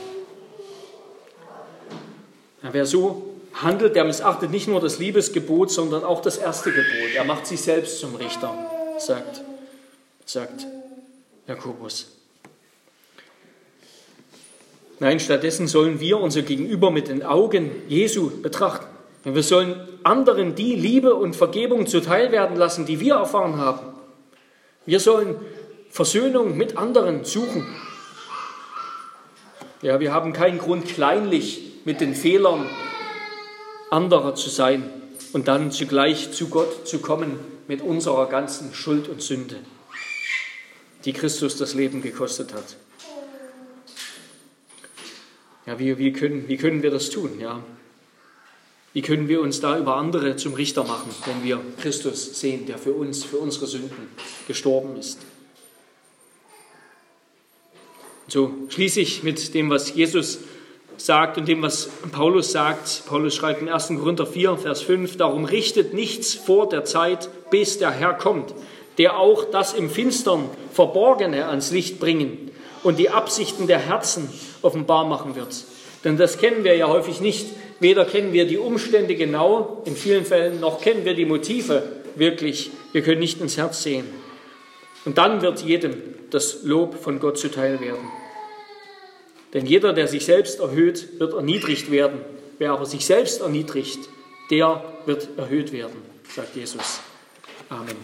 Ja, 2.62 2.70
wer 2.74 2.86
so 2.86 3.34
handelt, 3.54 3.96
der 3.96 4.04
missachtet 4.04 4.52
nicht 4.52 4.68
nur 4.68 4.80
das 4.80 5.00
Liebesgebot, 5.00 5.72
sondern 5.72 6.04
auch 6.04 6.22
das 6.22 6.38
erste 6.38 6.70
Gebot. 6.70 7.16
Er 7.16 7.24
macht 7.24 7.48
sich 7.48 7.60
selbst 7.60 8.00
zum 8.00 8.16
Richter, 8.16 8.54
sagt, 9.00 9.42
sagt 10.26 10.68
Jakobus. 11.48 12.12
Nein, 15.00 15.20
stattdessen 15.20 15.68
sollen 15.68 16.00
wir 16.00 16.20
unser 16.20 16.44
Gegenüber 16.44 16.92
mit 16.92 17.08
den 17.08 17.24
Augen 17.24 17.72
Jesu 17.88 18.30
betrachten. 18.42 18.86
Wir 19.24 19.44
sollen 19.44 19.88
anderen 20.04 20.54
die 20.54 20.76
Liebe 20.76 21.16
und 21.16 21.36
Vergebung 21.36 21.88
zuteil 21.88 22.32
werden 22.32 22.58
lassen, 22.58 22.86
die 22.86 23.00
wir 23.00 23.16
erfahren 23.16 23.58
haben. 23.58 23.99
Wir 24.90 25.00
sollen 25.00 25.36
Versöhnung 25.92 26.58
mit 26.58 26.76
anderen 26.76 27.24
suchen. 27.24 27.64
Ja, 29.84 30.00
wir 30.00 30.12
haben 30.12 30.34
keinen 30.34 30.58
Grund, 30.58 30.88
kleinlich 30.88 31.74
mit 31.86 32.02
den 32.02 32.16
Fehlern 32.16 32.68
anderer 33.92 34.34
zu 34.34 34.50
sein 34.50 34.90
und 35.32 35.48
dann 35.48 35.72
zugleich 35.72 36.32
zu 36.32 36.50
Gott 36.50 36.88
zu 36.88 36.98
kommen 36.98 37.38
mit 37.68 37.84
unserer 37.84 38.26
ganzen 38.30 38.74
Schuld 38.74 39.10
und 39.10 39.22
Sünde, 39.22 39.58
die 41.06 41.14
Christus 41.14 41.56
das 41.56 41.76
Leben 41.76 42.02
gekostet 42.02 42.52
hat. 42.56 42.76
Ja, 45.68 45.78
wie, 45.78 46.00
wie, 46.00 46.14
können, 46.14 46.48
wie 46.48 46.58
können 46.58 46.82
wir 46.82 46.90
das 46.90 47.12
tun? 47.12 47.40
Ja? 47.40 47.62
Wie 48.94 49.02
können 49.02 49.28
wir 49.28 49.42
uns 49.42 49.60
da 49.60 49.78
über 49.78 49.96
andere 49.96 50.36
zum 50.36 50.56
Richter 50.56 50.84
machen, 50.84 51.12
wenn 51.26 51.44
wir 51.44 51.62
Christus 51.80 52.40
sehen, 52.40 52.66
der 52.66 52.78
für 52.78 52.94
uns, 52.94 53.24
für 53.24 53.38
unsere 53.38 53.68
Sünden 53.68 54.10
gestorben 54.48 54.98
ist? 54.98 55.20
So 58.28 58.52
schließe 58.70 59.00
ich 59.00 59.24
mit 59.24 59.54
dem, 59.54 59.70
was 59.70 59.94
Jesus 59.94 60.40
sagt 60.98 61.38
und 61.38 61.48
dem, 61.48 61.62
was 61.62 61.90
Paulus 62.12 62.52
sagt. 62.52 63.04
Paulus 63.08 63.36
schreibt 63.36 63.62
in 63.62 63.70
1. 63.70 63.88
Korinther 64.00 64.26
4, 64.26 64.58
Vers 64.58 64.82
5, 64.82 65.18
darum 65.18 65.46
richtet 65.46 65.94
nichts 65.94 66.36
vor 66.36 66.68
der 66.68 66.84
Zeit, 66.86 67.30
bis 67.50 67.78
der 67.78 67.92
Herr 67.92 68.14
kommt, 68.14 68.54
der 68.98 69.18
auch 69.18 69.46
das 69.46 69.74
im 69.74 69.90
Finstern 69.90 70.50
Verborgene 70.74 71.48
ans 71.48 71.72
Licht 71.72 72.00
bringen 72.00 72.52
und 72.84 73.00
die 73.00 73.10
Absichten 73.10 73.68
der 73.68 73.80
Herzen 73.80 74.30
offenbar 74.62 75.06
machen 75.06 75.36
wird. 75.36 75.64
Denn 76.04 76.18
das 76.18 76.38
kennen 76.38 76.64
wir 76.64 76.76
ja 76.76 76.88
häufig 76.88 77.22
nicht. 77.22 77.48
Weder 77.80 78.06
kennen 78.06 78.34
wir 78.34 78.46
die 78.46 78.58
Umstände 78.58 79.16
genau 79.16 79.82
in 79.86 79.96
vielen 79.96 80.26
Fällen, 80.26 80.60
noch 80.60 80.82
kennen 80.82 81.06
wir 81.06 81.14
die 81.14 81.26
Motive 81.26 81.84
wirklich. 82.16 82.72
Wir 82.92 83.02
können 83.02 83.20
nicht 83.20 83.40
ins 83.42 83.58
Herz 83.58 83.84
sehen. 83.84 84.06
Und 85.06 85.18
dann 85.18 85.42
wird 85.42 85.62
jedem 85.62 85.96
das 86.30 86.64
Lob 86.64 87.02
von 87.02 87.20
Gott 87.20 87.38
zuteil 87.38 87.80
werden. 87.80 88.12
Denn 89.54 89.66
jeder, 89.66 89.94
der 89.94 90.08
sich 90.08 90.26
selbst 90.26 90.60
erhöht, 90.60 91.20
wird 91.20 91.34
erniedrigt 91.34 91.90
werden. 91.92 92.20
Wer 92.60 92.72
aber 92.72 92.86
sich 92.86 93.06
selbst 93.06 93.42
erniedrigt, 93.42 94.00
der 94.52 94.84
wird 95.06 95.30
erhöht 95.38 95.72
werden, 95.72 96.02
sagt 96.36 96.56
Jesus. 96.56 97.00
Amen. 97.70 97.96